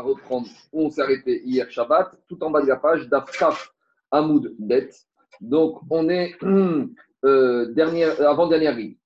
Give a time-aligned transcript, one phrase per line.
[0.00, 3.72] reprendre où on s'est arrêté hier Shabbat, tout en bas de la page, d'Afkaf
[4.10, 4.90] Hamoud Bet.
[5.40, 6.36] Donc, on est
[7.24, 8.96] euh, dernière, euh, avant-dernière ligne.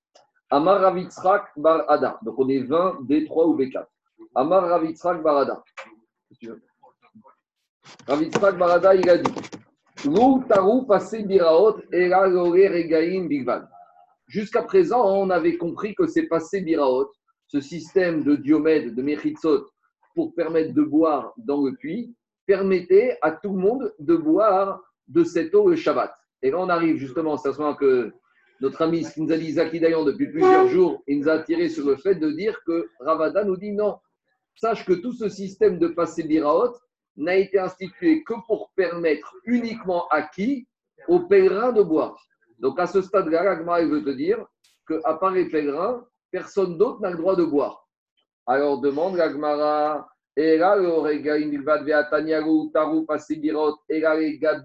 [0.49, 2.19] Amar Ravitzrak Bar Ada.
[2.21, 3.85] Donc, on est 20, D3 ou B4.
[4.35, 5.63] Amar Ravitzrak Bar Ada.
[8.07, 9.33] Ravitzrak Bar Ada, il a dit
[10.05, 10.41] Lou
[10.87, 13.63] passé Biraot et Regaim Bigvan.
[14.27, 17.11] Jusqu'à présent, on avait compris que c'est passé Biraot,
[17.47, 19.65] ce système de diomède, de Mechitzot,
[20.17, 22.15] pour permettre de boire dans le puits,
[22.47, 26.11] permettait à tout le monde de boire de cette eau le Shabbat.
[26.41, 28.11] Et là, on arrive justement, c'est à ce moment que
[28.59, 32.31] notre ami Skinzali Zakidayan, depuis plusieurs jours, il nous a attiré sur le fait de
[32.31, 33.99] dire que Ravada nous dit non.
[34.55, 36.73] Sache que tout ce système de passer Biraot
[37.15, 40.67] n'a été institué que pour permettre uniquement à qui?
[41.07, 42.19] Aux pèlerins de boire.
[42.57, 44.43] Donc à ce stade-là, il veut te dire
[44.87, 47.86] qu'à part les pèlerins, personne d'autre n'a le droit de boire.
[48.49, 54.15] Alors demande l'Agmara, et là, le Taru Pasibirot, et là,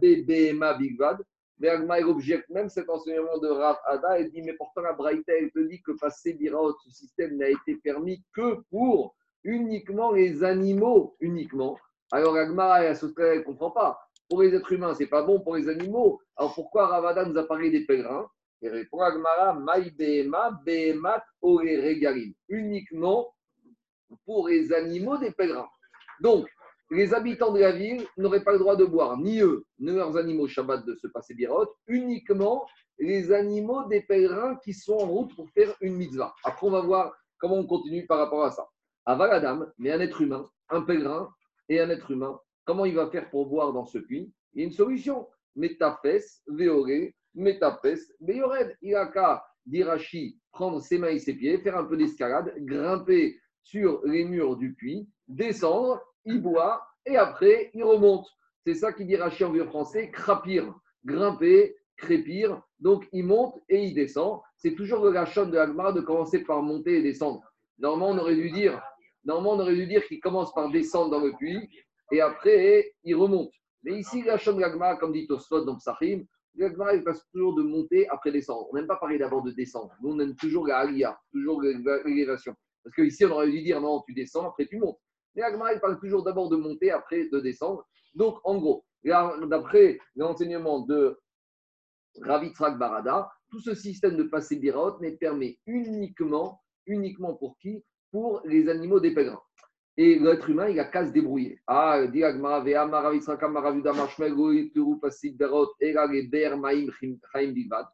[0.01, 1.19] Bema Bigvad.
[1.59, 4.93] Mais Agma, il objecte même cet enseignement de Rav Ada et dit Mais pourtant, la
[4.93, 10.13] Braïta, elle te dit que passer Birot, ce système n'a été permis que pour uniquement
[10.13, 11.77] les animaux, uniquement.
[12.11, 13.99] Alors Agma, elle ne comprend pas.
[14.29, 16.21] Pour les êtres humains, c'est pas bon pour les animaux.
[16.37, 18.29] Alors pourquoi Ravada nous a parlé des pèlerins?
[18.61, 22.33] Et répond Agmara Maï Behema, Behemat Regalim.
[22.49, 23.33] Uniquement
[24.25, 25.69] pour les animaux des pèlerins.
[26.21, 26.49] Donc,
[26.91, 30.17] les habitants de la ville n'auraient pas le droit de boire, ni eux, ni leurs
[30.17, 32.67] animaux Shabbat de se passer birot, uniquement
[32.99, 36.35] les animaux des pèlerins qui sont en route pour faire une mitzvah.
[36.45, 38.69] Après, on va voir comment on continue par rapport à ça.
[39.07, 41.29] Avaladam, mais un être humain, un pèlerin
[41.69, 44.33] et un être humain, comment il va faire pour boire dans ce puits?
[44.53, 45.27] Il y a une solution.
[45.57, 46.07] Métapes,
[46.47, 47.87] véoré, métapes,
[48.21, 48.77] véored.
[48.83, 53.39] Il a qu'à, d'Irachi, prendre ses mains et ses pieds, faire un peu d'escalade, grimper
[53.63, 58.27] sur les murs du puits, descendre, il boit et après il remonte.
[58.65, 60.73] C'est ça qui dit Rachi en vieux français, crapir,
[61.05, 62.63] grimper, crépir.
[62.79, 64.41] Donc il monte et il descend.
[64.57, 67.43] C'est toujours le gachon de l'Agmara de commencer par monter et descendre.
[67.79, 68.81] Normalement, on aurait dû dire,
[69.25, 71.69] normalement, on aurait dû dire qu'il commence par descendre dans le puits
[72.13, 73.53] et après il remonte.
[73.83, 76.25] Mais ici, la de l'Agmara, comme dit Tosfot dans Psachim,
[76.55, 78.69] l'Agmara, il passe toujours de monter après descendre.
[78.71, 79.93] On n'aime pas parler d'abord de descendre.
[80.03, 80.87] Nous, on aime toujours la
[81.33, 82.55] toujours l'élévation.
[82.83, 84.99] Parce qu'ici, on aurait dû dire non, tu descends, après tu montes.
[85.35, 87.87] Mais Agmara, il parle toujours d'abord de monter, après de descendre.
[88.15, 91.19] Donc, en gros, d'après l'enseignement de
[92.21, 97.85] Ravitrak Barada, tout ce système de passer biraot n'est permis uniquement, uniquement pour qui?
[98.11, 99.43] Pour les animaux des pèlerins.
[99.97, 101.61] Et l'être humain, il a qu'à se débrouiller.
[101.67, 104.35] Ah, dit Agmara, Vea Maravitrak Maravuda Marshmel,
[104.73, 106.87] Turu Pasib Berot, Ega Ber Maim
[107.33, 107.87] Chaim Bivad.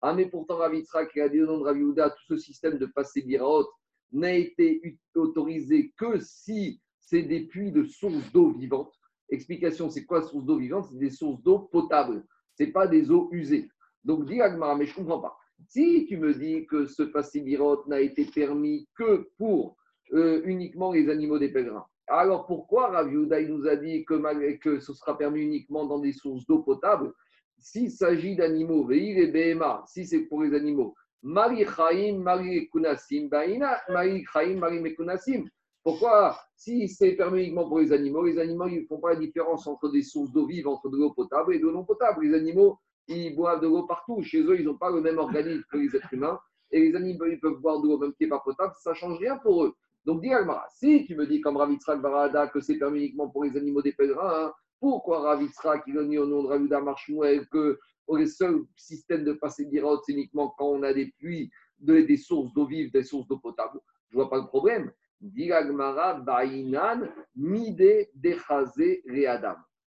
[0.00, 2.86] Ah, mais pourtant, Ravitrak, il a dit au nom de Raviuda, tout ce système de
[2.86, 3.66] passer biraot
[4.14, 8.92] n'a été autorisé que si c'est des puits de sources d'eau vivante.
[9.28, 12.24] Explication, c'est quoi source d'eau vivante C'est des sources d'eau potable.
[12.56, 13.68] Ce n'est pas des eaux usées.
[14.04, 15.36] Donc, dis Agmara, mais je ne comprends pas.
[15.68, 19.76] Si tu me dis que ce pastilirot n'a été permis que pour
[20.12, 24.92] euh, uniquement les animaux des pèlerins, alors pourquoi Rav nous a dit que, que ce
[24.92, 27.12] sera permis uniquement dans des sources d'eau potable?
[27.58, 33.78] S'il s'agit d'animaux, et BMA, si c'est pour les animaux, Marie Chaim, Marie Kunasim, Baina,
[33.88, 35.48] Marie Chaim, Marie Mekunasim.
[35.82, 39.66] Pourquoi Si c'est permis uniquement pour les animaux, les animaux ne font pas la différence
[39.66, 42.26] entre des sources d'eau vive, entre de l'eau potable et de l'eau non potable.
[42.26, 44.22] Les animaux, ils boivent de l'eau partout.
[44.22, 46.38] Chez eux, ils n'ont pas le même organisme que les êtres humains.
[46.70, 48.94] Et les animaux, ils peuvent boire de l'eau même qui n'est pas potable, ça ne
[48.94, 49.74] change rien pour eux.
[50.04, 53.44] Donc, dis Almara, si tu me dis comme Ravitzrak Barada que c'est permis uniquement pour
[53.44, 57.48] les animaux des pèlerins, hein, pourquoi Ravitzrak, il a dit au nom de Ravuda Marshmuel
[57.48, 57.78] que
[58.12, 62.52] le seul système de passer d'Irot, c'est uniquement quand on a des pluies, des sources
[62.52, 64.92] d'eau vive, des sources d'eau potable Je ne vois pas le problème.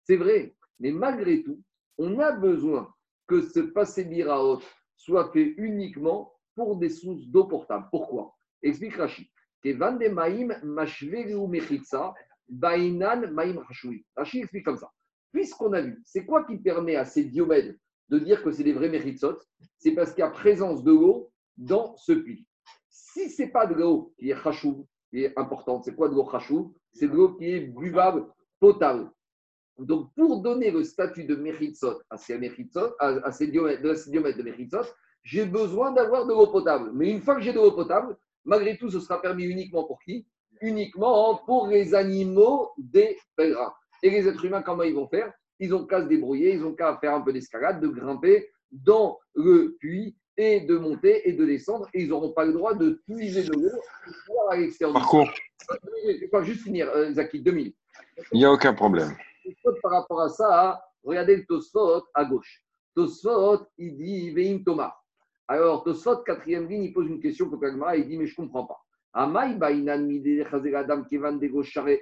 [0.06, 1.62] C'est vrai, mais malgré tout,
[1.96, 2.92] on a besoin
[3.26, 4.60] que ce passé biraot
[4.96, 7.86] soit fait uniquement pour des sources d'eau portable.
[7.90, 8.34] Pourquoi?
[8.62, 9.26] Explique Rachid.
[14.16, 14.92] Rachid explique comme ça.
[15.32, 17.78] Puisqu'on a vu, c'est quoi qui permet à ces diomèdes
[18.08, 19.38] de dire que c'est des vrais méritsot
[19.78, 22.46] C'est parce qu'il y a présence de l'eau dans ce puits.
[22.88, 25.84] Si ce n'est pas de l'eau qui est chachou, qui est importante.
[25.84, 28.26] C'est quoi de l'eau chachou C'est de l'eau qui est buvable,
[28.58, 29.10] potable.
[29.78, 32.34] Donc, pour donner le statut de méritzot à ces,
[32.98, 34.82] à, ces diomètres, de méritzot,
[35.22, 36.90] j'ai besoin d'avoir de l'eau potable.
[36.94, 40.00] Mais une fois que j'ai de l'eau potable, malgré tout, ce sera permis uniquement pour
[40.00, 40.26] qui?
[40.60, 43.72] Uniquement pour les animaux des pèlerins.
[44.02, 45.32] Et les êtres humains, comment ils vont faire?
[45.60, 49.18] Ils ont qu'à se débrouiller, ils ont qu'à faire un peu d'escalade, de grimper dans
[49.34, 53.00] le puits et de monter et de descendre, et ils n'auront pas le droit de
[53.06, 53.70] puiser de l'eau
[54.50, 54.94] à l'extérieur.
[54.94, 55.32] Par contre,
[55.70, 57.76] je vais juste finir, euh, Zaki, deux minutes.
[58.32, 59.16] Il n'y a aucun problème.
[59.82, 62.64] Par rapport à ça, regardez le Tosfot à gauche.
[62.94, 64.94] Tosfot, il dit Veim Thomas.
[65.46, 68.46] Alors, Tosfot, quatrième ligne, il pose une question pour Kagmara, il dit Mais je ne
[68.46, 68.80] comprends pas.
[69.12, 71.98] Amai Bainan Mide Adam Kevan de Goshare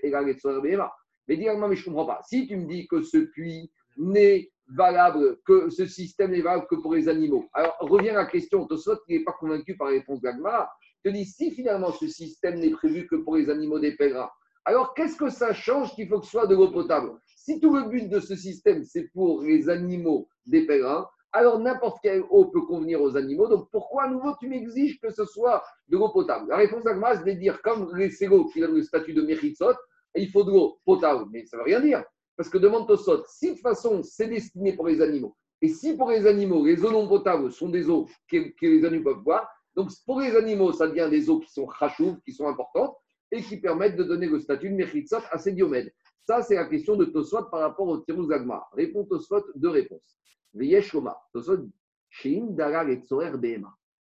[1.32, 2.20] Egal Mais dis mais je ne comprends pas.
[2.28, 6.76] Si tu me dis que ce puits n'est valable, que ce système n'est valable que
[6.76, 7.46] pour les animaux.
[7.52, 10.70] Alors, revient à la question, Tosfot, il n'est pas convaincu par la réponse d'Agmara.
[11.04, 14.30] Te dis, si finalement ce système n'est prévu que pour les animaux des pèlerins,
[14.64, 17.10] alors qu'est-ce que ça change qu'il faut que ce soit de l'eau potable?
[17.36, 21.98] Si tout le but de ce système, c'est pour les animaux des pèlerins, alors n'importe
[22.02, 23.48] quelle eau peut convenir aux animaux.
[23.48, 26.48] Donc pourquoi à nouveau tu m'exiges que ce soit de l'eau potable?
[26.48, 29.74] La réponse d'Agmara, c'est de dire, comme les l'eau qui donne le statut de Méritsot,
[30.14, 31.26] il faut de l'eau potable.
[31.32, 32.04] Mais ça ne veut rien dire.
[32.36, 35.96] Parce que demande Tosot, si de toute façon c'est destiné pour les animaux, et si
[35.96, 39.48] pour les animaux, les eaux non potables sont des eaux que, les animaux peuvent boire,
[39.76, 42.96] donc pour les animaux, ça devient des eaux qui sont rachouves, qui sont importantes,
[43.30, 45.92] et qui permettent de donner le statut de Mechitsot à ces diomèdes.
[46.26, 48.66] Ça, c'est la question de Tosot par rapport au Tiruz Agma.
[48.72, 50.16] Répond Tosot, deux réponses.
[50.60, 50.82] Et.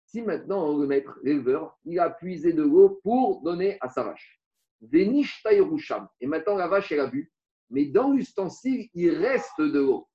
[0.05, 4.39] Si maintenant le maître, l'éleveur, il a puisé de l'eau pour donner à sa vache.
[4.93, 7.31] Et maintenant la vache, elle a bu
[7.69, 10.07] mais dans l'ustensile, il reste de l'eau.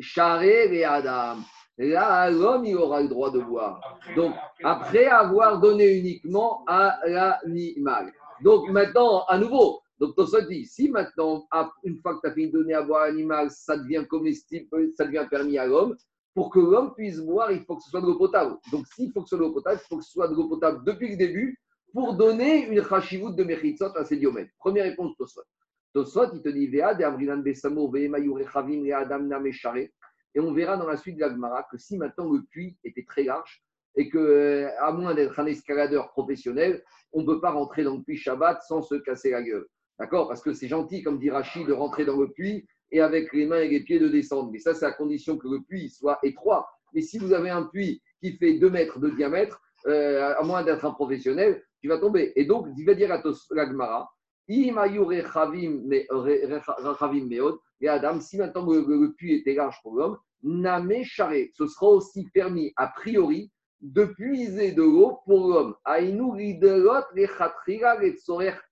[0.00, 1.38] Charé et Adam.
[1.76, 3.80] Là, l'homme, il aura le droit de boire.
[4.16, 8.12] Donc, après avoir donné uniquement à l'animal.
[8.42, 11.46] Donc, maintenant, à nouveau, donc ça dit, si maintenant,
[11.84, 14.68] une fois que tu as fini de donner à boire à l'animal, ça devient comestible,
[14.96, 15.96] ça devient permis à l'homme,
[16.34, 18.56] pour que l'homme puisse boire, il faut que ce soit de l'eau potable.
[18.70, 20.34] Donc, s'il faut que ce soit de l'eau potable, il faut que ce soit de
[20.34, 21.60] l'eau potable depuis le début
[21.98, 24.52] pour donner une chachivout de Mechitsot à ces diomètres.
[24.56, 25.42] Première réponse, Tosfot.
[25.92, 26.70] Tosfot, il te dit
[30.34, 33.24] et on verra dans la suite de la que si maintenant le puits était très
[33.24, 33.64] large
[33.96, 37.96] et que, euh, à moins d'être un escaladeur professionnel, on ne peut pas rentrer dans
[37.96, 39.66] le puits Shabbat sans se casser la gueule.
[39.98, 40.28] D'accord?
[40.28, 43.46] Parce que c'est gentil, comme dit Rachid, de rentrer dans le puits et avec les
[43.46, 44.52] mains et les pieds de descendre.
[44.52, 46.70] Mais ça, c'est à condition que le puits soit étroit.
[46.94, 50.62] Mais si vous avez un puits qui fait 2 mètres de diamètre, euh, à moins
[50.62, 52.32] d'être un professionnel, tu vas tomber.
[52.36, 54.08] Et donc, il va dire à l'Agmara,
[54.50, 54.72] et
[57.88, 62.86] Adam, si maintenant le, puits était large pour l'homme, Namé ce sera aussi permis a
[62.88, 63.52] priori
[63.82, 65.74] de puiser de l'eau pour l'homme.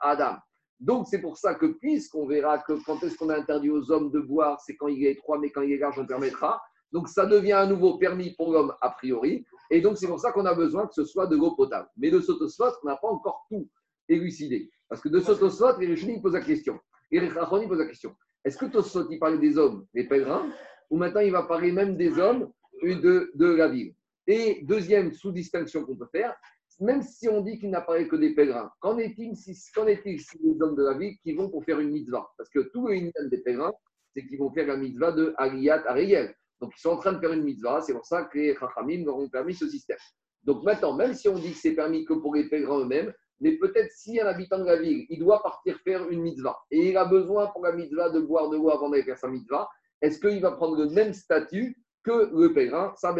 [0.00, 0.36] Adam.
[0.80, 4.10] Donc c'est pour ça que puisqu'on verra que quand est-ce qu'on a interdit aux hommes
[4.10, 6.60] de boire, c'est quand il est étroit, mais quand il est large, on permettra.
[6.96, 9.44] Donc ça devient à nouveau permis pour l'homme a priori.
[9.70, 11.86] Et donc c'est pour ça qu'on a besoin que ce soit de l'eau potable.
[11.98, 13.68] Mais de Sotosphos, on n'a pas encore tout
[14.08, 14.70] élucidé.
[14.88, 16.80] Parce que de ce Tosfot, les Rishonim posent la question.
[17.10, 18.16] Et les Rachonim posent la question.
[18.42, 20.50] Est-ce que Tosfot, il parle des hommes, des pèlerins,
[20.88, 22.50] ou maintenant il va parler même des hommes
[22.82, 23.92] de, de la ville?
[24.26, 26.34] Et deuxième sous-distinction qu'on peut faire,
[26.80, 30.62] même si on dit qu'il n'a parlé que des pèlerins, qu'en est-il si, si les
[30.62, 32.26] hommes de la ville qui vont pour faire une mitzvah?
[32.38, 33.74] Parce que tout le des pèlerins,
[34.14, 36.34] c'est qu'ils vont faire la mitzvah de Aliyat Ariel.
[36.60, 39.04] Donc ils sont en train de faire une mitzvah, c'est pour ça que les Chachamim
[39.04, 39.98] leur ont permis ce système.
[40.42, 43.52] Donc maintenant, même si on dit que c'est permis que pour les pèlerins eux-mêmes, mais
[43.58, 46.96] peut-être si un habitant de la ville, il doit partir faire une mitzvah et il
[46.96, 49.68] a besoin pour la mitzvah de boire de l'eau avant d'aller faire sa mitzvah,
[50.00, 53.14] est-ce qu'il va prendre le même statut que le pèlerin Ça,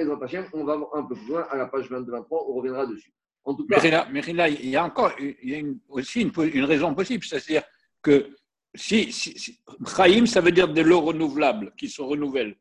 [0.52, 3.12] on va un peu plus loin à la page 22-23, on reviendra dessus.
[3.70, 7.62] Cas, mais, là, il y a encore a aussi une, raison possible, c'est-à-dire
[8.02, 8.28] que
[8.74, 9.60] si, si,
[10.26, 12.56] ça veut dire de l'eau renouvelable qui se renouvelle.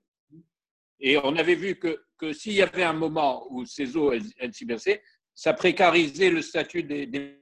[1.00, 4.54] Et on avait vu que, que s'il y avait un moment où ces eaux, elles,
[4.54, 5.02] s'y versaient,
[5.34, 7.42] ça précarisait le statut des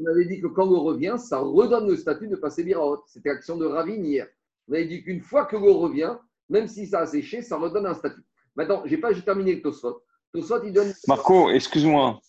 [0.00, 3.02] on avait dit que quand l'eau revient, ça redonne le statut de passer biraot.
[3.06, 4.26] C'était l'action de Ravine hier.
[4.68, 6.14] On avait dit qu'une fois que l'eau revient,
[6.48, 8.22] même si ça a séché, ça redonne un statut.
[8.54, 10.02] Maintenant, je n'ai pas terminé le Tosfot.
[10.32, 10.92] Tosfot, il donne.
[11.06, 12.20] Marco, excuse-moi,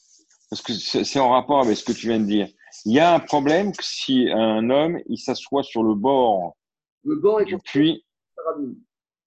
[0.50, 2.48] parce que c'est en rapport avec ce que tu viens de dire.
[2.86, 6.56] Il y a un problème que si un homme il s'assoit sur le bord,
[7.04, 8.06] le bord est du puits.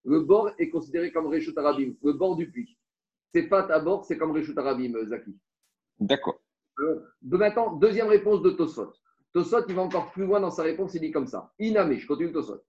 [0.05, 2.77] Le bord est considéré comme Réchut Arabim, le bord du puits.
[3.35, 5.37] C'est pas à bord, c'est comme Réchut Arabim, Zaki.
[5.99, 6.41] D'accord.
[7.23, 8.93] De maintenant, deuxième réponse de Tosfot.
[9.33, 11.53] Tosfot, il va encore plus loin dans sa réponse, il dit comme ça.
[11.59, 12.61] Iname, je continue Tosfot.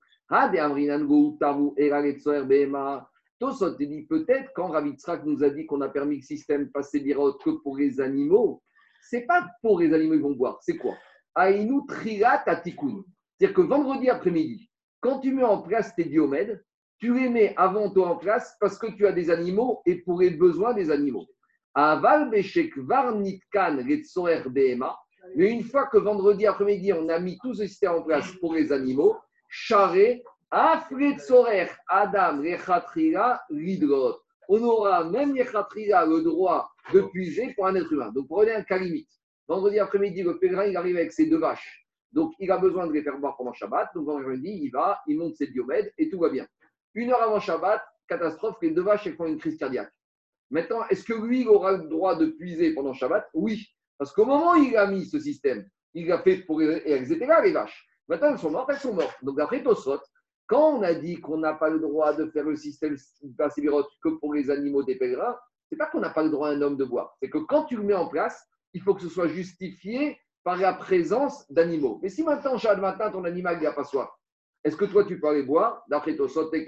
[3.40, 7.00] Tosfot, il dit peut-être quand Ravitzrak nous a dit qu'on a permis le système passer
[7.00, 8.62] birot que pour les animaux,
[9.02, 10.96] c'est pas pour les animaux ils vont boire, c'est quoi?
[11.36, 13.04] Aïnou trirat atikun.
[13.38, 14.70] C'est-à-dire que vendredi après-midi,
[15.02, 16.64] quand tu mets en place tes diomèdes,
[17.04, 20.22] tu les mets avant toi en place parce que tu as des animaux et pour
[20.22, 21.28] les besoins des animaux.
[21.76, 22.30] Aval
[25.36, 28.54] Mais une fois que vendredi après-midi, on a mis tout ce système en place pour
[28.54, 29.18] les animaux,
[29.50, 32.42] Charé, Adam,
[33.50, 34.16] Lidrot.
[34.48, 38.14] on aura même Yechatria le droit de puiser pour un être humain.
[38.14, 39.10] Donc, prenez un cas limite.
[39.50, 41.86] Vendredi après-midi, le pèlerin, il arrive avec ses deux vaches.
[42.14, 43.90] Donc, il a besoin de les faire boire pendant Shabbat.
[43.94, 46.48] Donc, vendredi, il va, il monte ses biomèdes et tout va bien.
[46.96, 49.92] Une heure avant Shabbat, catastrophe, les deux vaches, elles font une crise cardiaque.
[50.50, 53.28] Maintenant, est-ce que lui, aura le droit de puiser pendant Shabbat?
[53.34, 53.68] Oui.
[53.98, 56.62] Parce qu'au moment où il a mis ce système, il l'a fait pour.
[56.62, 57.88] Et elles étaient là, les vaches.
[58.08, 59.18] Maintenant, elles sont mortes, elles sont mortes.
[59.24, 60.00] Donc, après Tosot,
[60.48, 64.10] quand on a dit qu'on n'a pas le droit de faire le système Bassivirot que
[64.10, 65.38] pour les animaux des pèlerins,
[65.70, 67.16] c'est pas qu'on n'a pas le droit à un homme de boire.
[67.22, 70.58] C'est que quand tu le mets en place, il faut que ce soit justifié par
[70.58, 72.00] la présence d'animaux.
[72.04, 74.10] Mais si maintenant, chaque matin, ton animal n'a pas soif,
[74.64, 76.68] est-ce que toi, tu peux aller boire D'après Tosot et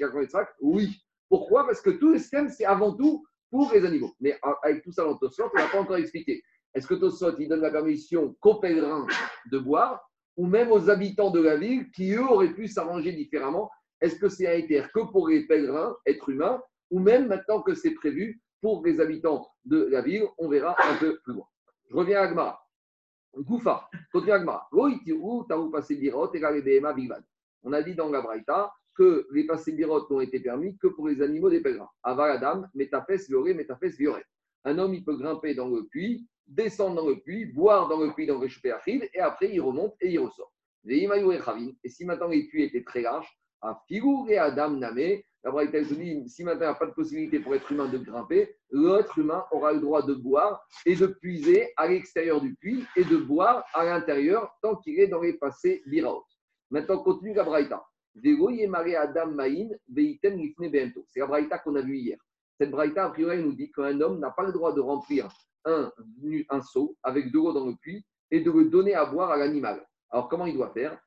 [0.61, 1.01] Oui.
[1.29, 1.65] Pourquoi?
[1.65, 4.13] Parce que tout le système, c'est avant tout pour les animaux.
[4.19, 6.43] Mais avec tout ça dans Tosot, on n'a pas encore expliqué.
[6.73, 9.07] Est-ce que Tosot, il donne la permission qu'aux pèlerins
[9.51, 10.01] de boire
[10.35, 13.71] ou même aux habitants de la ville qui, eux, auraient pu s'arranger différemment?
[14.01, 16.61] Est-ce que c'est un que pour les pèlerins, êtres humains,
[16.91, 20.25] ou même maintenant que c'est prévu pour les habitants de la ville?
[20.37, 21.47] On verra un peu plus loin.
[21.89, 22.61] Je reviens à Agmara.
[23.37, 24.67] Goufa, continue Agmara.
[27.65, 31.07] On a dit dans la Braïta que les passés birot n'ont été permis que pour
[31.07, 31.89] les animaux des pèlerins.
[32.03, 34.23] Avaladam, métafès, vioré, métafès, vioré.
[34.63, 38.13] Un homme, il peut grimper dans le puits, descendre dans le puits, boire dans le
[38.13, 40.53] puits, dans le achid, et après il remonte et il ressort.
[40.87, 43.27] Et si maintenant les puits étaient très larges,
[43.61, 46.93] à Figou et Adam Namé, la Braïta dit si maintenant il n'y a pas de
[46.93, 51.07] possibilité pour être humain de grimper, l'autre humain aura le droit de boire et de
[51.07, 55.33] puiser à l'extérieur du puits et de boire à l'intérieur tant qu'il est dans les
[55.33, 56.23] passés biraot.
[56.71, 57.85] Maintenant, continue la Braïta.
[58.23, 58.39] C'est
[61.19, 62.17] la Braïta qu'on a vue hier.
[62.57, 65.27] Cette Braïta, a priori, nous dit qu'un homme n'a pas le droit de remplir
[65.65, 65.91] un,
[66.49, 69.37] un seau avec de l'eau dans le puits et de le donner à boire à
[69.37, 69.85] l'animal.
[70.09, 70.97] Alors, comment il doit faire?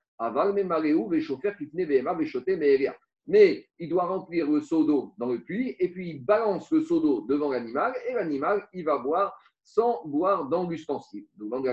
[3.27, 6.83] Mais il doit remplir le seau d'eau dans le puits et puis il balance le
[6.83, 11.27] seau d'eau devant l'animal et l'animal, il va boire sans boire dans l'ustensile.
[11.37, 11.67] Donc,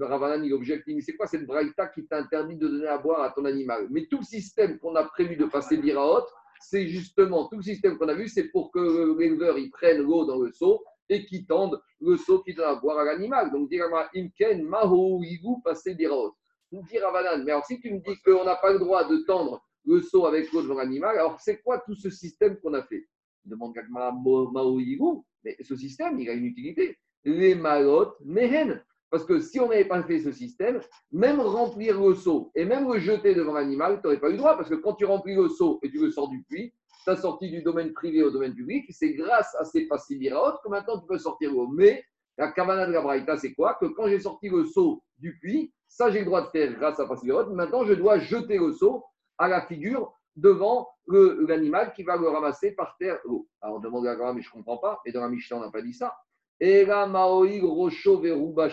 [0.00, 3.44] Ravanan, il objecte, c'est quoi cette braïta qui t'interdit de donner à boire à ton
[3.44, 3.88] animal?
[3.90, 6.24] Mais tout le système qu'on a prévu de passer biraot,
[6.60, 10.24] c'est justement tout le système qu'on a vu, c'est pour que l'éleveur il prenne l'eau
[10.24, 13.50] dans le seau et qu'il tende le seau qui donne à boire à l'animal.
[13.50, 13.70] Donc,
[14.14, 15.20] imken maho
[15.64, 16.34] passer biraot.
[16.70, 19.64] Dit Ravanan, mais alors si tu me dis qu'on n'a pas le droit de tendre
[19.84, 23.06] le seau avec l'eau devant l'animal, alors c'est quoi tout ce système qu'on a fait?
[23.44, 26.98] Demande Gagma Mao mais ce système, il a une utilité.
[27.24, 28.82] Les malotes mehen.
[29.14, 30.80] Parce que si on n'avait pas fait ce système,
[31.12, 34.56] même remplir le seau et même le jeter devant l'animal, tu n'aurais pas eu droit.
[34.56, 37.14] Parce que quand tu remplis le seau et tu le sors du puits, tu as
[37.14, 38.86] sorti du domaine privé au domaine public.
[38.90, 41.68] C'est grâce à ces faciliraot que maintenant tu peux sortir l'eau.
[41.68, 42.02] Mais
[42.38, 43.74] la cavana de la Braïta, c'est quoi?
[43.74, 46.98] Que quand j'ai sorti le seau du puits, ça j'ai le droit de faire grâce
[46.98, 47.54] à faciliraot.
[47.54, 49.04] Maintenant, je dois jeter le seau
[49.38, 53.46] à la figure devant l'animal qui va le ramasser par terre l'eau.
[53.60, 55.00] Alors demande à la mais je ne comprends pas.
[55.06, 56.16] Mais dans la Mishnah, on n'a pas dit ça.
[56.60, 58.68] Rocho, Veruba.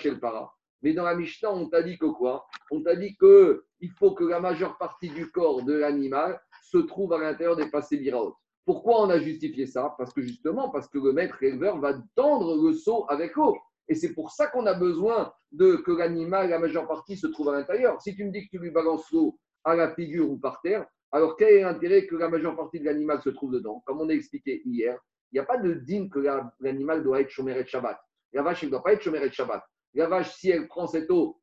[0.83, 2.45] Mais dans la Mishnah, on t'a dit que quoi?
[2.71, 7.13] On t'a dit qu'il faut que la majeure partie du corps de l'animal se trouve
[7.13, 8.35] à l'intérieur des passés biraot.
[8.65, 9.95] Pourquoi on a justifié ça?
[9.97, 13.57] Parce que justement, parce que le maître éleveur va tendre le seau avec l'eau.
[13.87, 17.49] Et c'est pour ça qu'on a besoin de que l'animal, la majeure partie, se trouve
[17.49, 17.99] à l'intérieur.
[18.01, 20.85] Si tu me dis que tu lui balances l'eau à la figure ou par terre,
[21.11, 23.83] alors quel est l'intérêt que la majeure partie de l'animal se trouve dedans?
[23.85, 24.97] Comme on a expliqué hier,
[25.31, 26.19] il n'y a pas de digne que
[26.59, 27.99] l'animal doit être chômeur de Shabbat.
[28.33, 29.63] La vache, elle ne doit pas être chômeur de Shabbat.
[29.93, 31.39] La vache, si elle prend cette eau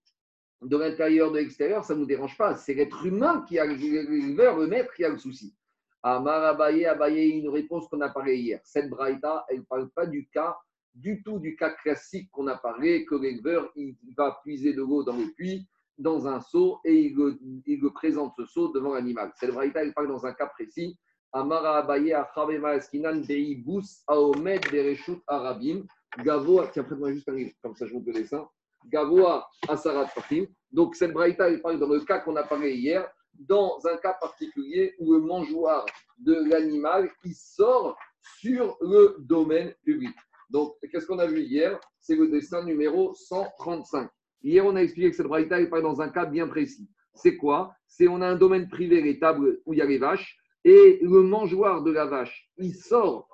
[0.62, 2.54] de l'intérieur, de l'extérieur, ça ne nous dérange pas.
[2.56, 5.54] C'est l'être humain qui a le maître qui a le souci.
[6.02, 8.60] Amar Abaye, Abaye, une réponse qu'on a parlé hier.
[8.64, 10.56] Cette braïta, elle ne parle pas du cas,
[10.94, 15.02] du tout du cas classique qu'on a parlé, que l'éleveur, il va puiser de l'eau
[15.02, 15.66] dans le puits,
[15.96, 19.32] dans un seau, et il le, présente ce seau devant l'animal.
[19.36, 20.98] Cette braïta, elle parle dans un cas précis
[21.32, 23.22] Amara Abaye, Achabema Eskinan,
[23.64, 25.86] Bous, Aomed, Bereshut, Arabim,
[26.24, 28.48] Gavoa, tiens, prête-moi juste un livre, comme ça je vous le dessin.
[28.86, 30.46] Gavoa, Asarat Fatim.
[30.70, 34.14] Donc, cette braïta, elle parle dans le cas qu'on a parlé hier, dans un cas
[34.14, 35.84] particulier où le mangeoire
[36.18, 37.96] de l'animal, il sort
[38.40, 40.14] sur le domaine public.
[40.50, 41.78] Donc, qu'est-ce qu'on a vu hier?
[42.00, 44.08] C'est le dessin numéro 135.
[44.42, 46.88] Hier, on a expliqué que cette braïta, elle parle dans un cas bien précis.
[47.14, 47.74] C'est quoi?
[47.86, 50.98] C'est on a un domaine privé, les tables où il y a les vaches, et
[51.02, 53.28] le mangeoire de la vache, il sort,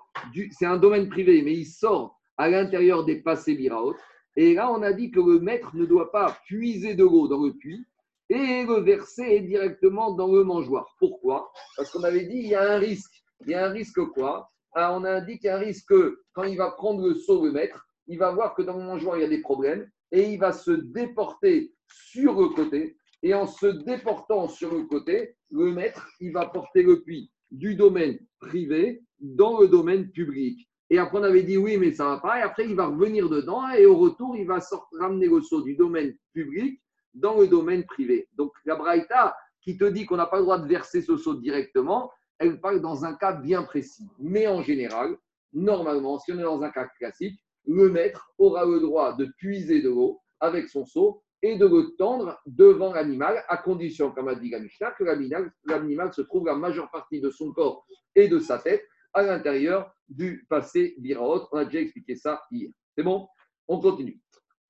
[0.53, 3.95] c'est un domaine privé, mais il sort à l'intérieur des passés biraot.
[4.37, 7.43] Et là, on a dit que le maître ne doit pas puiser de l'eau dans
[7.43, 7.85] le puits
[8.29, 10.95] et le verser directement dans le mangeoire.
[10.99, 11.53] Pourquoi?
[11.77, 13.23] Parce qu'on avait dit il y a un risque.
[13.43, 14.51] Il y a un risque quoi?
[14.75, 17.15] Ah, On a dit qu'il y a un risque que quand il va prendre le
[17.15, 19.89] seau, le maître, il va voir que dans le mangeoire, il y a des problèmes
[20.11, 22.97] et il va se déporter sur le côté.
[23.23, 27.77] Et en se déportant sur le côté, le maître, il va porter le puits du
[27.77, 30.69] domaine privé dans le domaine public.
[30.91, 32.39] Et après, on avait dit oui, mais ça ne va pas.
[32.39, 34.59] Et après, il va revenir dedans et au retour, il va
[34.99, 36.81] ramener le saut du domaine public
[37.15, 38.29] dans le domaine privé.
[38.37, 41.35] Donc, la Braïta qui te dit qu'on n'a pas le droit de verser ce saut
[41.35, 44.07] directement, elle parle dans un cas bien précis.
[44.19, 45.17] Mais en général,
[45.53, 49.81] normalement, si on est dans un cas classique, le maître aura le droit de puiser
[49.81, 54.35] de l'eau avec son seau et de le tendre devant l'animal, à condition, comme a
[54.35, 58.59] dit la que l'animal se trouve la majeure partie de son corps et de sa
[58.59, 58.83] tête
[59.13, 61.47] à l'intérieur du passé biraot.
[61.53, 62.71] On a déjà expliqué ça hier.
[62.97, 63.29] C'est bon?
[63.69, 64.19] On continue.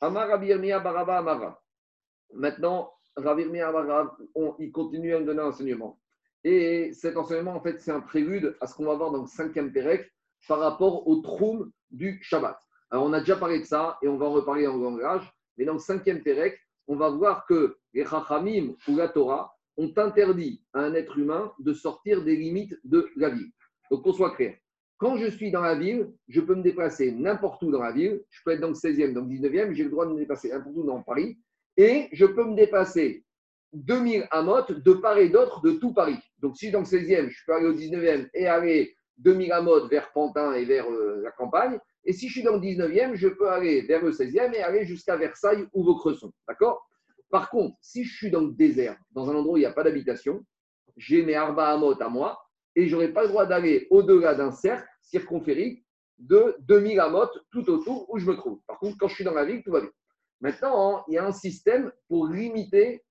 [0.01, 1.63] Amar Baraba Amara.
[2.33, 4.17] Maintenant, Ravirmia Baraba,
[4.59, 6.01] il continue à me donner un enseignement.
[6.43, 9.29] Et cet enseignement, en fait, c'est un prélude à ce qu'on va voir dans le
[9.29, 10.13] cinquième Pérec
[10.49, 12.59] par rapport au troum du Shabbat.
[12.91, 15.33] Alors, on a déjà parlé de ça et on va en reparler en langage.
[15.57, 19.93] Mais dans le cinquième Pérec, on va voir que les Chachamim ou la Torah ont
[19.97, 23.51] interdit à un être humain de sortir des limites de la ville.
[23.91, 24.57] Donc, qu'on soit clair.
[24.99, 28.23] Quand je suis dans la ville, je peux me déplacer n'importe où dans la ville.
[28.31, 30.51] Je peux être dans le 16e, dans le 19e, j'ai le droit de me déplacer
[30.51, 31.39] n'importe où dans Paris.
[31.77, 33.25] Et je peux me déplacer
[33.73, 36.19] 2000 amotes de part et d'autre de tout Paris.
[36.39, 39.53] Donc, si je suis dans le 16e, je peux aller au 19e et aller 2000
[39.53, 41.79] amotes vers Pantin et vers euh, la campagne.
[42.05, 44.85] Et si je suis dans le 19e, je peux aller vers le 16e et aller
[44.85, 46.33] jusqu'à Versailles ou Vaucresson.
[46.47, 46.89] D'accord?
[47.31, 49.73] Par contre, si je suis dans le désert, dans un endroit où il n'y a
[49.73, 50.45] pas d'habitation,
[50.97, 52.39] j'ai mes Arba Amot à moi
[52.77, 55.85] et je n'aurai pas le droit d'aller au-delà d'un cercle circonférique
[56.19, 58.61] de 2000 Amot tout autour où je me trouve.
[58.67, 59.91] Par contre, quand je suis dans la ville, tout va bien.
[60.41, 63.03] Maintenant, il y a un système pour limiter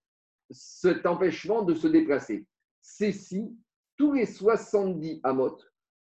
[0.52, 2.46] cet empêchement de se déplacer.
[2.82, 3.58] C'est si
[3.98, 5.58] tous les 70 Amot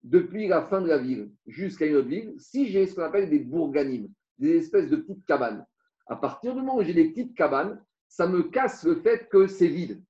[0.03, 3.29] depuis la fin de la ville jusqu'à une autre ville, si j'ai ce qu'on appelle
[3.29, 5.65] des bourganimes, des espèces de petites cabanes,
[6.07, 9.47] à partir du moment où j'ai des petites cabanes, ça me casse le fait que
[9.47, 10.01] c'est vide.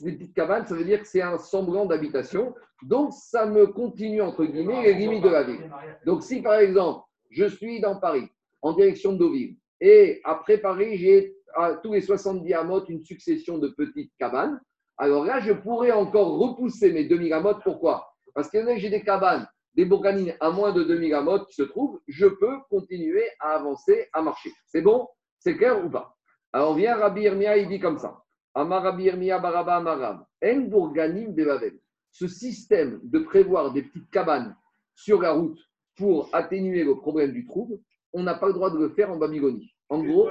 [0.00, 2.54] Des petites cabanes, ça veut dire que c'est un semblant d'habitation.
[2.82, 5.70] Donc, ça me continue, entre guillemets, les limites de la ville.
[6.04, 8.28] Donc, si par exemple, je suis dans Paris,
[8.62, 13.58] en direction de Deauville, et après Paris, j'ai à tous les 70 amotes une succession
[13.58, 14.60] de petites cabanes,
[14.96, 17.62] alors là, je pourrais encore repousser mes 2000 amotes.
[17.62, 18.07] Pourquoi?
[18.38, 21.98] Parce que j'ai des cabanes, des bourganines à moins de 2000 amotes qui se trouvent,
[22.06, 24.52] je peux continuer à avancer, à marcher.
[24.64, 25.08] C'est bon?
[25.40, 26.16] C'est clair ou pas?
[26.52, 28.22] Alors vient Rabbi Irmia, il dit comme ça.
[28.54, 30.24] Amar Rabbi Irmia Baraba Amarab.
[30.44, 31.80] En bourganim de
[32.12, 34.54] Ce système de prévoir des petites cabanes
[34.94, 35.58] sur la route
[35.96, 37.80] pour atténuer le problème du trouble,
[38.12, 39.74] on n'a pas le droit de le faire en Babylonie.
[39.88, 40.30] En gros,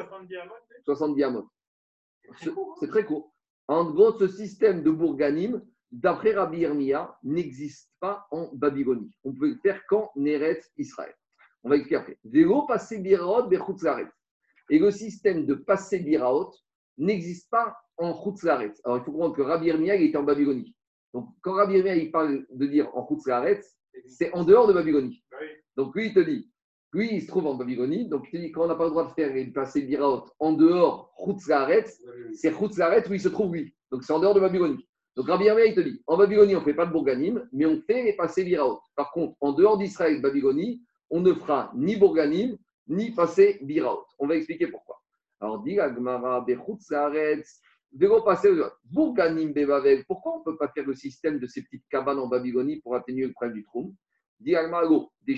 [0.86, 1.44] 70 amotes.
[1.44, 2.56] Hein?
[2.80, 3.34] C'est très court.
[3.68, 9.12] En gros, ce système de bourganim, d'après Rabbi Irmia, n'existe pas en Babylonie.
[9.24, 11.14] On peut le faire qu'en Eretz Israël.
[11.64, 12.18] On va expliquer après.
[12.24, 13.50] Vélo passé biraot
[14.70, 16.52] Et le système de passer biraot
[16.98, 18.74] n'existe pas en Chutzlaret.
[18.84, 20.76] Alors il faut comprendre que Rabbi Irmia il était en Babylonie.
[21.14, 23.62] Donc quand Rabbi Irmia il parle de dire en Chutzlaret,
[24.06, 25.24] c'est en dehors de Babylonie.
[25.76, 26.52] Donc lui il te dit,
[26.94, 28.92] lui il se trouve en Babylonie, donc il te dit quand on n'a pas le
[28.92, 31.86] droit de faire de passer biraot en dehors Chutzlaret,
[32.34, 33.76] c'est Chutzlaret où il se trouve lui.
[33.92, 34.88] Donc c'est en dehors de Babylonie.
[35.18, 37.66] Donc Rabbi Yamia, il te dit, en Babylonie, on ne fait pas de bourganim, mais
[37.66, 38.80] on fait les passés biraot.
[38.96, 42.56] Par contre, en dehors d'Israël, Babylonie, on ne fera ni bourganim,
[42.88, 44.06] ni passé biraot.
[44.20, 45.02] On va expliquer pourquoi.
[45.40, 46.46] Alors, dit Agmara,
[47.94, 48.52] Vélo passé
[48.84, 52.28] Bourganim Bebavel, pourquoi on ne peut pas faire le système de ces petites cabanes en
[52.28, 53.96] Babylonie pour atténuer le problème du trou?
[54.40, 54.88] Dit Agmara,
[55.26, 55.36] des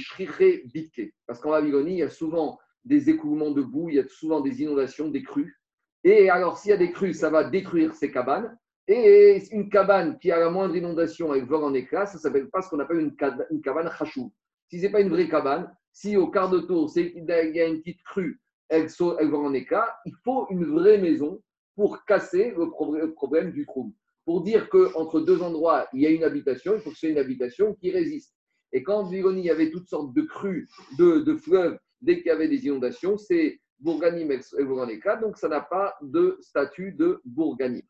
[0.74, 1.13] bitke.
[1.26, 4.42] Parce qu'en Babylonie, il y a souvent des écoulements de boue, il y a souvent
[4.42, 5.58] des inondations, des crues.
[6.04, 8.58] Et alors, s'il y a des crues, ça va détruire ces cabanes.
[8.91, 12.49] Et une cabane qui a la moindre inondation avec vol en éclat, ça ne s'appelle
[12.49, 13.15] pas ce qu'on appelle une,
[13.62, 14.34] cabane chachou.
[14.67, 17.67] Si ce n'est pas une vraie cabane, si au quart de tour, il y a
[17.67, 18.88] une petite crue, elle,
[19.19, 21.39] elle vole en éclat, il faut une vraie maison
[21.75, 23.93] pour casser le problème du trou.
[24.25, 27.10] Pour dire qu'entre deux endroits, il y a une habitation, il faut que ce soit
[27.10, 28.34] une habitation qui résiste.
[28.71, 32.32] Et quand en il y avait toutes sortes de crues, de, fleuves, dès qu'il y
[32.32, 37.21] avait des inondations, c'est bourganim, vole en éclat, donc ça n'a pas de statut de
[37.23, 37.84] bourganim.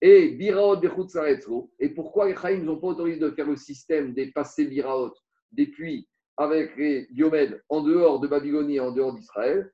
[0.00, 0.80] Et Biraot
[1.78, 5.12] Et pourquoi les Chaïm n'ont pas autorisé de faire le système des passés Biraot,
[5.52, 9.70] des puits avec les diomèdes en dehors de Babylonie et en dehors d'Israël?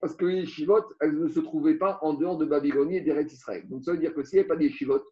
[0.00, 3.32] Parce que les Shivot, elles ne se trouvaient pas en dehors de Babylonie et d'Eretz
[3.32, 3.68] Israël.
[3.68, 5.02] Donc ça veut dire que s'il n'y avait pas des Shivot,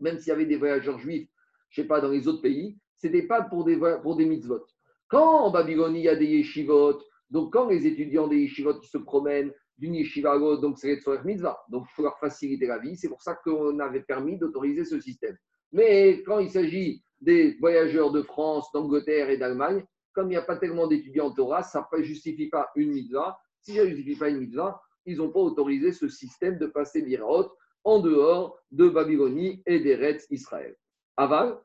[0.00, 1.28] même s'il y avait des voyageurs juifs,
[1.70, 4.26] je ne sais pas, dans les autres pays, ce n'était pas pour des, pour des
[4.26, 4.66] mitzvot.
[5.08, 7.00] Quand en Babylonie, il y a des yeshivot,
[7.30, 11.58] donc quand les étudiants des yeshivot se promènent, d'une yeshiva donc c'est le mitzvah.
[11.70, 12.96] Donc il faut leur faciliter la vie.
[12.96, 15.36] C'est pour ça qu'on avait permis d'autoriser ce système.
[15.72, 20.42] Mais quand il s'agit des voyageurs de France, d'Angleterre et d'Allemagne, comme il n'y a
[20.42, 23.38] pas tellement d'étudiants en Torah, ça ne justifie pas une mitzvah.
[23.62, 27.00] Si ça ne justifie pas une mitzvah, ils n'ont pas autorisé ce système de passer
[27.00, 27.50] l'iraot
[27.84, 30.76] en dehors de Babylonie et d'Eretz Israël.
[31.16, 31.58] Aval,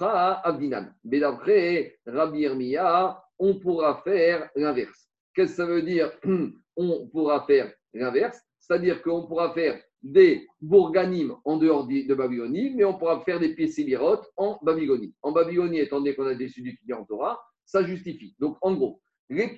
[0.00, 0.86] à Abdinan.
[1.04, 5.08] Mais d'après Rabbi Irmiya, on pourra faire l'inverse.
[5.34, 6.12] Qu'est-ce que ça veut dire?
[6.76, 12.84] On pourra faire l'inverse, c'est-à-dire qu'on pourra faire des bourganimes en dehors de Babylonie, mais
[12.84, 15.14] on pourra faire des piécélirotes en Babylonie.
[15.22, 18.34] En Babylonie, étant donné qu'on a des étudiants en Torah, ça justifie.
[18.38, 19.56] Donc, en gros, les...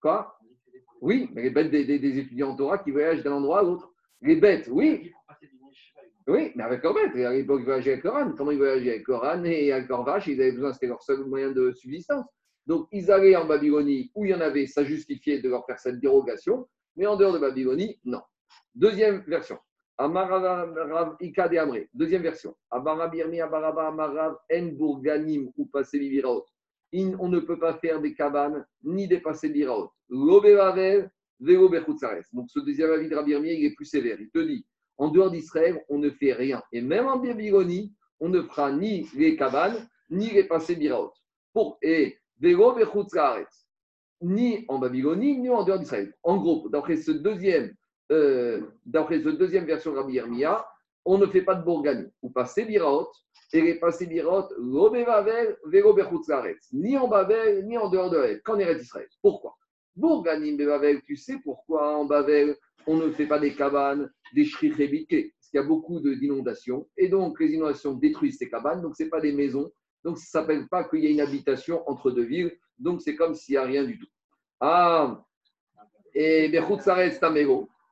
[0.00, 0.36] Quoi?
[1.00, 3.92] Oui, mais les bêtes des, des, étudiants en Torah qui voyagent d'un endroit à l'autre.
[4.22, 5.12] Les bêtes, oui.
[6.26, 7.14] Oui, mais avec leurs bêtes.
[7.16, 8.32] À l'époque, ils voyageaient avec Coran.
[8.36, 11.24] Comment ils voyageaient avec Coran et avec leur vache Ils avaient besoin, c'était leur seul
[11.26, 12.24] moyen de subsistance.
[12.66, 15.78] Donc, ils allaient en Babylonie où il y en avait, ça justifiait de leur faire
[15.78, 16.66] cette dérogation.
[16.96, 18.20] Mais en dehors de Babylonie, non.
[18.74, 19.58] Deuxième version.
[21.94, 22.56] Deuxième version.
[24.72, 25.70] Bourganim ou
[26.92, 29.90] On ne peut pas faire des cabanes ni des Passebiraot.
[30.10, 30.44] Donc
[32.48, 34.20] ce deuxième avis de Rabbi il est plus sévère.
[34.20, 36.62] Il te dit en dehors d'Israël, on ne fait rien.
[36.72, 41.12] Et même en Babylonie, on ne fera ni les cabanes ni les Passebiraot.
[41.52, 42.18] Pour et
[44.20, 46.14] ni en Babylonie, ni en dehors d'Israël.
[46.22, 47.74] En gros, d'après ce deuxième
[48.12, 48.60] euh,
[49.08, 50.66] cette deuxième version de Rabbi Yermia,
[51.04, 53.08] on ne fait pas de bourgani ou pas Sébiraot,
[53.52, 54.48] et les pas Sébiraot,
[56.72, 59.08] ni en Babel, ni en dehors de elle, qu'en est Israël.
[59.22, 59.56] Pourquoi?
[59.96, 65.32] Bourganim Babel, tu sais pourquoi en Babel, on ne fait pas des cabanes, des shrichébité
[65.38, 69.04] Parce qu'il y a beaucoup d'inondations, et donc les inondations détruisent ces cabanes, donc ce
[69.04, 69.70] pas des maisons,
[70.04, 73.16] donc ça ne s'appelle pas qu'il y a une habitation entre deux villes, donc c'est
[73.16, 74.06] comme s'il n'y a rien du tout.
[74.60, 75.24] Ah,
[76.14, 76.50] et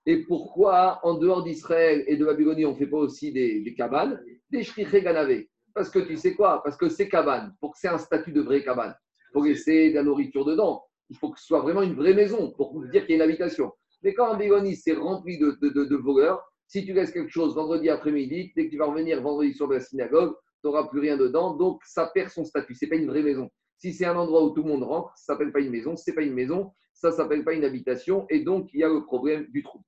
[0.04, 4.20] et pourquoi, en dehors d'Israël et de Babylonie, on ne fait pas aussi des, cabanes?
[4.50, 4.64] Des
[5.00, 5.48] ganavé.
[5.74, 6.62] Parce que tu sais quoi?
[6.62, 8.94] Parce que ces cabanes, pour que c'est un statut de vraie cabane,
[9.32, 12.50] pour laisser de la nourriture dedans, il faut que ce soit vraiment une vraie maison
[12.52, 13.72] pour dire qu'il y a une habitation.
[14.02, 18.52] Mais quand Babylonie, c'est rempli de, de, voleurs, si tu laisses quelque chose vendredi après-midi,
[18.56, 21.80] dès que tu vas revenir vendredi sur la synagogue, tu n'auras plus rien dedans, donc
[21.84, 22.74] ça perd son statut.
[22.74, 23.50] Ce n'est pas une vraie maison.
[23.78, 25.96] Si c'est un endroit où tout le monde rentre, ça ne s'appelle pas une maison.
[25.96, 28.26] Ce n'est pas une maison, ça ne s'appelle pas une habitation.
[28.30, 29.82] Et donc, il y a le problème du trou.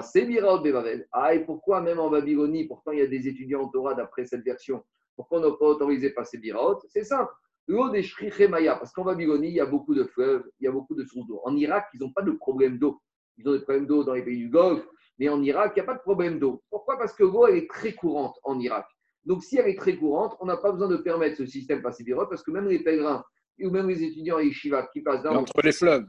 [0.00, 1.06] C'est Bevavel.
[1.12, 4.24] Ah, et pourquoi même en Babylonie, pourtant il y a des étudiants en Torah d'après
[4.24, 4.82] cette version,
[5.16, 7.30] pourquoi on n'a pas autorisé passer Biraot C'est simple.
[7.68, 8.04] L'eau des
[8.48, 11.04] Maya, parce qu'en Babylonie, il y a beaucoup de fleuves, il y a beaucoup de
[11.04, 11.40] sources d'eau.
[11.44, 13.00] En Irak, ils n'ont pas de problème d'eau.
[13.36, 14.86] Ils ont des problèmes d'eau dans les pays du Golfe,
[15.18, 16.62] mais en Irak, il n'y a pas de problème d'eau.
[16.70, 16.98] Pourquoi?
[16.98, 18.86] Parce que l'eau, elle est très courante en Irak.
[19.24, 22.04] Donc, si elle est très courante, on n'a pas besoin de permettre ce système passer
[22.04, 23.24] Biraot, parce que même les pèlerins
[23.60, 25.36] ou même les étudiants à Yeshiva qui passent dans.
[25.36, 26.06] Entre les fleuves.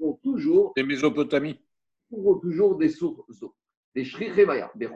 [0.00, 0.72] Vont toujours.
[0.76, 1.58] Les Mésopotamies
[2.40, 3.54] toujours des sources d'eau.
[3.94, 4.88] Des shrichemaya, des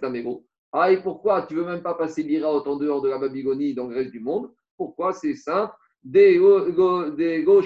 [0.00, 0.44] tamego.
[0.72, 3.88] Ah, et pourquoi tu veux même pas passer Biraot en dehors de la Babylonie, dans
[3.88, 4.52] le reste du monde?
[4.76, 5.74] Pourquoi C'est simple.
[6.02, 7.62] Des go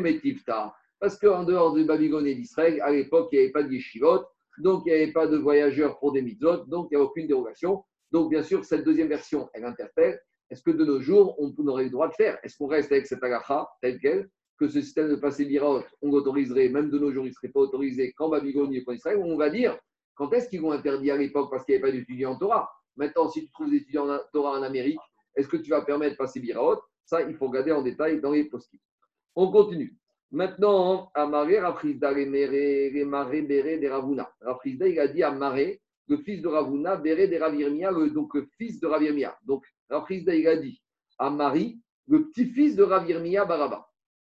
[0.00, 0.74] metifta.
[0.98, 4.24] Parce qu'en dehors de Babylonie et d'Israël, à l'époque, il n'y avait pas de yeshivot,
[4.58, 7.28] donc il n'y avait pas de voyageurs pour des mitzvot, donc il n'y a aucune
[7.28, 7.84] dérogation.
[8.12, 10.20] Donc, bien sûr, cette deuxième version, elle interpelle.
[10.50, 12.38] Est-ce que de nos jours, on aurait le droit de faire?
[12.42, 16.10] Est-ce qu'on reste avec cette agacha telle qu'elle que ce système de passer Biraot, on
[16.10, 19.18] l'autoriserait, même de nos jours, il ne serait pas autorisé qu'en Babylonie et qu'en Israël,
[19.22, 19.78] on va dire
[20.16, 22.68] quand est-ce qu'ils vont interdire à l'époque parce qu'il n'y avait pas d'étudiants en Torah?
[22.96, 24.98] Maintenant, si tu trouves des étudiants en Torah en Amérique,
[25.36, 28.32] est-ce que tu vas permettre de passer Biraot Ça, il faut regarder en détail dans
[28.32, 28.68] les post
[29.36, 29.96] On continue.
[30.32, 34.28] Maintenant, à Maré, Rafrizda, les Maré, Béré, des Ravuna.
[34.40, 38.48] Rafrizda, il a dit à Maré, le fils de Ravuna, Béré, des Ravirmia, donc le
[38.56, 39.38] fils de Ravirmia.
[39.44, 40.82] Donc, Rafrizda, il a dit
[41.18, 43.88] à Marie, le petit-fils de Ravirmia Baraba.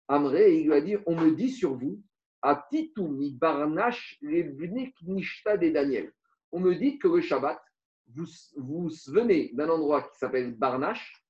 [0.08, 2.02] Amré, il lui a dit On me dit sur vous,
[2.42, 6.12] à Titouni Barnash Nishta des Daniel.
[6.52, 7.60] On me dit que le Shabbat,
[8.14, 8.26] vous,
[8.58, 11.24] vous venez d'un endroit qui s'appelle Barnash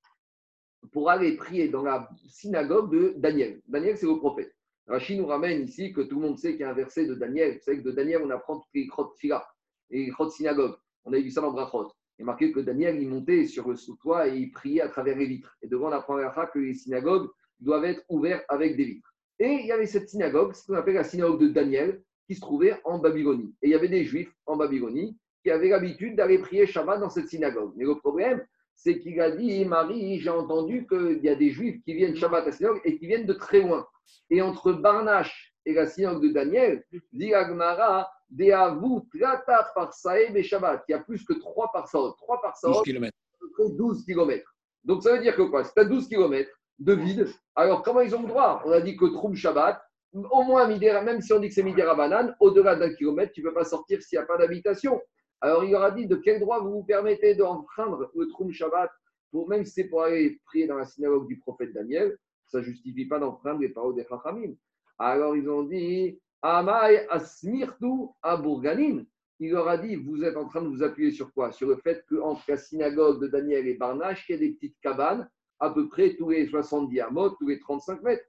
[0.91, 3.61] pour aller prier dans la synagogue de Daniel.
[3.67, 4.53] Daniel, c'est le prophète.
[4.87, 7.15] Rachid nous ramène ici que tout le monde sait qu'il y a un verset de
[7.15, 7.53] Daniel.
[7.53, 9.45] Vous savez que de Daniel, on apprend toutes les crottes fila
[9.93, 10.75] et les crottes synagogues.
[11.05, 11.91] On a vu ça dans Brachot.
[12.17, 15.17] Il est marqué que Daniel, il montait sur le sous-toit et il priait à travers
[15.17, 15.55] les vitres.
[15.61, 17.29] Et devant, on apprend que les synagogues
[17.59, 19.13] doivent être ouverts avec des vitres.
[19.39, 22.41] Et il y avait cette synagogue, ce qu'on appelle la synagogue de Daniel, qui se
[22.41, 23.53] trouvait en Babylonie.
[23.61, 27.09] Et il y avait des juifs en Babylonie qui avaient l'habitude d'aller prier Shabbat dans
[27.09, 27.73] cette synagogue.
[27.75, 28.43] Mais le problème,
[28.75, 32.43] c'est qu'il a dit Marie, j'ai entendu qu'il y a des juifs qui viennent Shabbat
[32.43, 33.85] à la synagogue et qui viennent de très loin.
[34.29, 40.43] Et entre Barnache et la synagogue de Daniel, dit Agmara, Deavu Trata par Saeb et
[40.43, 40.83] Shabbat.
[40.87, 42.13] Il y a plus que 3 par Saot.
[42.13, 43.17] 3 par Saot, 12 km.
[43.57, 44.55] 12 km.
[44.83, 45.63] Donc ça veut dire que quoi?
[45.63, 47.27] C'est à 12 km de vide.
[47.55, 48.61] Alors, comment ils ont le droit?
[48.65, 49.79] On a dit que Troum Shabbat,
[50.13, 53.47] au moins, même si on dit que c'est Midera Banane, au-delà d'un kilomètre, tu ne
[53.47, 54.99] peux pas sortir s'il n'y a pas d'habitation.
[55.39, 58.89] Alors, il aura dit de quel droit vous vous permettez d'enfreindre le Troum Shabbat,
[59.31, 62.17] pour, même si c'est pour aller prier dans la synagogue du prophète Daniel,
[62.47, 64.53] ça ne justifie pas d'enfreindre les paroles des Chachamim.
[64.97, 69.05] Alors, ils ont dit Amay Asmirtu Aburganin.
[69.39, 71.53] il leur a dit Vous êtes en train de vous appuyer sur quoi?
[71.53, 74.77] Sur le fait qu'entre la synagogue de Daniel et Barnache, il y a des petites
[74.81, 75.29] cabanes,
[75.61, 78.25] à peu près tous les 70 diamètres, tous les 35 mètres.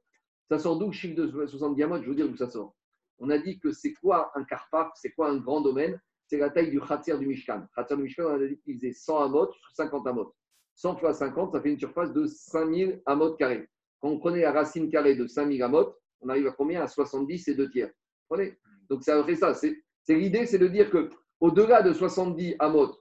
[0.48, 2.76] Ça sort d'où chiffre de 70 diamètres Je veux dire d'où ça sort.
[3.18, 6.00] On a dit que c'est quoi un carpaf C'est quoi un grand domaine?
[6.28, 7.66] C'est la taille du khatir du Mishkan.
[7.74, 10.32] Khatir du Mishkan, on a dit qu'il faisait 100 amot, 50 amot.
[10.76, 13.68] 100 fois 50, ça fait une surface de 5000 amot carrés.
[14.00, 16.80] Quand on prenait la racine carrée de 5000 amot, on arrive à combien?
[16.80, 17.90] À 70 et 2 tiers.
[18.34, 18.54] Comprenez?
[18.90, 19.54] Donc ça fait ça.
[19.54, 22.94] C'est l'idée, c'est de dire que au-delà de 70 amot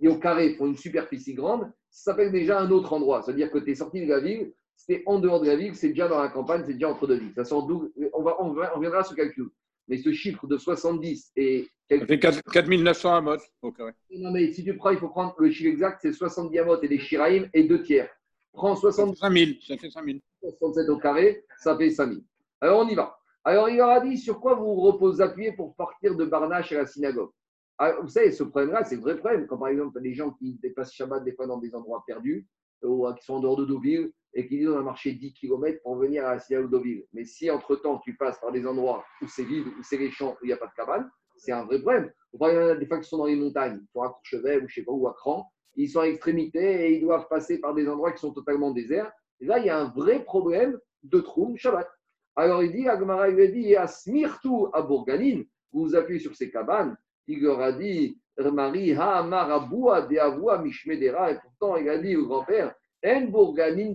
[0.00, 3.22] et au carré pour une superficie grande, ça s'appelle déjà un autre endroit.
[3.22, 5.88] C'est-à-dire que tu es sorti de la ville, c'était en dehors de la ville, c'est
[5.88, 7.32] déjà dans la campagne, c'est déjà entre deux villes.
[7.34, 7.68] Ça sort
[8.12, 9.48] on, va, on, on viendra à ce calcul.
[9.88, 11.66] Mais ce chiffre de 70 et.
[11.90, 13.92] Ça fait 4900 amot au carré.
[14.10, 16.88] Non, mais si tu prends, il faut prendre le chiffre exact, c'est 70 amot et
[16.88, 18.10] des shiraïm et deux tiers.
[18.52, 19.18] Prends 70.
[19.18, 20.20] 5000, ça fait 5000.
[20.40, 22.22] 67 au carré, ça fait 5000.
[22.60, 23.17] Alors on y va.
[23.48, 26.80] Alors il leur a dit sur quoi vous reposez appuyez pour partir de Barnache à
[26.80, 27.30] la synagogue?
[27.78, 29.46] Alors, vous savez, ce problème-là, c'est le vrai problème.
[29.46, 32.46] Quand par exemple, des gens qui dépassent Shabbat des fois dans des endroits perdus,
[32.82, 35.80] ou qui sont en dehors de Deauville, et qui disent on a marché 10 km
[35.82, 37.06] pour venir à la synagogue de Deauville.
[37.14, 40.36] Mais si entre-temps tu passes par des endroits où c'est vide, où c'est les champs,
[40.42, 42.12] où il n'y a pas de cabane, c'est un vrai problème.
[42.34, 44.74] Il y a des fois qui sont dans les montagnes, sont à Courchevel ou je
[44.74, 47.88] sais pas où, à Cran, ils sont à extrémité et ils doivent passer par des
[47.88, 49.10] endroits qui sont totalement déserts.
[49.40, 51.88] Et là, il y a un vrai problème de Troum Shabbat.
[52.38, 56.20] Alors il dit, Agmara, il lui a dit, à Smirtu à Bourganine, vous vous appuyez
[56.20, 56.96] sur ces cabanes,
[57.26, 62.14] il leur a dit, Marie, ha maraboua de avoua mishmedera, et pourtant il a dit
[62.14, 62.72] au grand-père,
[63.04, 63.92] en Bourganine.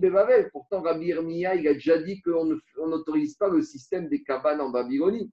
[0.52, 2.44] Pourtant, Rabbi Irmiya, il a déjà dit qu'on
[2.86, 5.32] n'autorise pas le système des cabanes en Babylonie.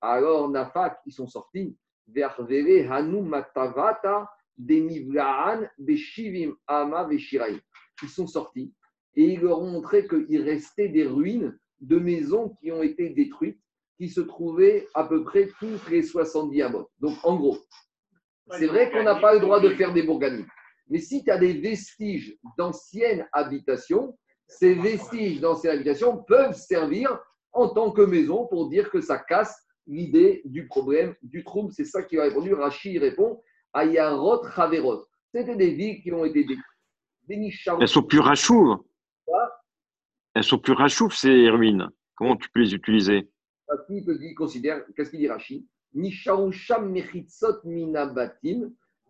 [0.00, 1.76] Alors, Nafak, ils sont sortis,
[2.16, 4.28] Hanu Matavata,
[7.08, 7.60] Veshirai.
[8.02, 8.74] Ils sont sortis
[9.14, 13.60] et ils leur ont montré qu'il restait des ruines de maisons qui ont été détruites,
[13.96, 16.90] qui se trouvaient à peu près toutes les 70 amot.
[17.00, 17.58] Donc, en gros,
[18.50, 20.46] c'est vrai qu'on n'a pas le droit de faire des bourganies.
[20.88, 27.18] Mais si tu as des vestiges d'anciennes habitations, ces vestiges d'anciennes habitations peuvent servir
[27.52, 29.54] en tant que maison pour dire que ça casse
[29.86, 31.72] l'idée du problème du trouble.
[31.72, 32.54] C'est ça qui a répondu.
[32.54, 33.42] Rachid répond
[33.74, 35.04] Ayarot Haverot.
[35.34, 36.64] C'était des villes qui ont été détruites.
[37.80, 38.78] Elles sont plus rachouves.
[40.34, 41.88] Elles sont plus rachouves, ces ruines.
[42.14, 43.28] Comment tu peux les utiliser?
[44.36, 45.28] Considère, qu'est-ce qu'il dit.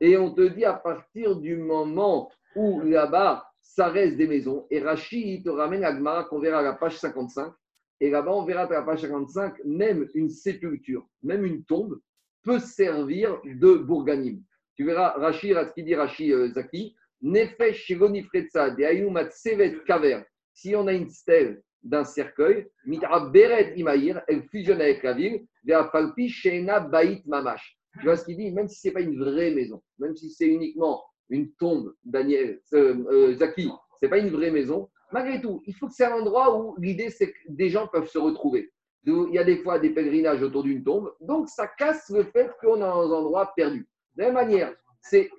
[0.01, 4.67] Et on te dit à partir du moment où là-bas, ça reste des maisons.
[4.71, 7.53] Et Rachid te ramène à Gmara qu'on verra à la page 55.
[8.01, 12.01] Et là-bas, on verra à la page 55, même une sépulture, même une tombe,
[12.43, 14.43] peut servir de bourganim.
[14.77, 20.23] Tu verras Rachid, ce qu'il dit Rachid euh, Zaki, Nefesh Shigonifretza, de Ayumat Sevet Kaver.
[20.61, 22.67] Si on a une stèle d'un cercueil,
[23.33, 25.47] Beret Imaïr, elle fusionne avec la ville,
[25.93, 27.79] Falpi Sheena Bait Mamash.
[28.01, 28.51] Tu vois ce qu'il dit?
[28.51, 32.61] Même si ce n'est pas une vraie maison, même si c'est uniquement une tombe, Daniel,
[32.73, 33.71] euh, euh, Zaki, ce
[34.03, 37.11] n'est pas une vraie maison, malgré tout, il faut que c'est un endroit où l'idée,
[37.11, 38.73] c'est que des gens peuvent se retrouver.
[39.07, 42.51] Il y a des fois des pèlerinages autour d'une tombe, donc ça casse le fait
[42.61, 43.89] qu'on est dans un endroit perdu.
[44.17, 45.31] De la même manière, c'est.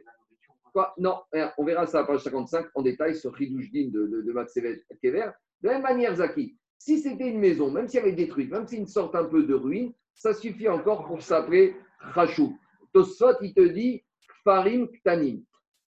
[0.97, 1.19] Non,
[1.57, 5.31] on verra ça à page 55 en détail sur Ridoujdin de, de, de Kever.
[5.61, 8.67] De la même manière, Zaki, si c'était une maison, même si elle est détruite, même
[8.67, 12.57] si une sorte un peu de ruine, ça suffit encore pour s'appeler Rachou.
[12.93, 14.03] Tosot, il te dit
[14.43, 15.43] Farim Ktanim.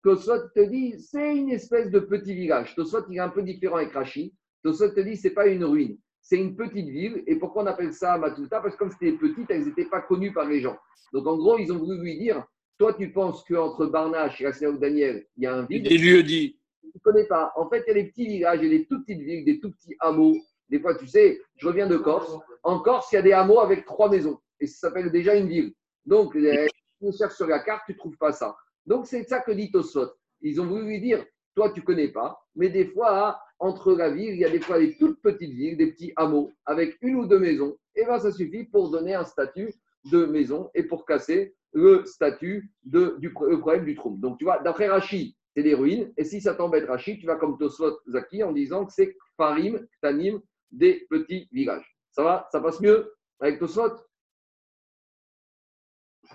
[0.02, 2.74] Tosot te dit c'est une espèce de petit village.
[2.74, 4.34] Tosot, il est un peu différent avec Rachi.
[4.62, 7.22] Tosot te dit c'est pas une ruine, c'est une petite ville.
[7.26, 10.32] Et pourquoi on appelle ça Matuta Parce que comme c'était petite, elles n'étaient pas connues
[10.32, 10.78] par les gens.
[11.12, 12.44] Donc en gros, ils ont voulu lui dire
[12.78, 15.88] toi, tu penses qu'entre Barnache et la Daniel, il y a un vide.
[15.88, 16.56] Des lieux dits.
[16.80, 17.52] Tu ne connais pas.
[17.56, 19.44] En fait, il y a des petits villages, il y a des tout petites villes,
[19.44, 20.36] des tout petits hameaux.
[20.68, 22.38] Des fois, tu sais, je reviens de Corse.
[22.62, 24.38] En Corse, il y a des hameaux avec trois maisons.
[24.60, 25.74] Et ça s'appelle déjà une ville.
[26.06, 28.56] Donc, tu cherches sur la carte, tu ne trouves pas ça.
[28.86, 30.12] Donc, c'est ça que dit Tosfot.
[30.40, 31.24] Ils ont voulu lui dire,
[31.56, 34.60] toi, tu ne connais pas, mais des fois, entre la ville, il y a des
[34.60, 37.76] fois des toutes petites villes, des petits hameaux, avec une ou deux maisons.
[37.96, 42.70] Et bien, ça suffit pour donner un statut de maison et pour casser le statut
[42.84, 44.16] de, du problème du trou.
[44.18, 46.12] Donc, tu vois, d'après Rachid, c'est des ruines.
[46.16, 49.86] Et si ça t'embête, Rachid, tu vas comme Tosfot Zaki en disant que c'est Farim,
[50.00, 51.96] Tanim, des petits villages.
[52.10, 53.96] Ça va Ça passe mieux avec Tosfot?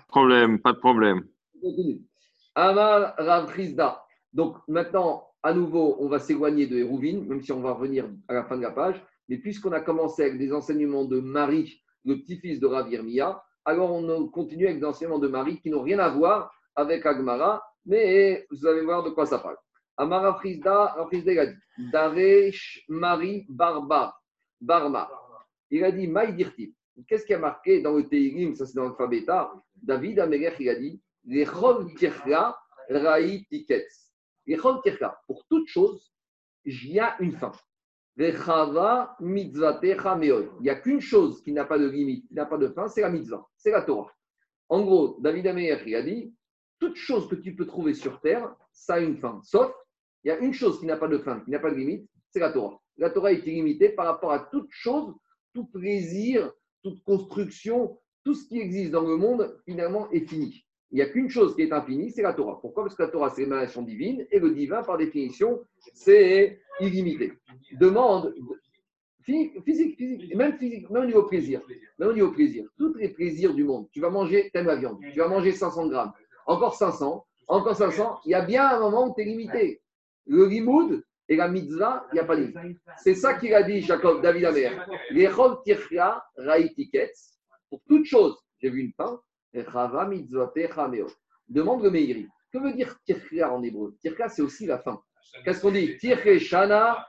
[0.08, 1.26] Problème, pas de problème.
[2.54, 3.52] Amar Rav
[4.32, 8.34] Donc maintenant, à nouveau, on va s'éloigner de Hérouvine, même si on va revenir à
[8.34, 9.02] la fin de la page.
[9.28, 12.88] Mais puisqu'on a commencé avec des enseignements de Marie, le petit-fils de Rav
[13.64, 17.62] alors on continue avec des enseignements de Marie qui n'ont rien à voir avec Agmara,
[17.86, 19.56] mais vous allez voir de quoi ça parle.
[19.96, 24.16] Amara Frisda, Frisda a dit Daresh Marie Barba,
[24.60, 25.08] Barma.
[25.70, 26.74] Il a dit Maïdirti.
[27.08, 29.24] Qu'est-ce qui a marqué dans le Teilim Ça, c'est dans l'alphabet
[29.82, 34.12] David Amelech, il a dit Les Raï Tiketz.
[34.46, 34.58] Les
[35.26, 36.12] pour toute chose,
[36.64, 37.52] il y a une fin.
[38.16, 38.32] Il
[40.60, 43.00] n'y a qu'une chose qui n'a pas de limite, qui n'a pas de fin, c'est
[43.00, 44.12] la mitzvah, c'est la Torah.
[44.68, 46.32] En gros, David Amelech, il a dit
[46.78, 49.40] toute chose que tu peux trouver sur terre, ça a une fin.
[49.42, 49.72] Sauf,
[50.22, 52.08] il y a une chose qui n'a pas de fin, qui n'a pas de limite,
[52.30, 52.80] c'est la Torah.
[52.96, 55.14] La Torah est illimitée par rapport à toute chose,
[55.52, 60.63] tout plaisir, toute construction, tout ce qui existe dans le monde, finalement, est fini.
[60.90, 62.58] Il n'y a qu'une chose qui est infinie, c'est la Torah.
[62.60, 62.84] Pourquoi?
[62.84, 65.60] Parce que la Torah, c'est l'émanation divine, et le divin, par définition,
[65.92, 67.32] c'est illimité.
[67.80, 68.34] Demande
[69.22, 71.62] physique, même physique, même au niveau plaisir.
[71.98, 72.66] Même au niveau plaisir.
[72.76, 73.88] Tous les plaisirs du monde.
[73.90, 76.12] Tu vas manger, t'aimes la viande, tu vas manger 500 grammes,
[76.46, 78.20] encore 500, encore 500.
[78.26, 79.80] Il y a bien un moment où tu es limité.
[80.26, 82.52] Le limoud, et la mitzvah, il n'y a pas de
[82.98, 84.86] C'est ça qu'il a dit, Jacob, David Amer.
[85.64, 87.38] Tircha raïtiketz.
[87.70, 89.20] Pour toute chose, j'ai vu une fin.
[91.48, 92.28] Demande le Meiri.
[92.52, 93.96] Que veut dire tircha en hébreu?
[94.00, 95.00] Tircha, c'est aussi la fin.
[95.44, 95.96] Qu'est-ce qu'on dit?
[95.98, 97.08] Tirche shana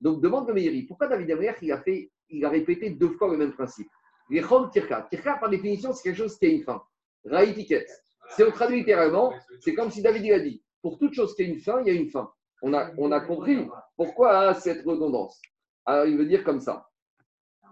[0.00, 0.82] Donc demande le Meiri.
[0.82, 3.88] Pourquoi David Amer, il a, fait, il a répété deux fois le même principe?
[4.30, 5.06] L'echol tircha.
[5.10, 6.82] Tircha, par définition, c'est quelque chose qui a une fin.
[7.24, 7.90] Raïtiketz.
[8.30, 11.42] Si on traduit littéralement, c'est comme si David il a dit pour toute chose qui
[11.42, 12.30] a une fin, il y a une fin
[12.64, 13.58] on a, on a compris
[13.94, 15.40] pourquoi cette redondance.
[15.84, 16.88] Alors, il veut dire comme ça.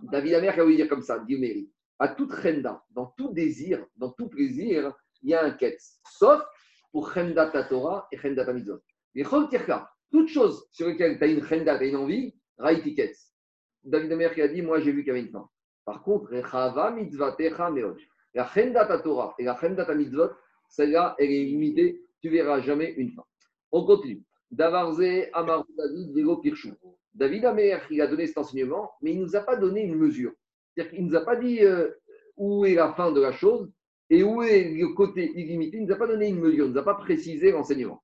[0.03, 1.39] David Amer, il veut dire comme ça, Dieu
[2.03, 5.81] À toute renda, dans tout désir, dans tout plaisir, il y a un quête.
[6.19, 6.43] Sauf
[6.91, 8.81] pour renda ta Torah et renda ta mitzvot.
[9.15, 9.23] Mais
[10.11, 12.97] toute chose sur laquelle tu as une renda, tu as une envie, raïti
[13.85, 15.49] David Amer qui a dit, moi j'ai vu qu'il y avait une fin.
[15.85, 17.37] Par contre, rechava mitzvah
[17.71, 17.97] meod.
[18.35, 20.31] La renda ta Torah et la renda ta mitzvot,
[20.71, 23.23] celle-là, elle est limitée, tu verras jamais une fin.
[23.71, 24.25] On continue.
[24.51, 25.31] David
[26.17, 26.75] Vego Pirchou.
[27.15, 27.45] David
[27.91, 30.33] il a donné cet enseignement, mais il ne nous a pas donné une mesure.
[30.75, 31.91] C'est-à-dire qu'il ne nous a pas dit euh,
[32.37, 33.71] où est la fin de la chose
[34.11, 35.77] et où est le côté illimité.
[35.77, 38.03] Il ne nous a pas donné une mesure, il ne nous a pas précisé l'enseignement.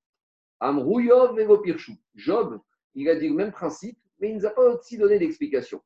[0.61, 1.93] Amrou Yov Vego Pirchou.
[2.15, 2.61] Job,
[2.95, 5.81] il a dit le même principe, mais il ne nous a pas aussi donné d'explication.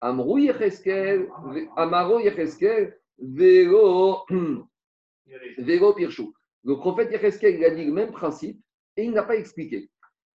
[0.00, 1.28] Amrou Yecheskel,
[1.76, 4.24] Amaro Yecheskel, Vego
[5.96, 6.34] Pirchou.
[6.64, 8.60] Le prophète Yecheskel, il a dit le même principe
[8.96, 9.90] et il n'a pas expliqué.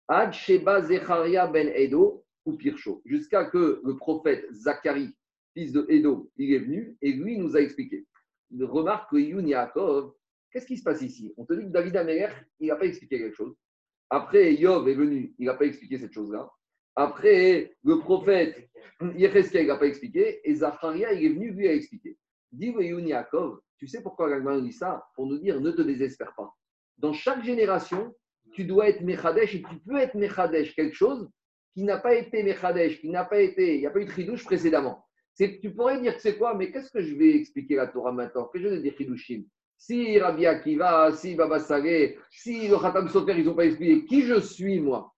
[0.07, 5.13] Ad Sheba Zecharia ben Edo ou Pircho, jusqu'à que le prophète Zacharie,
[5.57, 8.05] fils de Edo, il est venu et lui nous a expliqué.
[8.59, 10.13] Remarque que Yun Yaakov,
[10.51, 11.33] qu'est-ce qui se passe ici?
[11.35, 13.55] On te dit que David Améler, il n'a pas expliqué quelque chose.
[14.11, 16.47] Après, Yov est venu, il n'a pas expliqué cette chose-là.
[16.95, 18.69] Après, le prophète
[19.01, 20.41] Yecheskia, il n'a pas expliqué.
[20.47, 22.17] Et Zacharia, il est venu, lui, a expliqué.
[22.51, 25.07] Dis Yun Yaakov, tu sais pourquoi nous dit ça?
[25.15, 26.53] Pour nous dire, ne te désespère pas.
[26.99, 28.13] Dans chaque génération,
[28.53, 31.27] tu dois être Mechadesh et tu peux être Mechadesh, quelque chose
[31.73, 34.11] qui n'a pas été Mechadesh, qui n'a pas été, il n'y a pas eu de
[34.11, 35.06] Chidouche précédemment.
[35.37, 38.45] Tu pourrais dire, c'est quoi, mais qu'est-ce que je vais expliquer la Torah maintenant?
[38.45, 39.43] Que je vais dire Chidushim
[39.77, 44.23] Si Rabbi Akiva, si Baba Saleh, si le Khatam Sofer, ils n'ont pas expliqué qui
[44.23, 45.13] je suis, moi?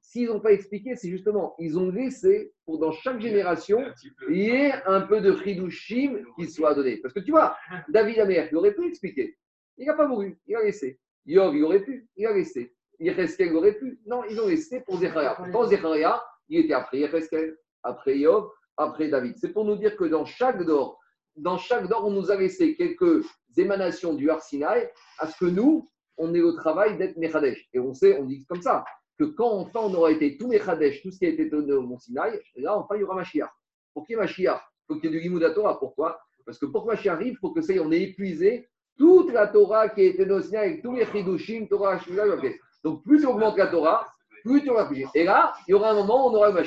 [0.00, 3.84] S'ils n'ont pas expliqué, c'est justement, ils ont laissé pour dans chaque génération,
[4.30, 6.96] il y ait un peu de Chidushim qui soit donné.
[6.96, 7.56] Parce que tu vois,
[7.88, 9.36] David Amer, il aurait pu expliquer.
[9.76, 10.98] Il n'a pas voulu, il a laissé.
[11.26, 12.74] Yov, il aurait pu, il a laissé.
[12.98, 14.00] Yereskel, il aurait pu.
[14.06, 15.34] Non, ils ont laissé pour Zecharia.
[15.34, 19.36] Pourtant, Zecharia, il était après Yereskel, après Yov, après David.
[19.38, 20.98] C'est pour nous dire que dans chaque dor,
[21.36, 23.24] dans chaque dor, on nous a laissé quelques
[23.56, 24.88] émanations du Arsinaï
[25.18, 27.68] à ce que nous, on ait au travail d'être Mechadesh.
[27.72, 28.84] Et on sait, on dit comme ça,
[29.18, 31.82] que quand enfin on aura été tout Mechadesh, tout ce qui a été donné au
[31.82, 33.50] Mont Sinaï, là, enfin, il y aura Mashiach.
[33.94, 35.78] Pour qu'il y ait Mashiach Il faut qu'il y ait du Gimoudatora.
[35.78, 36.18] Pourquoi?
[36.44, 39.32] Parce que pour que Mashiach arrive, il faut que ça est, on ait épuisé toute
[39.32, 42.60] la Torah qui a été donnée avec tous les Chidushim, Torah, ok.
[42.84, 44.06] Donc plus tu augmentes la Torah,
[44.42, 45.06] plus tu auras plus.
[45.14, 46.62] Et là, il y aura un moment où on aura le.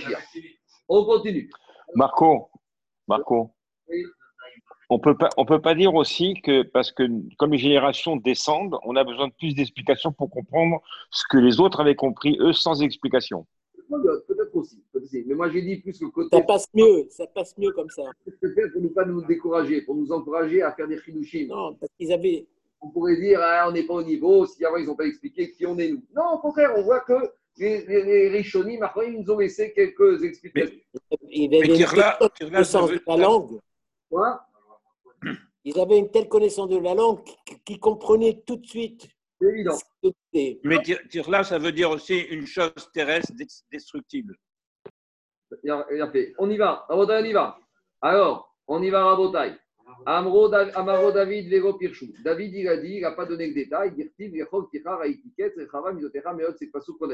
[0.90, 1.50] On continue.
[1.96, 2.50] Marco,
[3.08, 3.52] Marco.
[4.90, 7.04] On peut pas, on peut pas dire aussi que parce que
[7.38, 11.60] comme les générations descendent, on a besoin de plus d'explications pour comprendre ce que les
[11.60, 13.48] autres avaient compris eux sans explication.
[13.90, 14.82] Peut-être aussi,
[15.26, 16.36] Mais moi j'ai dit plus le côté.
[16.36, 18.04] Ça passe mieux, ça passe mieux comme ça.
[18.42, 21.48] Peut-être pour ne pas nous décourager, pour nous encourager à faire des chidushim.
[21.48, 22.48] Non, parce qu'ils avaient,
[22.82, 25.52] on pourrait dire ah, on n'est pas au niveau, si avant ils n'ont pas expliqué
[25.52, 26.04] qui on est nous.
[26.16, 27.14] Non, au contraire, on voit que
[27.58, 30.80] les, les, les ils nous ont laissé quelques explications.
[31.30, 33.60] ils avaient une telle connaissance de la langue.
[34.10, 34.46] Quoi?
[35.64, 37.22] Ils avaient une telle connaissance de la langue
[37.66, 39.08] qu'ils comprenaient tout de suite.
[39.40, 39.78] C'est évident.
[40.64, 40.78] Mais
[41.28, 43.32] là, ça veut dire aussi une chose terrestre
[43.72, 44.36] destructible.
[46.38, 47.60] On y va, on y va.
[48.02, 49.58] Alors, on y va à Rabotaille.
[50.06, 52.08] Amaro David Vego Pirchou.
[52.24, 53.94] David, il a dit, il n'a pas donné le détail.
[53.94, 57.10] Dirtiv, Yechol, Tichar, Aïtiket, Rechava, Meot, c'est pas qu'on.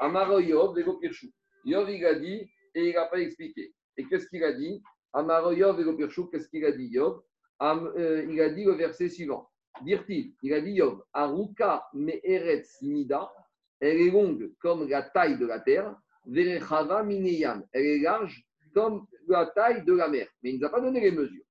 [0.00, 1.28] Amaro Yov, Vego Pirchou.
[1.64, 3.72] Yov, il a dit, et il n'a pas expliqué.
[3.96, 4.82] Et qu'est-ce qu'il a dit?
[5.12, 7.22] Amaro Yov et Pirchou, qu'est-ce qu'il a dit Yov?
[7.60, 9.48] Euh, Il a dit le verset suivant.
[9.82, 13.32] Dirti, il a dit Yov, Aruka Me'eretz Nida,
[13.80, 15.96] elle est longue comme la taille de la terre,
[16.26, 18.44] Verechava Mineyam, elle est large
[18.74, 20.28] comme la taille de la mer.
[20.42, 21.44] Mais il ne nous a pas donné les mesures.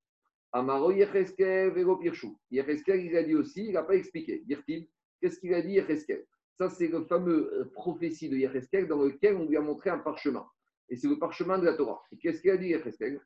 [0.51, 2.37] Amaro Yecheskel Vero Pirchou.
[2.51, 4.43] Yecheskel, il a dit aussi, il n'a pas expliqué.
[4.45, 4.89] Dirti,
[5.21, 6.25] qu'est-ce qu'il a dit Yecheskel
[6.57, 9.99] Ça, c'est le fameux euh, prophétie de Yecheskel dans lequel on lui a montré un
[9.99, 10.45] parchemin.
[10.89, 12.01] Et c'est le parchemin de la Torah.
[12.11, 13.19] Et qu'est-ce qu'il a dit Yecheskel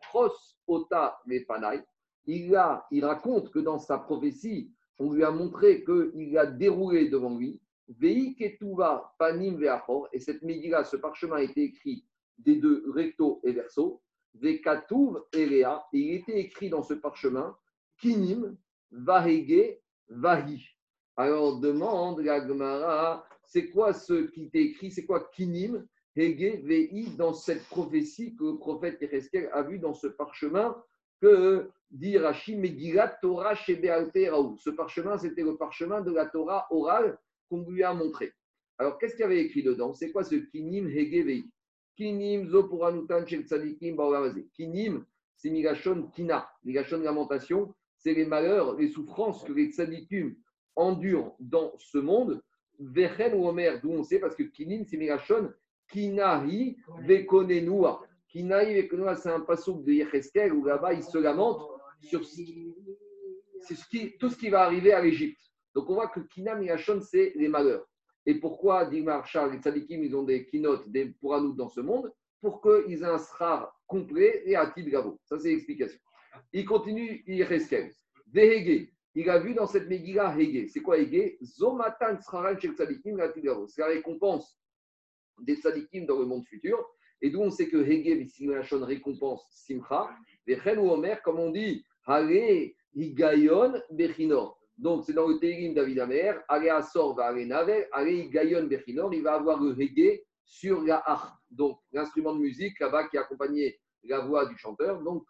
[0.00, 0.30] pros
[0.66, 1.18] ota
[2.26, 7.08] Il, a, il raconte que dans sa prophétie, on lui a montré qu'il a déroulé
[7.08, 7.60] devant lui.
[7.88, 10.08] Vei ketuva panim ve'achor.
[10.12, 12.04] Et cette médira, ce parchemin a été écrit
[12.38, 14.00] des deux recto et verso.
[14.34, 15.86] Vekatuv erea.
[15.92, 17.56] Et il était écrit dans ce parchemin
[17.98, 18.56] kinim
[18.90, 19.78] vahege
[20.08, 20.62] vahi.
[21.16, 27.32] Alors demande la c'est quoi ce qui est écrit C'est quoi kinim Hege Vei dans
[27.32, 30.76] cette prophétie que le prophète Yereskel a vu dans ce parchemin
[31.20, 34.58] que dit Rashi Megillat Torah Raoul.
[34.58, 37.18] Ce parchemin, c'était le parchemin de la Torah orale
[37.48, 38.32] qu'on lui a montré.
[38.78, 39.92] Alors, qu'est-ce qu'il y avait écrit dedans?
[39.92, 41.44] C'est quoi ce Kinim Hege
[41.96, 43.96] Kinim Zopuranutan Shel Tzadikim
[44.54, 45.04] Kinim,
[45.36, 46.48] c'est Migashon Kina.
[46.64, 50.34] Migashon Lamentation, c'est les malheurs, les souffrances que les tzadikim
[50.76, 52.42] endurent dans ce monde.
[52.78, 55.52] Vechen ou Omer, d'où on sait, parce que Kinim, c'est Migashon
[55.88, 56.76] Kinahi
[57.06, 58.02] vekonenua.
[58.28, 61.60] Kinahi vekonenua, c'est un passouk de Yecheskel où là-bas il se lamente
[62.00, 62.20] sur
[64.18, 65.40] tout ce qui va arriver à l'Égypte.
[65.74, 67.86] Donc on voit que Kina Miyashon, c'est les malheurs.
[68.26, 71.80] Et pourquoi, dit Marshall, les tzadikim, ils ont des kinotes des pour nous dans ce
[71.80, 75.18] monde Pour qu'ils aient un srar complet et à titre gavo.
[75.24, 75.98] Ça, c'est l'explication.
[76.52, 77.92] Il continue Yecheskel.
[78.32, 78.88] Vehege.
[79.14, 80.70] Il a vu dans cette Megillah Hege.
[80.70, 83.20] C'est quoi Hege Zomatan sraran tzadikim
[83.68, 84.58] C'est la récompense
[85.40, 86.78] des tzadikim dans le monde futur.
[87.20, 90.10] Et d'où on sait que Hege Vissimachon récompense Simcha,
[90.46, 94.61] Vechen ou Omer, comme on dit, Hale Higayon Bechinor.
[94.78, 99.60] Donc c'est dans le Télim David Amer, Asor va Hale Higayon Bechinor, il va avoir
[99.62, 104.56] le Hege sur la harpe, donc l'instrument de musique là-bas qui accompagnait la voix du
[104.58, 105.02] chanteur.
[105.02, 105.24] Donc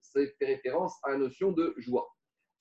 [0.00, 2.08] ça fait référence à la notion de joie.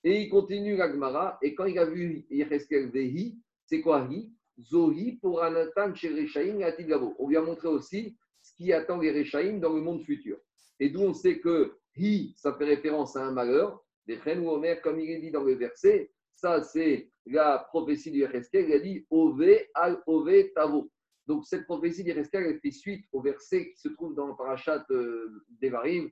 [0.03, 5.17] Et il continue l'Agmara, et quand il a vu Yecheskel Vehi, c'est quoi Hi Zohi
[5.21, 9.59] pour Anatan chez Rechaim et On lui a montré aussi ce qui attend les Rechaim
[9.59, 10.37] dans le monde futur.
[10.79, 13.83] Et d'où on sait que Hi, ça fait référence à un malheur.
[14.05, 18.69] Des Omer, comme il est dit dans le verset, ça c'est la prophétie du Reskel,
[18.69, 20.89] il a dit Ove al Ove Tavo.
[21.27, 24.35] Donc cette prophétie du Reskel, elle fait suite au verset qui se trouve dans le
[24.35, 26.09] parachat euh, d'Evarim,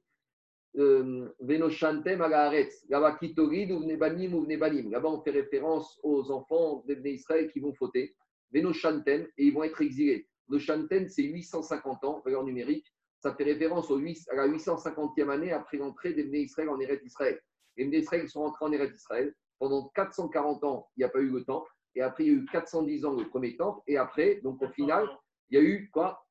[0.77, 8.15] euh, Venoshantem Agaretz, Là-bas, Là-bas, on fait référence aux enfants d'Israël qui vont fauter.
[8.53, 10.27] Veno Shanten, et ils vont être exilés.
[10.49, 12.85] Le Shanten, c'est 850 ans, valeur numérique.
[13.19, 17.03] Ça fait référence au 8, à la 850e année après l'entrée des Israël en Eretz
[17.03, 17.41] Israël.
[17.75, 19.33] Les Israël sont entrés en Eretz Israël.
[19.59, 21.71] Pendant 440 ans, il n'y a pas eu le temple.
[21.95, 23.81] Et après, il y a eu 410 ans le premier temple.
[23.87, 25.07] Et après, donc au final,
[25.49, 26.23] il y a eu quoi?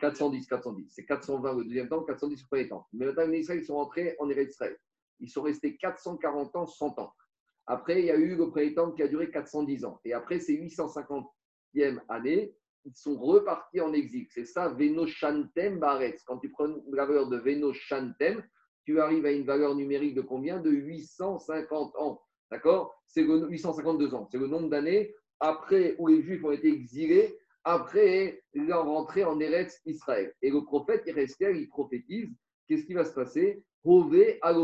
[0.00, 0.90] 410, 410.
[0.90, 2.86] C'est 420 le deuxième temple, 410 le premier temple.
[2.92, 4.58] Mais maintenant, les Israël sont entrés en Eretz.
[5.20, 7.12] Ils sont restés 440 ans sans temple.
[7.66, 10.00] Après, il y a eu le premier temple qui a duré 410 ans.
[10.04, 11.26] Et après, c'est 850
[12.08, 12.54] année,
[12.84, 14.26] ils sont repartis en exil.
[14.30, 16.22] C'est ça, Veno Shantem Baretz.
[16.24, 18.44] Quand tu prends la valeur de Veno Shantem,
[18.84, 20.60] tu arrives à une valeur numérique de combien?
[20.60, 22.20] De 850 ans.
[22.54, 22.94] D'accord?
[23.08, 24.28] C'est 852 ans.
[24.30, 29.40] C'est le nombre d'années après où les Juifs ont été exilés, après leur rentrée en
[29.40, 30.32] Eretz Israël.
[30.40, 32.30] Et le prophète Yereskel, il prophétise
[32.68, 33.64] qu'est-ce qui va se passer?
[33.82, 34.54] Hové à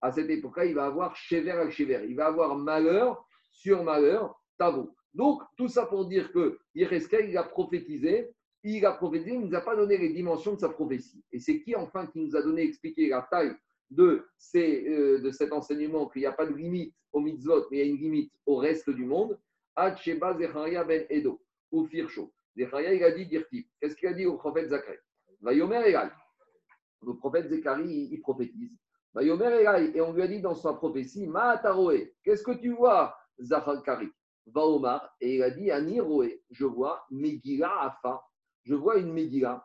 [0.00, 2.04] À cette époque-là, il va avoir Shever al Shever.
[2.08, 4.94] Il va avoir malheur sur malheur, Tavo.
[5.12, 8.30] Donc, tout ça pour dire que il a prophétisé,
[8.62, 11.20] il a prophétisé, il ne nous a pas donné les dimensions de sa prophétie.
[11.32, 13.52] Et c'est qui, enfin, qui nous a donné, expliqué la taille
[13.90, 17.78] de, ces, euh, de cet enseignement, qu'il n'y a pas de limite au mitzvot, mais
[17.78, 19.38] il y a une limite au reste du monde
[19.96, 21.40] Sheba Zecharia ben Edo,
[21.72, 22.32] ou Fircho.
[22.56, 23.66] Zecharia, il a dit Dirti.
[23.80, 24.98] Qu'est-ce qu'il a dit au prophète Zacharie?
[25.40, 26.12] Vayomer Egal.
[27.02, 28.76] Le prophète Zacharie, il, prophétise.
[29.14, 29.96] Vayomer Egal.
[29.96, 31.60] Et on lui a dit dans sa prophétie Ma
[32.22, 34.10] Qu'est-ce que tu vois, Zacharie?
[34.46, 38.22] Va Omar et il a dit Aniroé, je vois Megillah Afa,
[38.64, 39.64] je vois une Megillah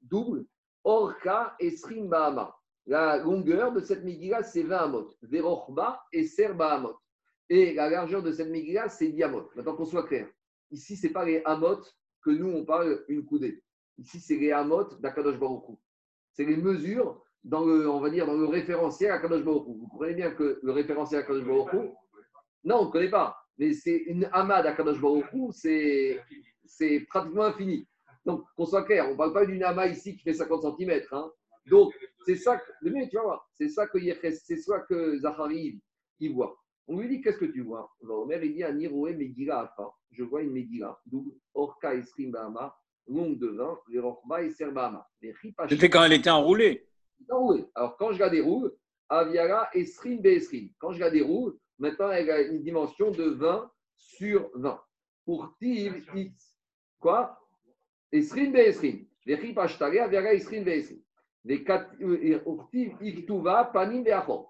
[0.00, 0.46] double,
[0.84, 2.56] Orka et Srim Bahama.
[2.86, 5.10] La longueur de cette Megillah, c'est 20 amot.
[5.22, 6.96] Verochba et Ser Bahamot.
[7.48, 9.50] Et la largeur de cette Megillah, c'est 10 amot.
[9.54, 10.28] Maintenant qu'on soit clair,
[10.70, 11.80] ici, ce n'est pas les amot
[12.22, 13.62] que nous, on parle une coudée.
[13.98, 15.78] Ici, c'est les amot d'Akadosh Baruch
[16.32, 19.88] C'est les mesures dans le, on va dire, dans le référentiel à Kadosh Baruch Vous
[19.88, 21.92] comprenez bien que le référentiel à Kadosh Baruch
[22.64, 24.98] non, on ne connaît pas mais c'est une Hamad à Kadosh
[25.52, 27.86] c'est, pratiquement infini.
[28.24, 31.02] Donc, qu'on soit clair, on ne parle pas d'une Hama ici qui fait 50 cm.
[31.12, 31.30] Hein.
[31.66, 31.92] Donc,
[32.24, 33.98] C'est ça que, demain, tu vas voir, c'est ça que
[34.30, 35.80] c'est ça que Zachari
[36.20, 36.56] il voit.
[36.88, 37.90] On lui dit Qu'est-ce que tu vois?
[38.08, 39.90] Omer, il dit Aniroé Megila Afa.
[40.10, 45.06] Je vois une Megila, double, Orka Esrim Bahama, longue de vin, les Rochba et Serbahama.
[45.68, 46.86] C'était quand elle était enroulée.
[47.30, 47.64] Enroulée.
[47.74, 48.72] Alors, quand je la déroule,
[49.08, 50.70] Aviara Esrim Beesrim.
[50.78, 54.80] Quand je la déroule, maintenant, elle a une dimension de 20 sur 20.
[55.24, 56.04] Pour Tiv,
[56.98, 57.38] Quoi?
[58.10, 59.06] Esrim Beesrim.
[59.80, 61.00] Aviara Esrim Beesrim.
[61.44, 61.80] Beachor.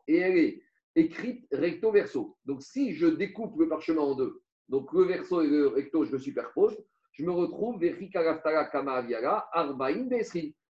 [0.09, 0.63] Et elle est
[0.95, 2.37] écrite recto verso.
[2.45, 6.13] Donc si je découpe le parchemin en deux, donc le verso et le recto, je
[6.13, 6.77] me superpose,
[7.13, 7.81] je me retrouve
[9.53, 10.09] Arbaïn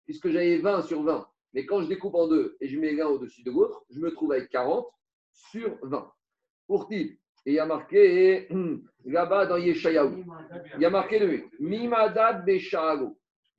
[0.04, 1.26] puisque j'avais 20 sur 20.
[1.52, 4.12] Mais quand je découpe en deux et je mets l'un au-dessus de l'autre, je me
[4.12, 4.86] trouve avec 40
[5.32, 6.12] sur 20.
[6.66, 8.48] Pour type, et il y a marqué
[9.04, 10.24] là-bas dans Yeshayahu,
[10.76, 12.44] il y a marqué le Mimadad.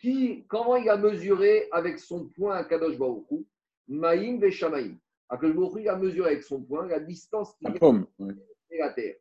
[0.02, 3.46] Qui, comment il a mesuré avec son poing à Kadosh Baruchu
[3.88, 4.96] Maïm Beshamaim.
[5.30, 9.16] Akadosh a mesuré avec son poing la distance qu'il y et la terre.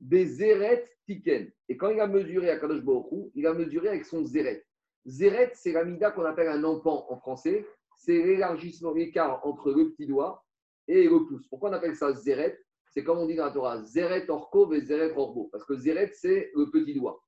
[0.00, 1.52] Des zéret tiken.
[1.68, 4.64] Et quand il a mesuré à Kadosh Baruch il a mesuré avec son zéret.
[5.04, 7.66] Zéret, c'est la mida qu'on appelle un empan en français.
[7.96, 10.42] C'est l'élargissement, l'écart entre le petit doigt
[10.88, 11.46] et le pouce.
[11.48, 14.80] Pourquoi on appelle ça zéret C'est comme on dit dans la Torah, zéret orko et
[14.80, 15.50] zéret orbo.
[15.52, 17.22] Parce que zéret, c'est le petit doigt.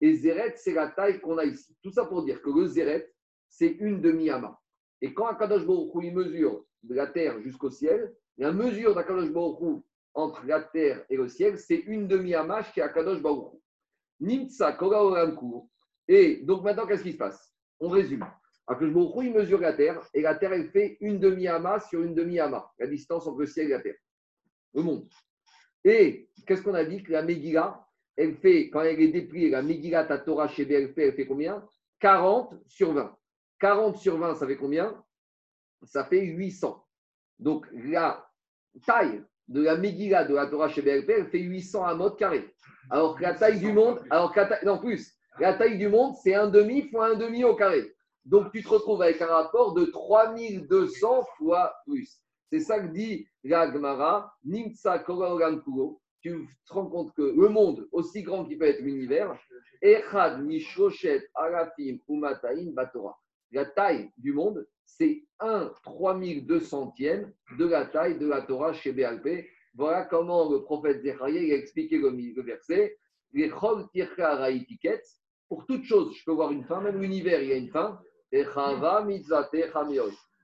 [0.00, 1.76] Et zéret, c'est la taille qu'on a ici.
[1.82, 3.12] Tout ça pour dire que le zéret,
[3.48, 4.60] c'est une demi-ama.
[5.00, 9.82] Et quand Akadosh Baruch il mesure de la terre jusqu'au ciel, la mesure d'Akadosh Baruch
[10.14, 13.54] entre la terre et le ciel, c'est une demi-amash qui est Akadosh Baruch
[14.20, 15.68] Nimtsa Kogaorankur.
[16.08, 17.54] Et donc maintenant, qu'est-ce qui se passe?
[17.80, 18.26] On résume.
[18.66, 22.14] Akadosh Baruch il mesure la terre et la terre, elle fait une demi-ama sur une
[22.14, 23.96] demi-ama, la distance entre le ciel et la terre,
[24.74, 25.08] le monde.
[25.84, 27.02] Et qu'est-ce qu'on a dit?
[27.02, 27.85] Que la Megillah,
[28.16, 31.66] elle fait, quand elle est dépliée, la Megillah Tatora chez BLP, elle fait combien?
[32.00, 33.14] 40 sur 20.
[33.60, 35.02] 40 sur 20, ça fait combien?
[35.82, 36.84] Ça fait 800.
[37.38, 38.26] Donc la
[38.86, 42.52] taille de la Megillah de la Torah chez BLP, elle fait 800 à mode carré.
[42.90, 46.48] Alors que la taille du monde, alors non plus, la taille du monde, c'est un
[46.48, 47.94] demi fois un demi au carré.
[48.24, 52.20] Donc tu te retrouves avec un rapport de 3200 fois plus.
[52.50, 56.00] C'est ça que dit la Gemara, Nimtsa Kuro.
[56.26, 59.38] Tu te rends compte que le monde, aussi grand qu'il peut être l'univers,
[59.80, 63.16] Echad Mishoshet Arafim Umataim Batora
[63.52, 69.46] la taille du monde, c'est 1 3200e de la taille de la Torah chez BLP.
[69.76, 72.98] Voilà comment le prophète Zechariah a expliqué le, verset.
[75.48, 78.00] Pour toute chose, je peux voir une fin, même l'univers, il y a une fin.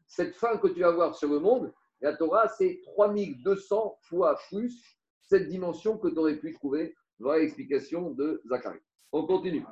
[0.07, 5.02] Cette fin que tu vas voir sur le monde, la Torah, c'est 3200 fois plus
[5.33, 6.95] cette dimension que tu aurais pu trouver.
[7.19, 8.81] Voilà l'explication de Zacharie.
[9.13, 9.65] On continue.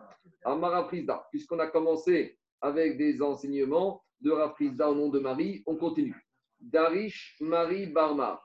[0.43, 5.63] Amara Prisda, puisqu'on a commencé avec des enseignements de Rafrizda au nom de Marie.
[5.67, 6.17] On continue.
[6.61, 8.41] Darish Marie Barma.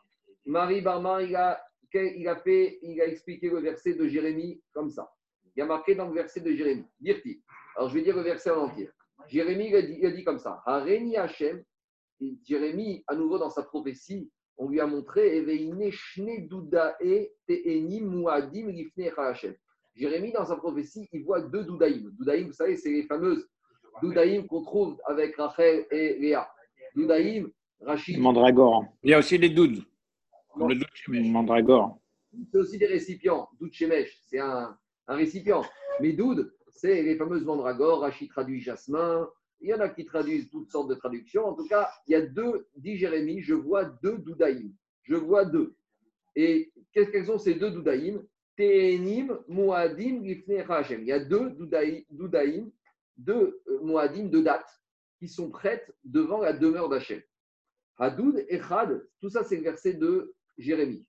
[0.45, 1.61] Marie Barma, il a,
[1.93, 5.09] il a, fait, il a expliqué le verset de Jérémie comme ça.
[5.55, 6.85] Il a marqué dans le verset de Jérémie.
[6.99, 7.41] Dirti.
[7.77, 8.89] Alors je vais dire le verset en entier.
[9.27, 10.61] Jérémie il a, dit, il a dit comme ça.
[12.43, 15.43] Jérémie, à nouveau dans sa prophétie, on lui a montré
[19.95, 22.11] Jérémie, dans sa prophétie, il voit deux doudaïm.
[22.17, 23.47] Doudaïm, vous savez, c'est les fameuses
[24.01, 26.49] Doudaïm qu'on trouve avec Rachel et Léa.
[26.95, 27.49] Doudaïm,
[27.81, 28.19] Rachid.
[28.19, 28.85] Mandragore.
[29.03, 29.83] Il y a aussi les doudes.
[30.57, 31.99] le Mandragore.
[32.51, 33.47] C'est aussi des récipients.
[33.59, 34.77] Doud Shemesh, c'est un,
[35.07, 35.63] un, récipient.
[36.01, 38.01] Mais Doud, c'est les fameuses mandragores.
[38.01, 39.29] Rachid traduit jasmin.
[39.61, 41.45] Il y en a qui traduisent toutes sortes de traductions.
[41.45, 44.73] En tout cas, il y a deux, dit Jérémie, je vois deux Doudaïm.
[45.03, 45.75] Je vois deux.
[46.35, 48.21] Et qu'est-ce qu'elles sont ces deux Doudaïm?
[49.47, 50.65] Muadim, Gifne.
[51.01, 52.71] Il y a deux Doudaïm
[53.17, 54.81] de euh, Moadim, de dates,
[55.19, 57.21] qui sont prêtes devant la demeure d'Hachem.
[57.97, 61.05] Hadoud et Chad, tout ça c'est le verset de Jérémie.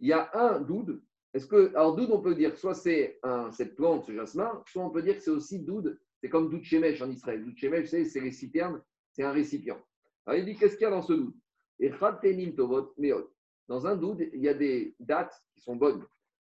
[0.00, 1.02] Il y a un doud.
[1.34, 3.20] Est-ce que, alors doud, on peut dire soit c'est
[3.52, 6.62] cette plante, ce jasmin, soit on peut dire que c'est aussi doud, c'est comme doud
[6.62, 7.44] shemesh en Israël.
[7.44, 9.78] Doud shemesh, c'est les citernes, c'est un récipient.
[10.24, 11.34] Alors il dit qu'est-ce qu'il y a dans ce doud
[11.80, 11.90] Et
[12.54, 13.26] tovot meod.
[13.66, 16.04] Dans un doud, il y a des dates qui sont bonnes.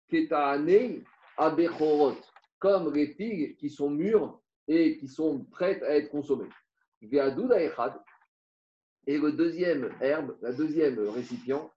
[0.09, 1.05] Ketaane
[1.37, 2.17] abechorot,
[2.59, 6.51] comme les figues qui sont mûres et qui sont prêtes à être consommées.
[7.03, 7.09] Et
[9.19, 11.71] le deuxième herbe, la deuxième récipient,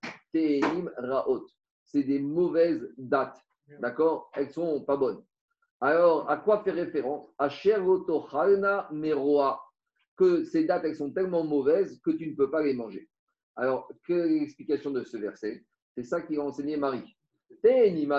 [0.97, 1.45] Raot.
[1.85, 3.39] C'est des mauvaises dates.
[3.79, 4.31] D'accord?
[4.33, 5.23] Elles sont pas bonnes.
[5.85, 7.29] Alors, à quoi fait référence?
[7.37, 7.49] À
[8.31, 9.61] Halna Meroa.
[10.15, 13.09] Que ces dates, elles sont tellement mauvaises que tu ne peux pas les manger.
[13.57, 15.65] Alors, quelle est l'explication de ce verset?
[15.93, 17.17] C'est ça qui a enseigné Marie.
[17.61, 18.13] Te'enim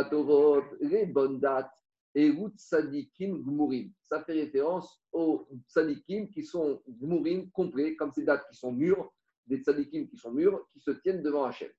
[0.82, 1.70] les bonnes dates,
[2.14, 3.90] Egout Sadikim Gmurim.
[4.02, 9.10] Ça fait référence aux Sadikim qui sont Gmurim complets, comme ces dates qui sont mûres,
[9.46, 11.70] des Sadikim qui sont mûrs, qui se tiennent devant Hachem.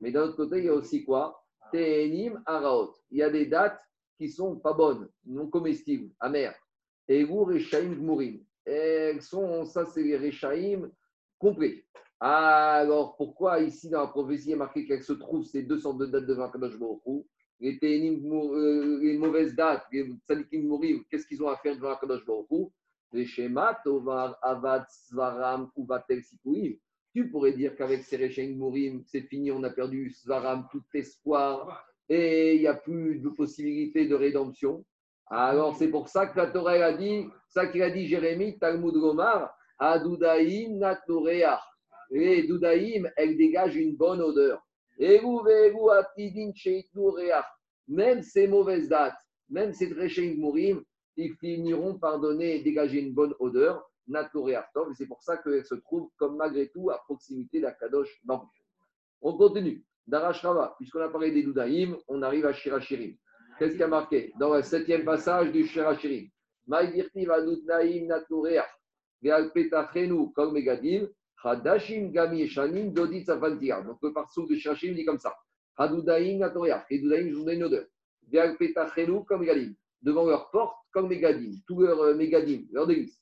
[0.00, 1.42] Mais d'un autre côté, il y a aussi quoi?
[1.72, 2.94] Tehenim Araot.
[3.10, 3.80] Il y a des dates
[4.22, 6.54] qui sont pas bonnes, non comestibles, amères.
[7.08, 8.38] Egout Rechaim Gmurim.
[8.64, 10.88] Elles sont, ça c'est les Rechaim
[11.38, 11.84] complets.
[12.20, 16.06] Alors, pourquoi ici dans la prophétie, a marqué qu'elles se trouvent ces deux sortes de
[16.06, 17.26] dates devant Kadosh Baruch
[17.58, 22.24] les, euh, les mauvaises dates, les tzadikim mourim, qu'est-ce qu'ils ont à faire devant Kadosh
[22.24, 22.70] Baruch
[23.12, 26.74] Les schémas, Tovar, Avad, Svaram, ou Vatel, Sikuim.
[27.12, 31.91] Tu pourrais dire qu'avec ces Rechaim Mourim, c'est fini, on a perdu Svaram, tout espoir,
[32.08, 34.84] et il n'y a plus de possibilité de rédemption.
[35.28, 38.94] Alors, c'est pour ça que la Torah a dit, ça qu'il a dit Jérémie, Talmud
[38.94, 41.60] Gomar, Adoudaïm Natnoreach.
[42.10, 44.62] Les Doudaïm, elles dégagent une bonne odeur.
[44.98, 45.90] Et vous, vous,
[47.88, 49.16] même ces mauvaises dates,
[49.48, 50.82] même ces Rechaim Mourim,
[51.16, 55.36] ils finiront par donner et dégager une bonne odeur, Natore Artov, et c'est pour ça
[55.38, 58.48] qu'elles se trouvent comme malgré tout à proximité d'Akadosh Baruch.
[59.20, 59.84] On continue.
[60.06, 63.14] Darashrava, puisqu'on a parlé des Doudaïm, on arrive à Shirachirim.
[63.58, 66.28] Qu'est-ce qui a marqué Dans le septième passage du Shirachirim.
[66.66, 68.68] Maïdirti va Naim Natoreach,
[69.22, 71.08] Vealpetachenu, comme Megadim,
[71.42, 73.82] Hadashim Gami Shanim Dodit Safantia.
[73.82, 75.34] Donc le parsou de Shirachim dit comme ça.
[75.76, 76.84] Hadoudaïm Natoreach.
[76.90, 77.84] Hadoudaïm, je vous donne une odeur.
[78.30, 79.72] Vealpetachenu, comme Megadim.
[80.02, 81.52] Devant leur porte, comme Megadim.
[81.66, 83.20] Tous leurs euh, Megadim, leurs délices.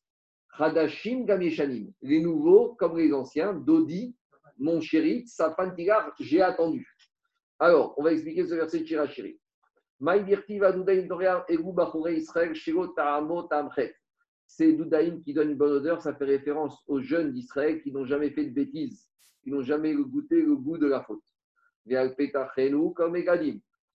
[0.58, 4.14] Hadashim Gamishanim, les nouveaux comme les anciens, Dodi,
[4.60, 5.74] mon chéri, Safan
[6.20, 6.86] j'ai attendu.
[7.58, 9.40] Alors, on va expliquer ce verset de Shirachiri.
[14.46, 18.04] C'est Doudaïm qui donne une bonne odeur, ça fait référence aux jeunes d'Israël qui n'ont
[18.04, 19.08] jamais fait de bêtises,
[19.42, 21.22] qui n'ont jamais goûté le goût de la faute.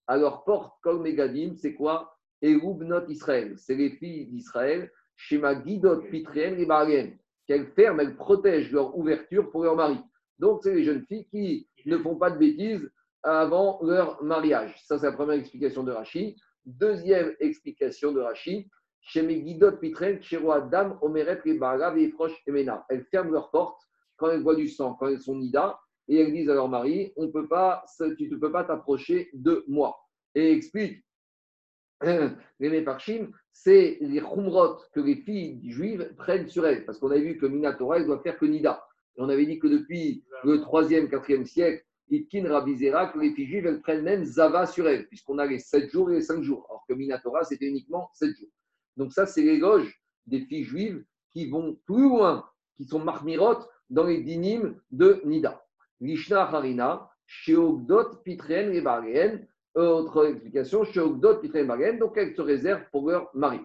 [0.07, 2.11] Alors, porte comme Megadim, c'est quoi?
[2.41, 3.55] Israël.
[3.57, 9.63] C'est les filles d'Israël Shema Guidot Pitrien et qu'elles ferment, elles protègent leur ouverture pour
[9.63, 9.99] leur mari.
[10.39, 12.89] Donc, c'est les jeunes filles qui ne font pas de bêtises
[13.23, 14.75] avant leur mariage.
[14.86, 16.36] Ça, c'est la première explication de Rashi.
[16.65, 18.69] Deuxième explication de Rashi,
[19.01, 20.19] Shema Guidot Pitrien,
[20.51, 21.59] Adam, Omeret, et
[22.47, 22.86] Emena.
[22.89, 23.81] Elles ferment leurs portes
[24.17, 27.13] quand elles voient du sang, quand elles sont nida, et elles disent à leur mari
[27.17, 27.83] on peut pas,
[28.17, 29.95] Tu ne peux pas t'approcher de moi.
[30.33, 31.03] Et explique
[32.03, 36.86] les Meparchim, c'est les Khumrot que les filles juives prennent sur elles.
[36.86, 38.86] Parce qu'on avait vu que Minatora, elle doit faire que Nida.
[39.18, 43.47] Et on avait dit que depuis le 3e, 4e siècle, Itkin Rabizera, que les filles
[43.47, 46.43] juives, elles prennent même Zava sur elles, puisqu'on a les 7 jours et les 5
[46.43, 46.66] jours.
[46.70, 48.49] Alors que Minatora, c'était uniquement 7 jours.
[48.97, 52.47] Donc ça, c'est l'éloge des filles juives qui vont plus loin,
[52.78, 55.66] qui sont marmirotes dans les dynimes de Nida.
[55.99, 58.84] Lishna Harina, Sheogdot Pitren et
[59.76, 63.59] autre explication, donc elles se réservent pour leur mari.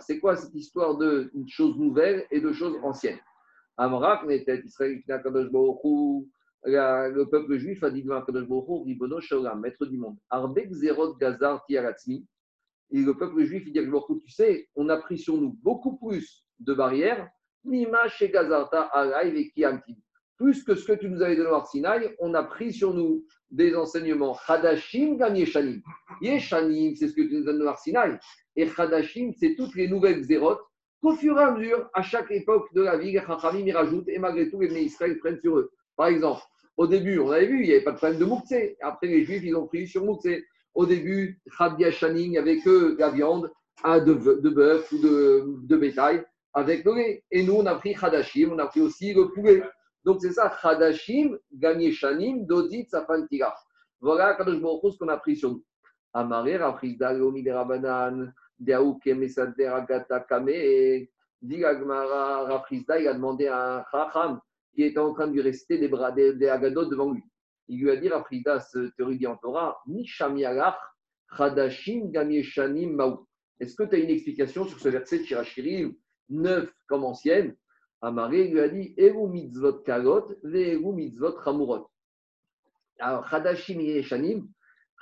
[0.00, 3.18] C'est quoi cette histoire de choses nouvelles et de choses anciennes?
[3.76, 5.02] Amrak n'était Israël
[6.64, 8.48] le peuple juif a dit devant Kadosh
[8.84, 10.16] Ribono Shalom, maître du monde.
[10.30, 12.26] Arbek Zerot Gazar Tiaratzmi.
[12.90, 13.80] Et le peuple juif, il dit
[14.24, 17.28] tu sais, on a pris sur nous beaucoup plus de barrières.
[17.64, 18.90] Nima chez Gazarta
[19.54, 19.96] Kiamtim
[20.36, 23.24] plus que ce que tu nous avais donné au Sinaï, on a pris sur nous
[23.50, 25.80] des enseignements Hadashim gam Yeshanim.
[26.20, 28.18] Yeshanim, c'est ce que tu nous donnes au Sinaï.
[28.56, 30.60] Et Hadashim, c'est toutes les nouvelles zérotes
[31.00, 34.08] qu'au fur et à mesure, à chaque époque de la vie, les Chachamim y rajoutent
[34.08, 35.70] et malgré tout, les Israël prennent sur eux.
[35.96, 36.42] Par exemple,
[36.76, 38.52] au début, on avait vu, il n'y avait pas de problème de Moukse.
[38.82, 40.28] Après, les Juifs, ils ont pris sur Moukse.
[40.74, 42.58] Au début, Shanim, il n'y avait
[42.98, 43.50] la viande
[43.84, 46.22] de, de bœuf ou de, de bétail
[46.52, 47.24] avec le lait.
[47.30, 49.62] Et nous, on a pris Hadashim, on a pris aussi le poulet.
[50.06, 53.52] Donc c'est ça, Chadashim, Gagné Shanim, Dodit, Safantira.
[54.00, 55.64] Voilà Kadosh Baruch ce qu'on a pris sur nous.
[56.12, 61.08] Amaré, Rafrizda, Yomi de Rabanan, Mesader, Agata, Kame,
[61.42, 64.40] dit Agmara, Rafrizda, il a demandé à un Chacham
[64.72, 67.24] qui était en train de lui rester des, bras, des, des Agadot devant lui.
[67.66, 70.78] Il lui a dit, Rafrizda, ce théorie en Torah, Ni Shamialach,
[71.36, 73.26] Chadashim, Gagné Shanim, Maou.
[73.58, 75.96] Est-ce que tu as une explication sur ce verset de Shirachirim,
[76.28, 77.56] neuf comme ancienne
[78.00, 81.88] Amaré lui a dit Eru mitzvot kalot, ve'eru mitzvot ramurot.
[82.98, 84.48] Alors, Hadashim et Yeshanim,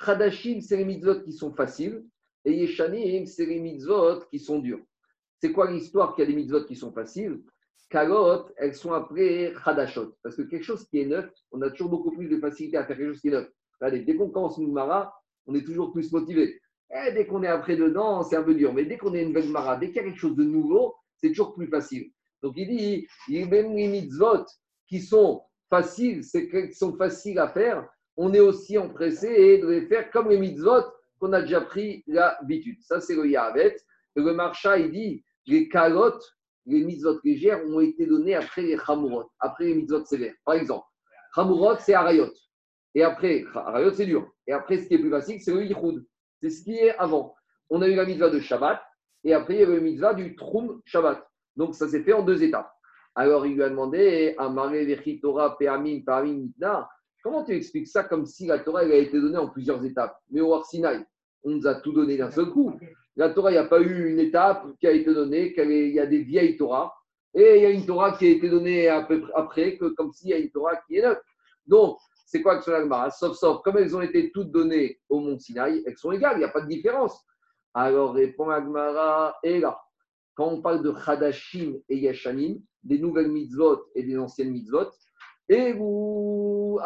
[0.01, 2.05] Hadashim, c'est les mitzvot qui sont faciles,
[2.45, 4.81] et Yeshanim, c'est les mitzvot qui sont durs.
[5.41, 7.43] C'est quoi l'histoire qu'il y a des mitzvot qui sont faciles?
[7.91, 10.17] Kalot, elles sont après Hadashot.
[10.23, 12.85] Parce que quelque chose qui est neuf, on a toujours beaucoup plus de facilité à
[12.85, 13.49] faire quelque chose qui est neuf.
[13.81, 15.15] Dès qu'on commence une Mara,
[15.47, 16.61] on est toujours plus motivé.
[16.91, 18.73] Et dès qu'on est après dedans, c'est un peu dur.
[18.73, 20.95] Mais dès qu'on est une belle Mara, dès qu'il y a quelque chose de nouveau,
[21.19, 22.11] c'est toujours plus facile.
[22.45, 23.09] Donc il dit,
[23.47, 24.45] même les mitzvot
[24.87, 27.89] qui sont faciles, qui sont faciles à faire,
[28.19, 30.85] on est aussi empressé de les faire comme les mitzvot
[31.19, 32.77] qu'on a déjà pris l'habitude.
[32.83, 33.77] Ça, c'est le Yahavet.
[34.15, 36.23] Le Marcha, il dit les calottes,
[36.67, 40.35] les mitzvot légères ont été données après les chamurot, après les mitzvot sévères.
[40.45, 40.85] Par exemple,
[41.35, 42.31] chamurot, c'est arayot.
[42.95, 44.31] Et après, arayot, c'est dur.
[44.47, 46.05] Et après, ce qui est plus classique, c'est le yichud.
[46.43, 47.35] C'est ce qui est avant.
[47.71, 48.83] On a eu la mitzvah de Shabbat,
[49.25, 51.27] et après, il y avait la mitzvah du Troum Shabbat.
[51.57, 52.73] Donc, ça s'est fait en deux étapes.
[53.15, 54.73] Alors, il lui a demandé, Amare
[55.23, 56.49] Torah Pe'amim Pe'amim
[57.23, 60.19] Comment tu expliques ça comme si la Torah elle a été donnée en plusieurs étapes?
[60.31, 61.05] Mais au Arsinaï,
[61.43, 62.79] on nous a tout donné d'un seul coup.
[63.17, 66.01] La Torah, il n'y a pas eu une étape qui a été donnée, il y
[66.01, 66.93] a des vieilles Torahs,
[67.33, 70.13] et il y a une Torah qui a été donnée à peu après, que, comme
[70.13, 71.21] s'il y a une Torah qui est neuve.
[71.67, 75.39] Donc, c'est quoi que l'Agmara Sauf, sauf, comme elles ont été toutes données au Mont
[75.39, 77.25] Sinaï, elles sont égales, il n'y a pas de différence.
[77.73, 79.79] Alors répond Agmara, et là,
[80.35, 84.91] quand on parle de Hadashim et Yashanim, des nouvelles mitzvot et des anciennes mitzvot,
[85.49, 86.79] et vous,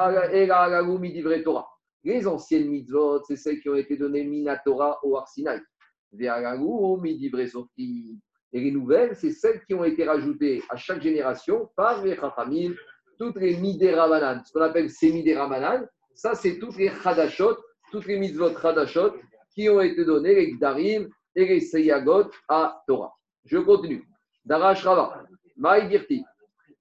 [1.45, 1.69] Torah.
[2.05, 5.61] Les anciennes mitzvot, c'est celles qui ont été données Minatora au Arsinaï.
[8.53, 12.75] Et les nouvelles, c'est celles qui ont été rajoutées à chaque génération par les Chachamim,
[13.19, 14.43] toutes les Midéramanan.
[14.45, 17.57] Ce qu'on appelle ces Midéramanan, ça c'est toutes les Hadashot,
[17.93, 19.13] toutes les mitzvot Hadashot
[19.55, 23.18] qui ont été données, les Gdarim et les Seyagot à Torah.
[23.45, 24.05] Je continue.
[24.45, 25.24] Darash Rava,
[25.57, 26.24] Maïdirti.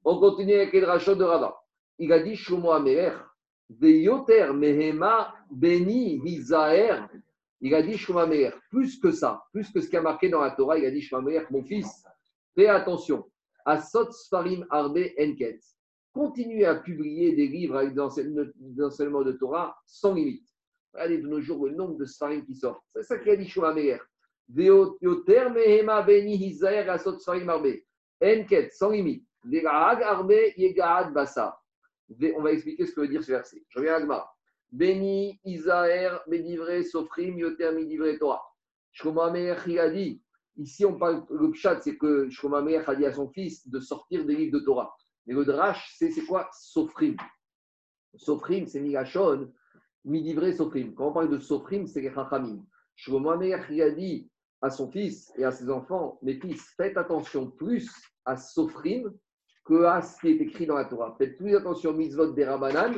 [0.04, 1.58] On continue avec les Drashot de Rava.
[2.00, 3.14] Il a dit Shlomo Ameler,
[3.70, 7.08] Veyoter Mehema Beni Hizaer
[7.62, 10.52] il a dit Shlomamer, plus que ça, plus que ce qui a marqué dans la
[10.52, 12.04] Torah, il a dit Shlomamer, mon fils,
[12.56, 13.26] fais attention,
[13.66, 15.60] à Sot Sfarim Arbe Enket,
[16.14, 20.48] continuez à publier des livres avec l'enseignement de Torah sans limite.
[20.94, 22.84] Regardez de nos jours le nombre de Sfarim qui sortent.
[22.96, 23.48] C'est ça qu'il a dit.
[23.48, 24.00] Veoter
[24.50, 24.98] Sans
[28.90, 29.24] limite.
[32.36, 33.64] On va expliquer ce que veut dire ce verset.
[33.68, 34.00] Je reviens à
[36.84, 37.72] Sofrim, Yoter,
[38.20, 38.44] Torah.
[40.60, 42.30] Ici on parle, le pshat, c'est que
[42.88, 44.96] a dit à son fils de sortir des livres de Torah.
[45.26, 46.50] Mais le drash, c'est quoi?
[46.54, 47.16] Sofrim.
[48.16, 49.52] Sofrim, c'est Migashon,
[50.54, 50.96] Sofrim.
[50.96, 52.02] Quand on parle de Sofrim, c'est
[53.84, 53.90] a
[54.62, 57.90] à son fils et à ses enfants, mes fils, faites attention plus
[58.26, 59.14] à Sofrim
[59.66, 61.16] que à ce qui est écrit dans la Torah.
[61.18, 62.94] Faites plus attention aux mitzvot des Rabbanan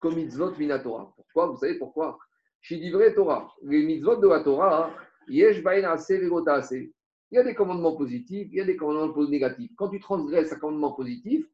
[0.00, 1.12] comme mitzvot minatora.
[1.16, 1.46] Pourquoi?
[1.48, 2.18] Vous savez pourquoi?
[2.60, 3.52] Shidivrei Torah.
[3.62, 4.90] Les mitzvot de la Torah,
[5.28, 6.92] yesh Il
[7.30, 9.72] y a des commandements positifs, il y a des commandements négatifs.
[9.76, 11.46] Quand tu transgresses un commandement positif,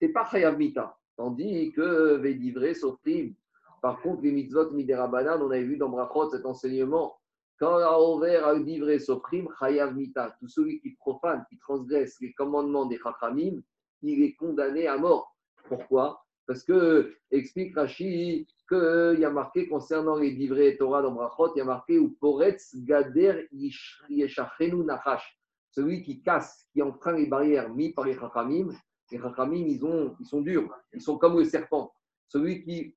[0.00, 0.96] tu n'es pas chayav mita.
[1.16, 3.34] Tandis que Védivré sofrim.
[3.80, 7.19] Par contre, les mitzvot miderabanan, on avait vu dans Brachot cet enseignement.
[7.60, 10.34] Quand on a divré sofrim, chayav mita.
[10.40, 13.60] Tout celui qui profane, qui transgresse les commandements des chachamim,
[14.00, 15.36] il est condamné à mort.
[15.68, 16.24] Pourquoi?
[16.46, 21.58] Parce que, explique Rashi, qu'il y a marqué concernant les livrets Torah dans Brachot, il
[21.58, 25.38] y a marqué ou Poretz Gader Yeshachenu Nachash.
[25.70, 28.70] Celui qui casse, qui enfreint les barrières mises par les Chachamim.
[29.12, 31.92] Les Chachamim, ils, ont, ils sont durs, ils sont comme le serpent.
[32.26, 32.96] Celui qui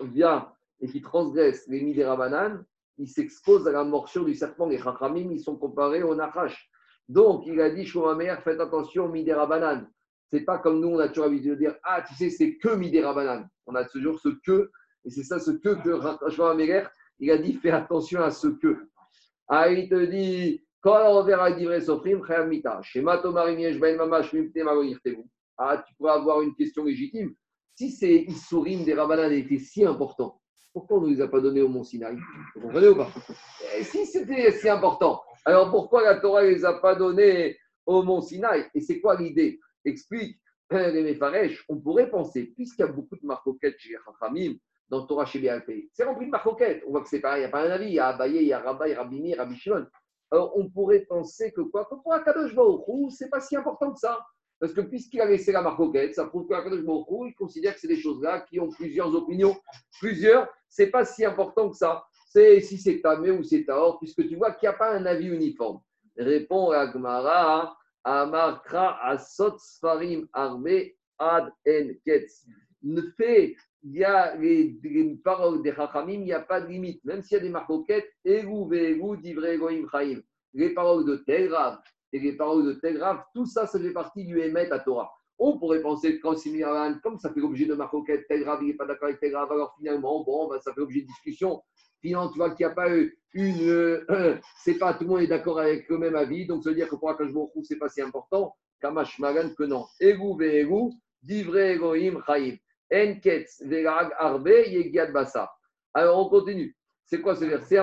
[0.00, 2.16] vient et qui transgresse les Midera
[2.98, 4.66] il s'expose à la morsure du serpent.
[4.66, 6.70] Les Chachamim, ils sont comparés au Nachash.
[7.08, 9.46] Donc, il a dit, Shomamer, faites attention Midera
[10.32, 12.74] c'est pas comme nous, on a toujours l'habitude de dire Ah, tu sais, c'est que
[12.74, 13.48] Midera Banane.
[13.66, 14.70] On a toujours ce que,
[15.04, 16.84] et c'est ça ce que que Améler,
[17.18, 18.88] il a dit Fais attention à ce que.
[19.46, 24.34] Ah, il te dit Quand on verra livré Sofrim, Mita, Shema Ben Mamash,
[25.58, 27.34] Ah, tu pourrais avoir une question légitime.
[27.74, 30.40] Si ces Issourim des Rabanan étaient si importants,
[30.72, 32.16] pourquoi on ne nous a pas donné au Mont Sinaï?
[32.54, 33.10] Vous comprenez ou pas?
[33.76, 38.02] Et Si c'était si important, alors pourquoi la Torah ne les a pas donnés au
[38.02, 38.66] Mont Sinaï?
[38.74, 39.60] Et c'est quoi l'idée?
[39.84, 40.38] Explique
[40.70, 44.54] les Mefaresh, on pourrait penser, puisqu'il y a beaucoup de marcoquettes chez Chachamim,
[44.88, 46.82] dans Torah chez BLP, c'est rempli de marcoquettes.
[46.86, 48.36] On voit que c'est pareil, il n'y a pas un avis, il y a Abaye,
[48.36, 49.58] il y a Rabba, il y a Rabbi.
[50.30, 51.84] Alors on pourrait penser que quoi?
[51.84, 54.18] Que pour Akadosh Baruch c'est pas si important que ça.
[54.62, 57.88] Parce que puisqu'il a laissé la marcoquette, ça prouve qu'Akadosh Baruch il considère que c'est
[57.88, 59.56] des choses-là qui ont plusieurs opinions.
[59.98, 62.04] Plusieurs, c'est pas si important que ça.
[62.28, 65.04] C'est si c'est tamé ou c'est taor, puisque tu vois qu'il n'y a pas un
[65.04, 65.80] avis uniforme.
[66.16, 72.46] Répond Agmara, Amarkra asot sfarim arme ad en ketz.
[73.16, 74.78] Fait, il y a les,
[75.24, 77.04] paroles des Chachamim, il n'y a pas de limite.
[77.04, 80.20] Même s'il y a des marcoquettes, Egu ve'egu divrei goim chaim.
[80.54, 81.80] Les paroles de Telgrav
[82.12, 85.12] et les paroles de Telgrav, tout ça, ça fait partie du Emet à Torah.
[85.38, 86.52] On pourrait penser que quand c'est
[87.02, 90.22] comme ça fait l'objet de marcoquette, Telgrav, il n'est pas d'accord avec Telgrav, alors finalement,
[90.22, 91.62] bon, ben, ça fait l'objet de discussion.
[92.00, 93.68] Finalement, tu vois qu'il n'y a pas eu une.
[93.68, 96.76] Euh, c'est pas tout le monde est d'accord avec le même avis, donc ça veut
[96.76, 98.54] dire que pour Akash ce c'est pas si important.
[98.80, 99.86] Kamash Magan que non.
[100.00, 100.34] Egu
[101.22, 102.56] divrei egoim chaim.
[102.92, 105.50] Enketz velag arbe yegiad basa.
[105.94, 106.76] Alors on continue.
[107.12, 107.74] C'est quoi ce verset?
[107.74, 107.76] Il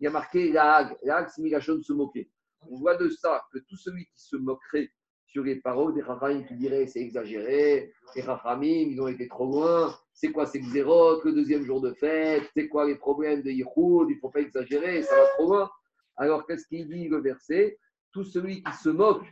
[0.00, 0.96] y a marqué lag.
[1.04, 2.28] Lag, c'est migashon se moquer.
[2.68, 4.90] On voit de ça que tout celui qui se moquerait
[5.26, 9.46] sur les paroles des Chachamim qui diraient c'est exagéré, les Chachamim, ils ont été trop
[9.46, 13.50] loin, c'est quoi ces xérotes, le deuxième jour de fête, c'est quoi les problèmes de
[13.50, 15.70] Yichud, il ne faut pas exagérer, ça va trop loin.
[16.16, 17.78] Alors qu'est-ce qu'il dit le verset?
[18.10, 19.24] Tout celui qui se moque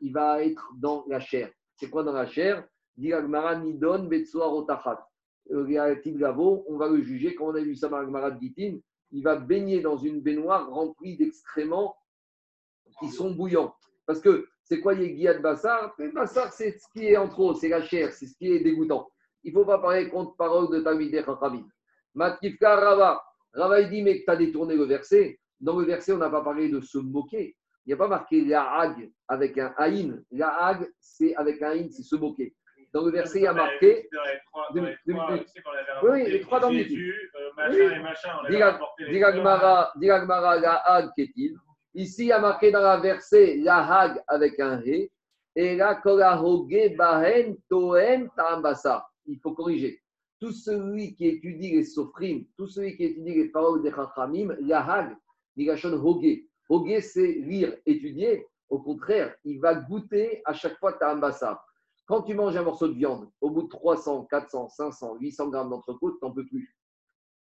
[0.00, 1.50] il va être dans la chair.
[1.76, 2.66] C'est quoi dans la chair?
[4.34, 5.06] Otachat.
[5.50, 8.78] On va le juger, quand on a vu ça dans Gitin,
[9.10, 11.96] il va baigner dans une baignoire remplie d'excréments
[13.00, 13.74] qui sont bouillants.
[14.06, 15.94] Parce que c'est quoi Yegiad Bassar?
[16.14, 19.08] Bassar, c'est ce qui est en trop, c'est la chair, c'est ce qui est dégoûtant.
[19.42, 21.66] Il ne faut pas parler contre parole de Tamideh Chachamim.
[22.14, 23.22] Matkifka Rava.
[23.52, 25.38] Rava, il dit, mais tu as détourné le verset.
[25.60, 27.56] Dans le verset, on n'a pas parlé de se moquer.
[27.86, 30.22] Il n'y a pas marqué la hag avec un haïn.
[30.30, 32.54] La hag, c'est avec un haïn, c'est se moquer.
[32.94, 34.08] Dans le verset, il y a marqué.
[36.02, 37.50] Oui, les trois dans le Jésus, euh,
[39.96, 41.56] Diragmara, la hag qu'est-il?
[41.94, 45.10] Ici, il y a marqué dans la verset la hag avec un he.
[45.56, 46.00] Et là,
[46.96, 49.06] bahen toen ta'ambasa.
[49.26, 50.00] Il faut corriger.
[50.40, 54.80] Tout celui qui étudie les sofrim, tout celui qui étudie les paroles des chachamim, la
[54.84, 55.16] hag,
[55.56, 56.40] Nigashon hoge.
[56.68, 58.46] Hoge, c'est lire, étudier.
[58.68, 61.62] Au contraire, il va goûter à chaque fois ta ambassa.
[62.06, 65.70] Quand tu manges un morceau de viande, au bout de 300, 400, 500, 800 grammes
[65.70, 66.74] d'entrecôte, tu n'en peux plus.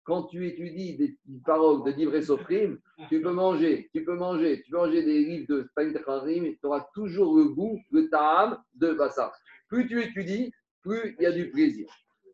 [0.03, 2.79] Quand tu étudies des paroles de livres et soprim,
[3.09, 6.87] tu peux manger, tu peux manger, tu peux manger des livres de Spain tu auras
[6.93, 9.33] toujours le goût, le ta'am de bassa.
[9.67, 10.53] Plus tu étudies,
[10.83, 11.87] plus il y a du plaisir.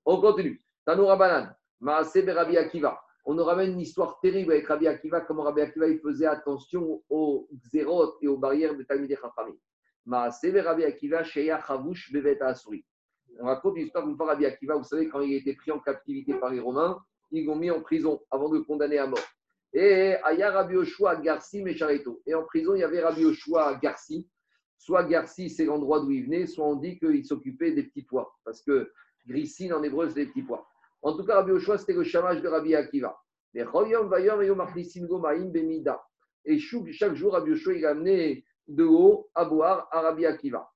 [0.04, 0.60] On continue.
[0.86, 1.50] Tanoura Banan,
[1.80, 5.88] Maasé Rabbi Akiva on nous ramène une histoire terrible avec Rabbi Akiva, comment Rabbi Akiva
[5.88, 9.56] il faisait attention aux xérotes et aux barrières de Talmudé Chachamim.
[10.08, 11.24] Rabbi Akiva,
[12.12, 12.84] Bevet Asuri.
[13.40, 15.80] On raconte l'histoire d'une fois Rabbi Akiva, vous savez, quand il a été pris en
[15.80, 17.00] captivité par les Romains,
[17.32, 19.20] ils l'ont mis en prison avant de le condamner à mort.
[19.74, 22.22] Et Aya Rabbi Oshua Garci Mechareto.
[22.26, 24.28] Et en prison, il y avait Rabbi Oshua Garci.
[24.78, 28.36] Soit Garci, c'est l'endroit d'où il venait, soit on dit qu'il s'occupait des petits pois.
[28.44, 28.92] Parce que
[29.28, 30.68] Grissine en hébreu, c'est des petits pois.
[31.02, 33.18] En tout cas, Rabbi Oshua, c'était le chamage de Rabbi Akiva.
[36.46, 40.72] Et chaque jour, Rabbi Oshua, il a amené de l'eau à boire à Rabbi Akiva.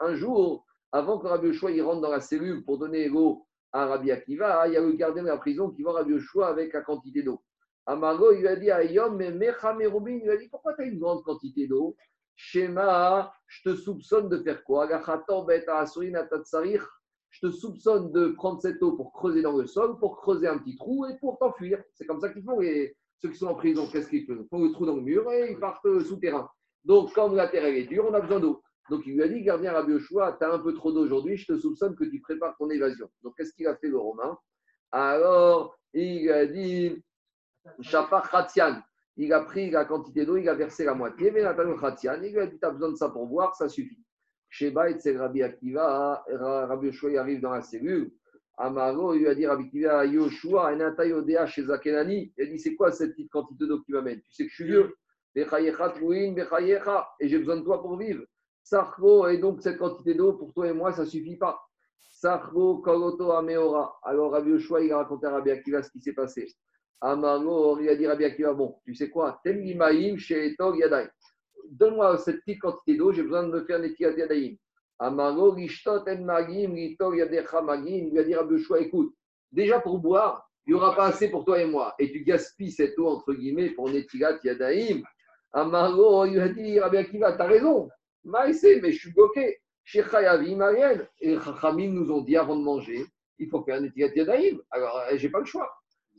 [0.00, 3.86] Un jour, avant que Rabbi Oshua il rentre dans la cellule pour donner l'eau à
[3.86, 6.72] Rabbi Akiva, il y a le gardien de la prison qui voit Rabbi Oshua avec
[6.72, 7.42] la quantité d'eau.
[7.86, 10.84] Amargo, il lui a dit à Yom, mais il lui a dit Pourquoi tu as
[10.84, 11.96] une grande quantité d'eau?
[12.36, 14.86] Shema, je te soupçonne de faire quoi?
[17.30, 20.58] Je te soupçonne de prendre cette eau pour creuser dans le sol, pour creuser un
[20.58, 21.82] petit trou et pour t'enfuir.
[21.94, 22.60] C'est comme ça qu'ils font.
[22.60, 24.36] Et ceux qui sont en prison, qu'est-ce qu'ils font?
[24.40, 26.48] Ils font le trou dans le mur et ils partent euh, souterrain.
[26.84, 28.62] Donc, quand la terre est dure, on a besoin d'eau.
[28.90, 31.36] Donc, il lui a dit, gardien Rabbi Yoshua, tu as un peu trop d'eau aujourd'hui,
[31.36, 33.10] je te soupçonne que tu prépares ton évasion.
[33.22, 34.38] Donc, qu'est-ce qu'il a fait le Romain?
[34.90, 37.02] Alors, il a dit,
[37.80, 38.80] Shapar Khatian.
[39.16, 42.32] Il a pris la quantité d'eau, il a versé la moitié, mais Nathan Khatian, il
[42.32, 43.98] lui a dit, tu as besoin de ça pour boire, ça suffit.
[44.50, 48.10] Sheba et Rabbi Akiva, Rabbi Yoshua arrive dans la cellule.
[48.56, 52.32] Amaro, il lui a dit Rabbi Akiva, Yoshua, Enata chez Zakenani.
[52.36, 54.20] Il dit C'est quoi cette petite quantité d'eau que tu m'amènes?
[54.22, 54.94] Tu sais que je suis vieux.
[55.36, 55.44] Et
[57.28, 58.24] j'ai besoin de toi pour vivre.
[58.64, 61.60] Sarko, et donc cette quantité d'eau, pour toi et moi, ça ne suffit pas.
[62.10, 63.98] Sarko, Koloto, Ameora.
[64.02, 66.52] Alors Rabbi Yoshua, il a raconté à Rabbi Akiva ce qui s'est passé.
[67.00, 69.40] Amaro, il a dit Rabbi Akiva Bon, tu sais quoi?
[69.44, 71.08] Temlimaim, Sheetog, Yadai
[71.70, 74.56] donne-moi cette petite quantité d'eau, j'ai besoin de me faire Netilat Yadayim.
[74.98, 79.14] Amaro, Rishtot, En Magim, Ritor, Yadecha Magim, il lui a dit Rabbi écoute,
[79.52, 81.94] déjà pour boire, il n'y aura pas assez pour toi et moi.
[81.98, 85.02] Et tu gaspilles cette eau, entre guillemets, pour Netilat Yadayim.
[85.52, 87.88] Amaro, il a dit Rabbi Akiva, t'as raison,
[88.24, 89.58] Maïsé, mais je suis bloqué.
[89.84, 91.08] Chez Chayavim, Ariel.
[91.20, 93.06] Et Chachamim nous ont dit avant de manger,
[93.38, 94.58] il faut faire Netilat Yadayim.
[94.70, 95.70] Alors, euh, j'ai pas le choix.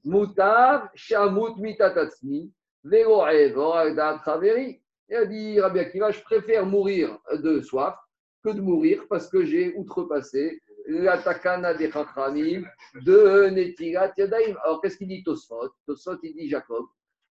[0.04, 2.52] Moutav, Shamut, Mitatatsni,
[2.84, 4.82] Vero Evor, Agda Traveri.
[5.12, 7.98] Il a dit Rabbi Akiva, je préfère mourir de soif
[8.44, 14.56] que de mourir parce que j'ai outrepassé la takana des chachamim de Netirat Yadaim.
[14.64, 15.72] Alors qu'est-ce qu'il dit Tosfot?
[15.88, 16.86] Tosfot, il dit Jacob.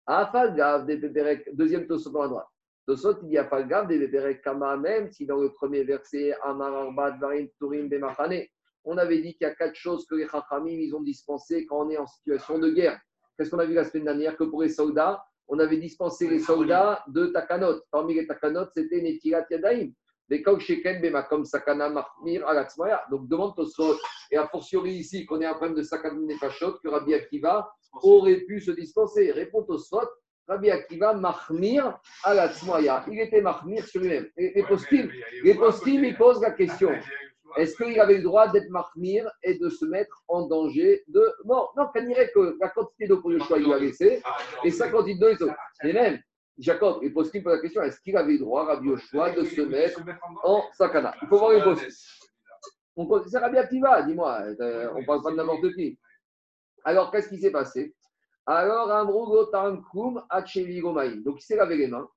[0.06, 2.48] Afalgav des Beberek, deuxième Tosfot à droite.
[2.84, 7.16] Tosfot, il dit Afalgav des Beberek Kama, même si dans le premier verset, Amar Arbat
[7.18, 8.42] Varim Turim Bemachane,
[8.84, 11.86] on avait dit qu'il y a quatre choses que les chachamim ils ont dispensées quand
[11.86, 12.98] on est en situation de guerre.
[13.36, 16.40] Qu'est-ce qu'on a vu la semaine dernière Que pour les soldats, on avait dispensé les
[16.40, 17.80] soldats de Takanot.
[17.90, 19.90] Parmi les Takanot, c'était Netirat Yadaim.
[20.28, 21.02] Les Sheken
[21.44, 22.44] Sakana Mahmir.
[23.10, 23.96] Donc demande Tosfot,
[24.30, 27.72] et a fortiori ici qu'on est un problème de Sakana Nefashot, que Rabbi Akiva
[28.02, 29.32] aurait pu se dispenser.
[29.32, 30.06] Répond Tosfot,
[30.46, 33.06] Rabbi Akiva Mahmir à la Tzmoya.
[33.10, 34.28] Il était Mahmir sur lui-même.
[34.36, 35.08] Et Les postim,
[35.42, 36.90] les postim, ils posent la question
[37.56, 41.72] est-ce qu'il avait le droit d'être Mahmir et de se mettre en danger de mort?
[41.76, 44.22] Non, qu'on dirait que la quantité d'eau pour choix, il lui a laissé,
[44.64, 45.48] et sa quantité d'eau,
[45.82, 46.20] Et même,
[46.58, 50.02] Jacob, il pose la question est-ce qu'il avait le droit, Rabbi Yoshua, de se mettre
[50.42, 51.14] en sakana?
[51.22, 51.86] Il faut voir les postes.
[53.30, 55.98] C'est Rabbi Akiva, dis-moi, euh, on ne parle pas de n'importe qui.
[56.84, 57.94] Alors, qu'est-ce qui s'est passé?
[58.44, 60.22] Alors, Amrugo Tankum
[60.80, 61.22] Gomaï.
[61.22, 62.08] Donc, il s'est lavé les mains.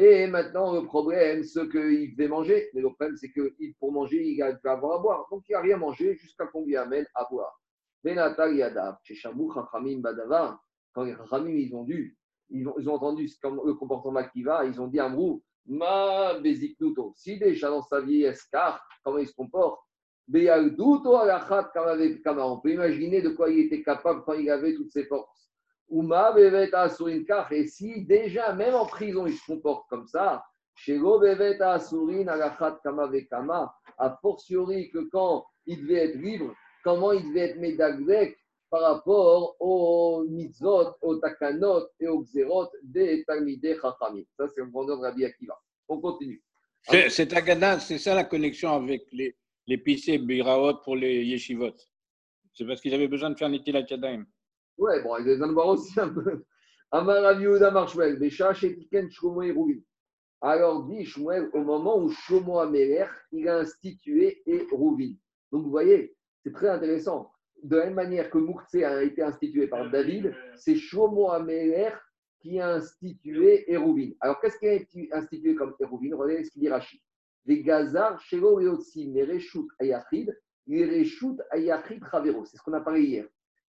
[0.00, 4.24] Et maintenant, le problème, ce qu'il devait manger, mais le problème, c'est que pour manger,
[4.24, 5.26] il a avoir à boire.
[5.28, 7.60] Donc, il n'a rien mangé jusqu'à qu'on lui amène à boire.
[8.04, 10.60] Benatal Yadav, chez Shamou Chachamim Badava,
[10.92, 12.16] quand les Chachamim, ils ont dû,
[12.48, 17.12] ils ont, ils ont entendu le comportement qui va, ils ont dit Amrou, Ma Beziknuto,
[17.16, 19.80] si déjà dans sa vie escar, comment il se comporte,
[20.30, 20.32] on
[22.60, 25.47] peut imaginer de quoi il était capable quand il avait toutes ses forces.
[25.90, 26.34] Uma
[27.50, 30.44] Et si déjà, même en prison, il se comporte comme ça,
[33.98, 38.38] a fortiori que quand il devait être libre, comment il devait être médagdek
[38.70, 44.24] par rapport aux mitzvot, aux takanot et aux xerot des talmidei chachamim.
[44.36, 45.58] Ça, c'est le grandeur de Rabbi Akiva.
[45.88, 46.42] On continue.
[46.82, 49.34] C'est c'est ça la connexion avec les,
[49.66, 51.74] les biraot pour les yeshivot.
[52.52, 54.26] C'est parce qu'ils avaient besoin de faire Nitilat Yadayim.
[54.78, 56.44] Ouais, bon, ils de voir aussi un peu.
[56.90, 59.80] Amar Raviouda Marshmel, Bécha, Shetiken, Shlomo et Rouvin.
[60.40, 65.12] Alors dit Shmuel au moment où Shlomo Améler, il a institué et Rouvin.
[65.50, 66.14] Donc vous voyez,
[66.44, 67.32] c'est très intéressant.
[67.62, 71.90] De la même manière que Moukhtse a été institué par David, c'est Shlomo Améler
[72.40, 74.10] qui a institué Hérouvin.
[74.20, 77.00] Alors qu'est-ce qui a été institué comme Hérouvin Regardez ce qu'il dit Rachid.
[77.44, 80.32] Les Gazar, Shelo et Otsi, Mereshut Ayachid,
[80.66, 82.44] Mereshut Ayachid Ravero.
[82.44, 83.26] C'est ce qu'on a parlé hier.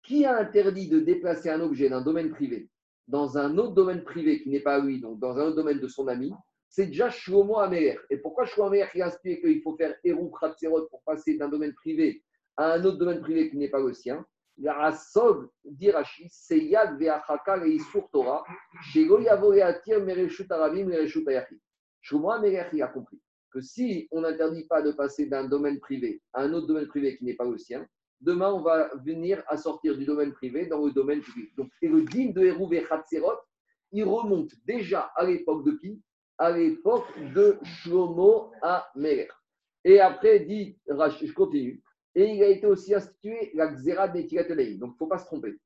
[0.03, 2.69] Qui a interdit de déplacer un objet d'un domaine privé
[3.09, 5.89] dans un autre domaine privé qui n'est pas lui, donc dans un autre domaine de
[5.89, 6.33] son ami
[6.69, 7.99] C'est déjà Shlomo Amer.
[8.11, 11.49] Et pourquoi Shlomo Amer qui a inspiré qu'il faut faire Eru Kratserot pour passer d'un
[11.49, 12.23] domaine privé
[12.57, 14.25] à un autre domaine privé qui n'est pas le sien?
[14.65, 18.45] Rasov d'Irachi, c'est Yad Veachaka et Isur Torah,
[18.93, 21.59] chez Goyavoreatir Mereshut Arabim Mereshut Ayachid.
[22.01, 26.43] Shlomo Amer a compris que si on n'interdit pas de passer d'un domaine privé à
[26.43, 27.87] un autre domaine privé qui n'est pas le sien,
[28.23, 31.55] demain, on va venir à sortir du domaine privé dans le domaine public.
[31.57, 33.39] Donc, et le digne de Hérouvé Khatserot,
[33.93, 36.01] il remonte déjà à l'époque de qui?
[36.39, 39.29] À l'époque de Shlomo Améler.
[39.85, 41.83] Et après, dit, je continue,
[42.15, 45.27] et il a été aussi institué la Xéra de Donc, il ne faut pas se
[45.27, 45.59] tromper.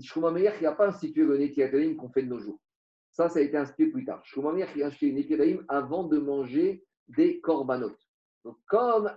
[0.00, 2.60] Shlomo Améler, n'a pas institué le Netilateleim qu'on fait de nos jours.
[3.10, 4.24] Ça, ça a été institué plus tard.
[4.24, 7.96] Shlomo Améler, a le Netilateleim avant de manger des korbanot.
[8.44, 9.10] Donc, comme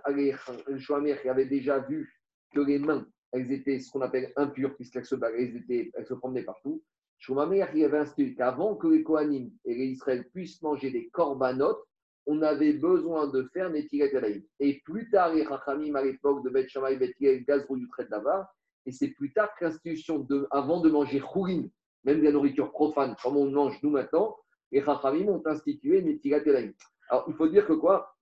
[0.78, 2.19] Shlomo Améler avait déjà vu
[2.50, 6.42] que les mains, elles étaient ce qu'on appelle impures, puisqu'elles se, elles elles se promenaient
[6.42, 6.82] partout.
[7.28, 11.76] mère il avait institué qu'avant que les Kohanim et les Israël puissent manger des korbanot,
[12.26, 14.08] on avait besoin de faire Netilat
[14.60, 18.46] Et plus tard, les Chachamim, à l'époque de Bet Shammai, Bet Gazrou, Yutret Davar,
[18.86, 21.64] et c'est plus tard que l'institution, de, avant de manger Khourin,
[22.04, 24.36] même de la nourriture profane, comme on mange nous maintenant,
[24.72, 26.42] les Chachamim ont institué Netilat
[27.08, 28.14] Alors, il faut dire que quoi?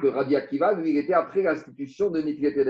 [0.00, 2.62] Que Rabbi Akiva, lui, il était après l'institution de Netilat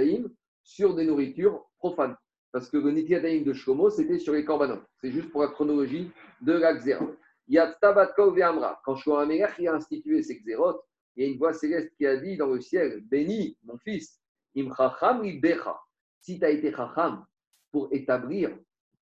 [0.67, 2.17] sur des nourritures profanes.
[2.53, 4.83] Parce que le Nitiadaïm de Shlomo, c'était sur les korbanot.
[5.01, 6.11] C'est juste pour la chronologie
[6.41, 7.07] de la Xéra.
[7.47, 8.81] Il y a Tabatkov Ve'amra.
[8.85, 10.81] Quand Shlomo a institué ces Xérot,
[11.15, 14.21] il y a une voix céleste qui a dit dans le ciel Béni, mon fils,
[14.57, 15.79] Imchacham Becha.
[16.21, 17.25] Si tu as été Chacham
[17.71, 18.51] pour établir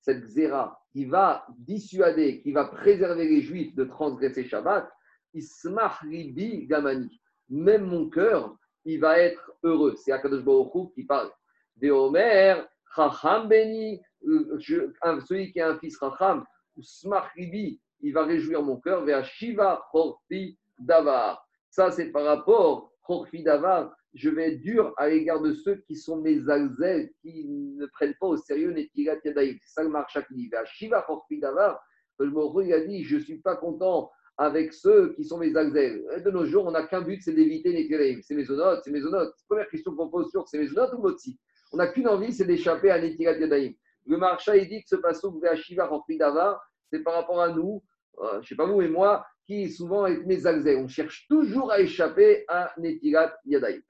[0.01, 4.87] cette Xéra qui va dissuader, qui va préserver les Juifs de transgresser Shabbat,
[5.33, 7.19] Ismach Ribi Gamani.
[7.49, 8.55] Même mon cœur,
[8.85, 9.95] il va être heureux.
[9.97, 11.31] C'est Akadosh Baruch qui parle
[11.77, 16.45] de Omer, Chacham Beni, celui qui a un fils Chacham,
[16.79, 21.45] Smachribi, il va réjouir mon cœur, vers Shiva Chorfi Davar.
[21.69, 25.95] Ça, c'est par rapport, Chorfi Davar, je vais être dur à l'égard de ceux qui
[25.95, 29.57] sont mes alzels, qui ne prennent pas au sérieux Netilat Yadaïm.
[29.61, 31.79] C'est ça le marcha qui dit, vers Shiva Chorfi Davar,
[32.19, 36.03] il a dit, je ne suis pas content avec ceux qui sont mes alzels.
[36.23, 39.33] De nos jours, on n'a qu'un but, c'est d'éviter les C'est mes C'est mésonotes.
[39.47, 41.39] Première question qu'on pose sur, c'est mésonotes ou motzi?
[41.75, 43.73] On n'a qu'une envie, c'est d'échapper à Netirat Yadayim.
[44.05, 47.83] Le marcha, il dit que ce passage de Shiva Davar, c'est par rapport à nous,
[48.19, 50.77] euh, je ne sais pas vous et moi, qui souvent avec mes alzés.
[50.77, 53.81] On cherche toujours à échapper à Netirat Yadayim.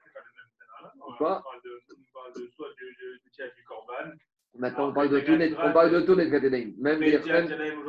[1.16, 1.44] Quoi?
[4.54, 6.28] Maintenant, on parle de tout on parle de tout net,
[6.78, 7.20] même des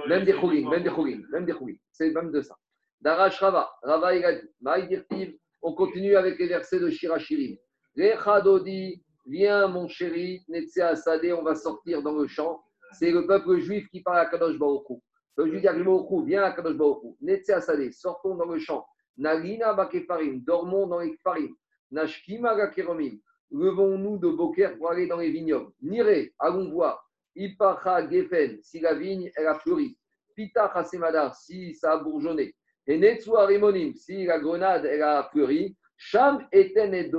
[0.07, 1.77] même des chougim, même des chougim, même des chougim.
[1.91, 2.55] C'est même de ça.
[3.01, 4.11] Darash Rava, Rava
[4.61, 7.57] Maïdirtiv, on continue avec les versets de Shirachirim.
[7.97, 12.63] Rechadodi, Viens, mon chéri, Netsea Sadeh, on va sortir dans le champ.
[12.93, 15.01] C'est le peuple juif qui parle à Kadosh Donc,
[15.37, 18.85] je dis à Baruchou, viens à Kadosh Baruchou, Netse Asade, sortons dans le champ.
[19.17, 21.53] Nagina Bakefarim, dormons dans les Kfarim.
[21.91, 23.17] Nashkima Gakeromim,
[23.51, 25.73] levons-nous de Boker pour aller dans les vignobles.
[25.81, 27.05] Nire, allons voir.
[27.35, 29.97] Ipacha Gefen, si la vigne, elle a fleuri.
[30.35, 32.55] Pita Hasemadar, si ça a bourgeonné.
[32.85, 35.75] Et Netsu Arimonim, si la grenade, elle a fleuri.
[35.97, 37.09] Sham Eten et.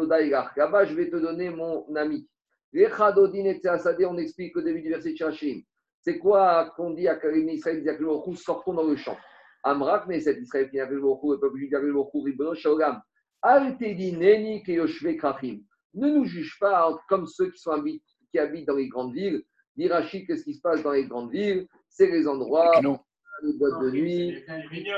[0.57, 2.29] Là-bas, je vais te donner mon ami.
[2.73, 5.63] Et on explique au début du verset de Shachim.
[6.01, 9.17] C'est quoi qu'on dit à Karim Israël, dit Karim sortons dans le champ.
[9.65, 13.01] Amrak, mais cet Israël qui a fait le peuple juif, le Ribono Shaogam.
[13.43, 15.61] Al-Tedineni Keyoshve Krachim.
[15.95, 17.83] Ne nous juge pas comme ceux qui, sont
[18.31, 19.43] qui habitent dans les grandes villes.
[19.77, 21.67] Dirachi, qu'est-ce qui se passe dans les grandes villes?
[21.89, 22.81] C'est les endroits,
[23.43, 24.45] les boîtes de nuit.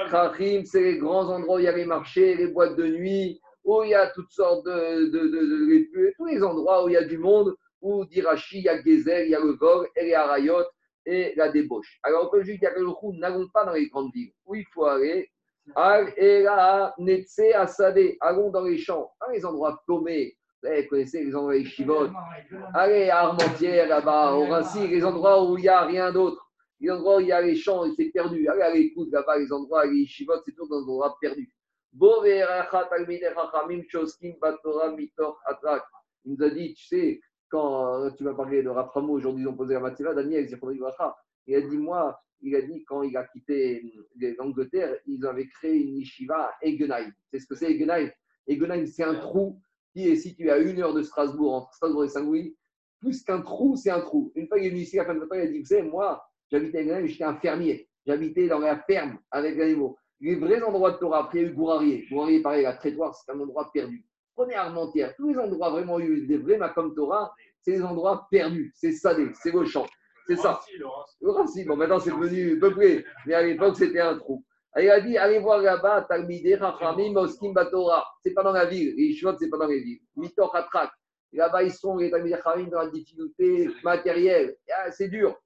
[0.06, 3.40] Krachim, c'est les grands endroits où il y a les marchés, les boîtes de nuit,
[3.64, 6.96] où il y a toutes sortes de, de, de, tous les endroits où il y
[6.96, 10.04] a du monde, où Dirachi, il y a Gezer, il y a le vol, et
[10.04, 10.64] les Arayot,
[11.06, 11.98] et la débauche.
[12.02, 14.32] Alors, on peut juste dire que n'allons pas dans les grandes villes.
[14.46, 15.30] Où il faut aller
[18.20, 20.36] Allons dans les champs, dans les endroits paumés.
[20.62, 22.10] Vous connaissez les endroits chivotes.
[22.74, 26.46] Allez à Armentières, là-bas, au Rassi, les endroits où il n'y a rien d'autre.
[26.80, 28.46] Les endroits où il y a les champs, c'est perdu.
[28.48, 31.50] Allez à l'écoute, là-bas, les endroits, les chivotes, c'est tout dans des endroits perdus.
[31.92, 31.98] Il
[36.26, 39.56] nous a dit, tu sais, quand euh, tu vas parler de Raframo, aujourd'hui ils ont
[39.56, 40.48] posé la matière, Daniel,
[41.46, 45.48] il a dit, moi, il a dit quand il a quitté euh, l'Angleterre, ils avaient
[45.48, 47.12] créé une yeshiva à Egenheim.
[47.30, 48.10] C'est ce que c'est Egenheim
[48.46, 49.60] Egenheim, c'est un trou
[49.92, 52.56] qui est situé à une heure de Strasbourg, entre Strasbourg et Saint-Louis.
[53.00, 54.32] Plus qu'un trou, c'est un trou.
[54.34, 55.82] Une fois, il est venu ici, à fin de temps, il a dit, vous savez,
[55.82, 57.88] moi, j'habitais à Egenheim, j'étais un fermier.
[58.06, 59.98] J'habitais dans la ferme avec les animaux.
[60.20, 62.06] Les vrais endroits de Torah, après, il y a eu Gourarié.
[62.10, 64.04] Gourarié, pareil, la Trétoire, c'est un endroit perdu.
[64.34, 68.72] Prenez Armentières, tous les endroits vraiment eu des vrais Macom Torah, c'est les endroits perdus.
[68.74, 69.86] C'est Sadé, c'est le champ.
[70.26, 70.60] C'est ça.
[71.20, 74.44] Le Rassi, bon, maintenant c'est devenu peuplé, mais à l'époque c'était un trou.
[74.78, 78.06] il a dit allez voir là-bas, Talmideh, Rachamim, Oskim, Batora.
[78.22, 80.00] C'est pas dans la ville, les ce c'est pas dans les villes.
[80.16, 80.90] Mitor, Hatrak.
[81.32, 84.56] Là-bas, ils sont, les Rachamim, dans la difficulté matérielle.
[84.72, 85.36] Ah, c'est dur.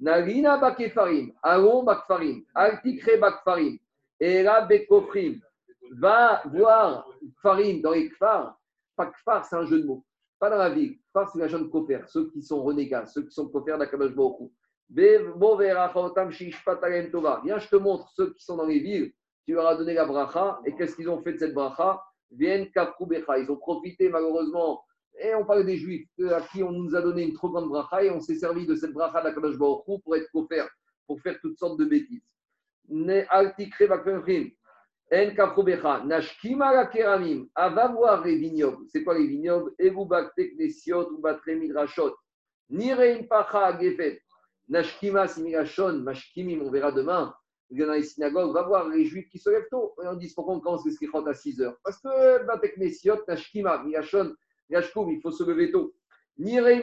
[0.00, 1.32] Nagina, Bakefarim.
[1.42, 2.42] Allons, Bakfarim.
[2.54, 3.78] Altikre, Bakfarim.
[4.20, 5.40] Et là, Bekofrim.
[5.92, 7.08] Va voir
[7.42, 8.58] Farim dans les Kfar.
[8.96, 10.04] Pas Kfar, c'est un jeu de mots.
[10.38, 10.98] Pas dans la ville.
[11.12, 14.50] Pas c'est la jeune Kofer, ceux qui sont renégats, ceux qui sont Kofer d'Akadosh Baruch
[14.88, 15.18] Viens,
[17.58, 19.12] je te montre ceux qui sont dans les villes.
[19.46, 20.60] Tu leur as donné la bracha.
[20.64, 22.02] Et qu'est-ce qu'ils ont fait de cette bracha?
[22.30, 22.68] Viennent.
[22.74, 24.84] Ils ont profité malheureusement.
[25.18, 28.04] Et on parle des Juifs à qui on nous a donné une trop grande bracha
[28.04, 30.66] et on s'est servi de cette bracha d'Akadosh Baruch pour être Kofer,
[31.06, 32.22] pour faire toutes sortes de bêtises.
[37.70, 38.84] Va voir les vignobles.
[38.88, 39.72] C'est quoi les vignobles.
[44.68, 45.26] Nashkima
[46.02, 47.34] mashkimim, on verra demain.
[47.70, 49.94] Il y les synagogues, va voir les juifs qui se lèvent tôt.
[50.02, 53.82] Et on dit pourquoi on commence les skrichot à 6 heures Parce que bateknesiot, nashkima,
[53.82, 54.34] milashon,
[54.70, 55.92] yashkoum, il faut se lever tôt.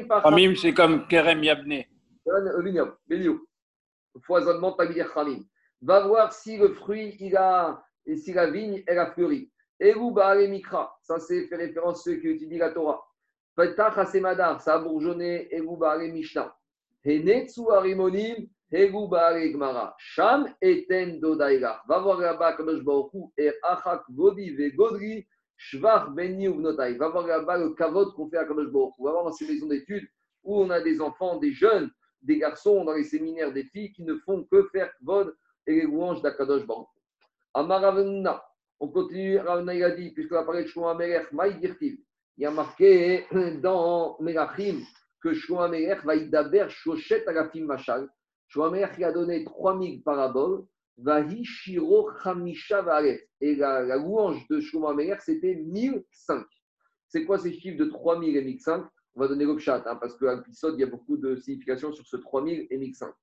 [0.08, 0.36] Pacha.
[0.56, 1.84] C'est comme kerem yabne.
[3.08, 3.46] Béliou.
[4.22, 5.44] Foisonnement tabir chamim.
[5.84, 9.52] Va voir si le fruit, il a et si la vigne, elle a fleuri.
[9.82, 10.14] Eru
[10.48, 13.04] mikra, ça c'est fait référence à ceux qui étudient la Torah.
[13.54, 16.56] Petach asemadar, ça a bourgeonné, Eru baale mishna.
[17.04, 19.94] Henetsu arimonim, Eru baale gmara.
[19.98, 21.82] Sham eten dodaïla.
[21.88, 25.28] Va voir là-bas, Kadosh Baruchu, et achak vodi ve godri,
[25.58, 26.94] shvach beni uvnotai.
[26.94, 29.04] Va voir là-bas le kavod qu'on fait à Kadosh Baruchu.
[29.04, 30.08] Va voir dans ces maisons d'études
[30.44, 34.04] où on a des enfants, des jeunes, des garçons dans les séminaires, des filles qui
[34.04, 35.36] ne font que faire kavod
[35.68, 36.88] et les louanges d'Akadosh Baruch.
[37.54, 38.44] Amaravna,
[38.80, 41.98] on continue, Ravna il a dit, puisqu'on a parlé de Shlomo Amelech, il
[42.38, 43.26] y a marqué
[43.62, 44.82] dans Melachim
[45.22, 48.10] que Shlomo Amelech va y daber Shoshet Agafim Machal.
[48.48, 50.66] Shlomo Amelech a donné 3000 paraboles,
[50.98, 53.30] Vahi Shiro Chamisha Varet.
[53.40, 56.46] Et la, la, louange de Shlomo Amelech, c'était 1005.
[57.08, 58.86] C'est quoi ces chiffres de 3000 et 1005
[59.16, 61.94] On va donner le chat, hein, parce qu'à l'épisode, il y a beaucoup de significations
[61.94, 63.14] sur ce 3000 et 1005.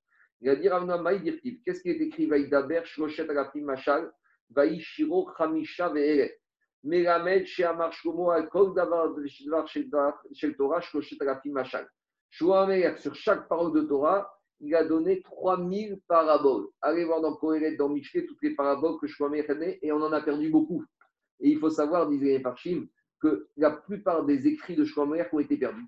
[0.43, 1.61] Il a dit Ravna Maïdirtiv.
[1.65, 2.27] Qu'est-ce qui est écrit?
[2.27, 4.11] Vaïdaber, Shoshet Agafim Machal
[4.51, 6.41] Vaishiro Chamisha Ve'eret.
[6.83, 11.87] Melamed Sheamar Shlomo al Kol Davar Shel Torah Shloshet Alafim Mashal.
[12.31, 14.31] Shlomo sur chaque parole de Torah,
[14.61, 16.69] il a donné 3000 paraboles.
[16.81, 20.13] Allez voir dans Kohelet, dans Michel, toutes les paraboles que Shlomo a et on en
[20.13, 20.85] a perdu beaucoup.
[21.41, 22.87] Et il faut savoir, disait les Parchim,
[23.21, 25.87] que la plupart des écrits de Shlomo ont été perdus.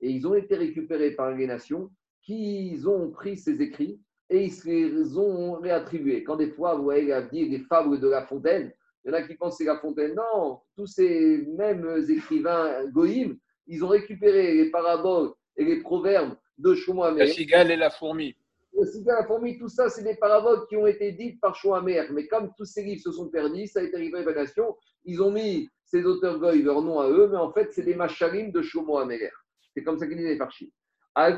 [0.00, 1.90] Et ils ont été récupérés par les nations
[2.22, 6.22] qui ont pris ces écrits et ils se les ont réattribués.
[6.22, 8.72] Quand des fois, vous voyez les fables de La Fontaine,
[9.04, 10.14] il y en a qui pensent que c'est La Fontaine.
[10.14, 13.36] Non, tous ces mêmes écrivains goïms,
[13.66, 18.34] ils ont récupéré les paraboles et les proverbes de Shlomo La cigale et la fourmi.
[18.78, 22.04] Le cigare, la fourmi, tout ça, c'est des paraboles qui ont été dites par Shoamer.
[22.12, 24.76] Mais comme tous ces livres se sont perdus, ça a été arrivé à la nation,
[25.04, 27.96] ils ont mis ces auteurs goy leur nom à eux, mais en fait, c'est des
[27.96, 29.32] macharim de Shomo Amer.
[29.74, 30.72] C'est comme ça qu'ils disent les parchis.
[31.16, 31.34] Et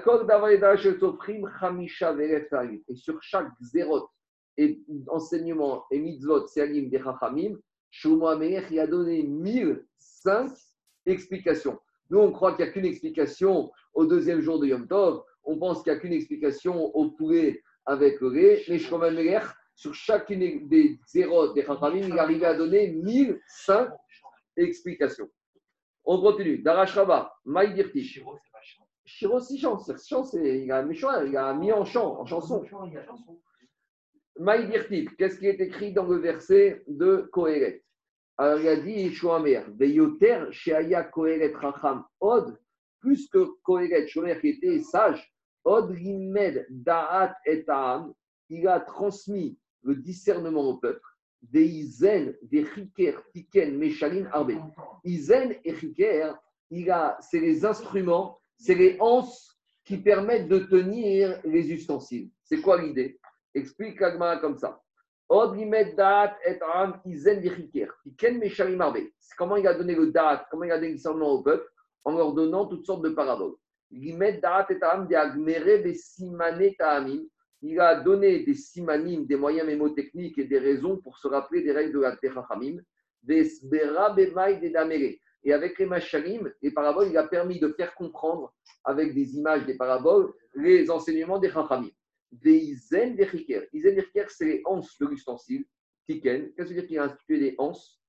[2.94, 4.08] sur chaque zérot
[4.58, 4.78] et
[5.08, 7.56] enseignement et mitzvot, sealim des Chachamim,
[8.26, 10.50] Amer, il a donné 1005
[11.06, 11.78] explications.
[12.10, 15.22] Nous, on croit qu'il n'y a qu'une explication au deuxième jour de Yom Tov.
[15.44, 18.62] On pense qu'il n'y a qu'une explication au poulet avec le lait.
[18.68, 19.06] Mais Shlomo
[19.74, 23.88] sur chacune des zéros des Chachamim, il arrivait à donner 1005
[24.58, 25.30] explications.
[26.04, 26.58] On continue.
[26.58, 28.20] Darash Rabba, Maïdirti.
[29.14, 29.92] Shiro, si chante.
[30.08, 32.64] Chant, il a méchant, il a mis en chant, en chanson.
[34.38, 37.84] Maïdirti, qu'est-ce qui est écrit dans le verset de Kohéret
[38.38, 42.58] Alors il a dit Shoamer, Veyoter, Sheaya Kohéret Racham, Od,
[43.00, 45.30] plus que Kohéret, Shomer qui était sage,
[45.64, 47.66] Od Rimed Da'at et
[48.48, 51.06] il a transmis le discernement au peuple.
[51.42, 54.54] Des izen, des chiker, tiken, meshalin, arbe.
[55.04, 56.32] Izen et chiker,
[57.20, 62.30] c'est les instruments, c'est les anses qui permettent de tenir les ustensiles.
[62.44, 63.18] C'est quoi l'idée?
[63.54, 64.80] Explique Agma comme ça.
[69.36, 71.68] Comment il a donné le dat, comment il a donné le discernement au peuple
[72.04, 73.56] En leur donnant toutes sortes de paraboles.
[73.90, 74.22] Il
[77.80, 81.94] a donné des simanim, des moyens mémotechniques et des raisons pour se rappeler des règles
[81.94, 82.78] de la Techachamim,
[83.22, 83.50] des.
[85.44, 88.54] Et avec les Machalim, les paraboles, il a permis de faire comprendre,
[88.84, 91.90] avec des images des paraboles, les enseignements des Chachamim.
[92.30, 93.68] Des Izen des Chiker.
[93.72, 95.64] Izen des c'est les anses de l'ustensile.
[96.08, 96.52] Tiken.
[96.54, 98.00] Qu'est-ce que ça veut dire qu'il a institué des anses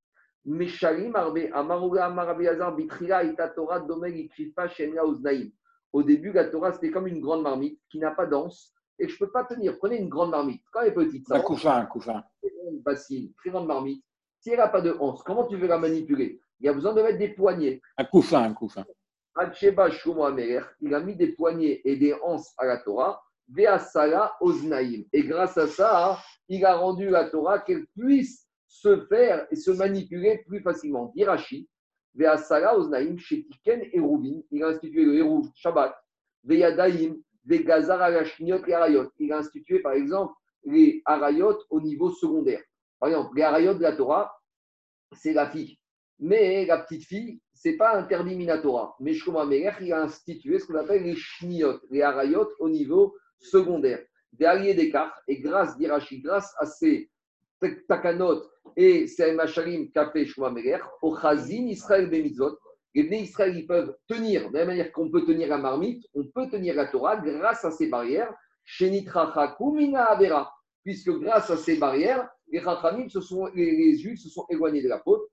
[0.46, 5.50] Meshalim, Arbe, Amaruga, Amarabiazar, Bitrila, Itatora, Domeg, Ikrifa, Shemla, Uznaim.
[5.94, 9.14] Au début, la Torah, c'était comme une grande marmite qui n'a pas d'anse et je
[9.14, 9.78] ne peux pas tenir.
[9.78, 10.64] Prenez une grande marmite.
[10.72, 11.36] Quand elle est petite, ça.
[11.36, 12.24] Un couffin, un couffin.
[12.44, 14.04] Une bassine, très grande marmite.
[14.40, 16.42] Si elle n'a pas de hanse, comment tu veux la manipuler?
[16.64, 17.82] Il a besoin de mettre des poignées.
[17.98, 18.86] Un couffin, un couffin.
[20.82, 23.22] il a mis des poignées et des hanses à la Torah.
[23.50, 25.04] Veasala Oznaim.
[25.12, 26.18] Et grâce à ça,
[26.48, 31.12] il a rendu la Torah qu'elle puisse se faire et se manipuler plus facilement.
[31.14, 31.68] Dirachi,
[32.16, 34.00] Veasala Oznaim, Shetiken et
[34.52, 35.94] Il a institué le Hérouv, Shabbat.
[36.46, 39.12] Veyadaim, des gazar et arayot.
[39.20, 40.34] Il a institué, par exemple,
[40.64, 42.62] les arayot au niveau secondaire.
[43.02, 44.34] Par exemple, les arayot de la Torah,
[45.12, 45.78] c'est la fille.
[46.20, 48.96] Mais la petite fille, ce n'est pas interdit minatora.
[49.00, 54.04] Mais Shlomo il a institué ce qu'on appelle les shniot, les arayot au niveau secondaire.
[54.32, 57.10] Des alliés d'écart, et grâce, d'Irachi, grâce à ces
[57.88, 58.44] takanot
[58.76, 60.60] et ces machalim qu'a fait Shlomo
[61.02, 62.58] au Chazin Israël Bemitzot,
[62.96, 66.06] les Bnei Israël, ils peuvent tenir, de la même manière qu'on peut tenir la marmite,
[66.14, 68.34] on peut tenir la Torah grâce à ces barrières.
[68.80, 70.54] Avera.
[70.84, 74.90] Puisque grâce à ces barrières, les Chachamim, se sont, les, Juifs se sont éloignés de
[74.90, 75.24] la faute.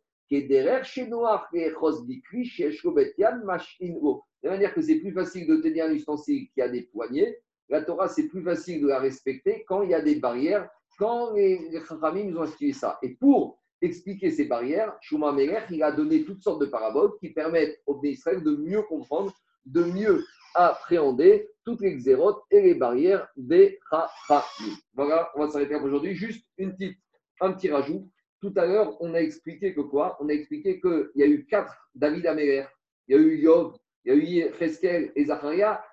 [4.43, 7.37] De la manière que c'est plus facile de tenir un ustensile qui a des poignées,
[7.69, 11.33] la Torah, c'est plus facile de la respecter quand il y a des barrières, quand
[11.35, 12.99] les, Chachamim ont institué ça.
[13.03, 17.31] Et pour expliquer ces barrières, Shuma Melech, il a donné toutes sortes de paraboles qui
[17.31, 19.33] permettent aux Israël de mieux comprendre,
[19.67, 20.25] de mieux
[20.55, 24.77] appréhender toutes les xérotes et les barrières des Chachamim.
[24.95, 26.15] Voilà, on va s'arrêter aujourd'hui.
[26.15, 26.99] Juste une petite,
[27.41, 28.11] un petit rajout.
[28.41, 30.17] Tout à l'heure, on a expliqué que quoi?
[30.21, 32.65] On a expliqué qu'il y a eu quatre David Améler,
[33.07, 35.85] il y a eu Yov, il y a eu Cheskel et Zacharia,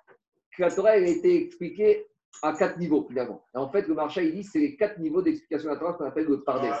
[0.56, 2.06] que la Torah a été expliquée
[2.42, 3.44] à quatre niveaux finalement.
[3.54, 5.92] Et en fait, le marché, il dit c'est les quatre niveaux d'explication de la Torah
[5.94, 6.72] qu'on appelle le Pardes.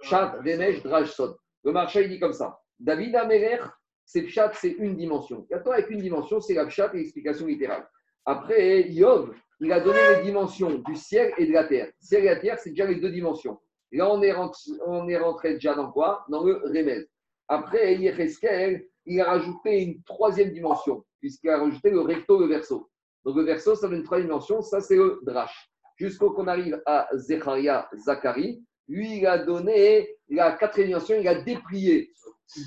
[0.00, 1.36] Chat, Remesh, Draj, Sod.
[1.64, 2.58] Le marché, il dit comme ça.
[2.80, 3.58] David Améler,
[4.04, 5.46] c'est Pshat, c'est une dimension.
[5.50, 7.86] La Torah avec une dimension, c'est la Pshat et l'explication littérale.
[8.24, 11.92] Après, Yov, il a donné les dimensions du ciel et de la terre.
[12.00, 13.60] Ciel et la terre, c'est déjà les deux dimensions.
[13.92, 16.24] Là, on est rentré, on est rentré déjà dans quoi?
[16.28, 17.06] Dans le Remez.
[17.48, 22.88] Après, Yecheskel, il a rajouté une troisième dimension, puisqu'il a rajouté le recto, le verso.
[23.24, 25.70] Donc le verso, ça donne trois dimensions, ça c'est le drash.
[25.96, 31.42] Jusqu'au qu'on arrive à Zecharia Zachari, lui il a donné la quatrième dimension, il a
[31.42, 32.10] déplié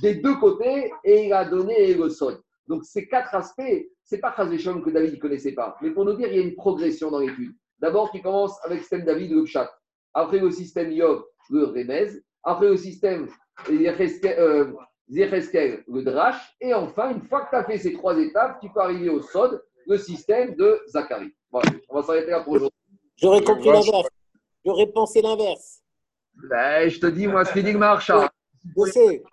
[0.02, 2.40] des deux côtés et il a donné le sol.
[2.68, 3.62] Donc ces quatre aspects,
[4.04, 6.44] c'est pas Chazéchom que David ne connaissait pas, mais pour nous dire, il y a
[6.44, 7.54] une progression dans l'étude.
[7.80, 9.70] D'abord, qui commence avec système David, le Pshat.
[10.16, 12.22] Après, le système Yov, le Remez.
[12.44, 13.28] Après, le système
[13.70, 14.72] euh,
[15.10, 16.56] Zecheskel, le Drash.
[16.62, 19.22] Et enfin, une fois que tu as fait ces trois étapes, tu peux arriver au
[19.22, 21.36] Sod, le système de Zacharie.
[21.52, 22.80] Voilà, on va s'arrêter là pour aujourd'hui.
[23.18, 24.10] J'aurais compris l'inverse.
[24.66, 25.82] J'aurais pensé l'inverse.
[26.50, 28.12] Ben, je te dis, moi, ce qui dit marche.
[28.66, 29.24] Je sais.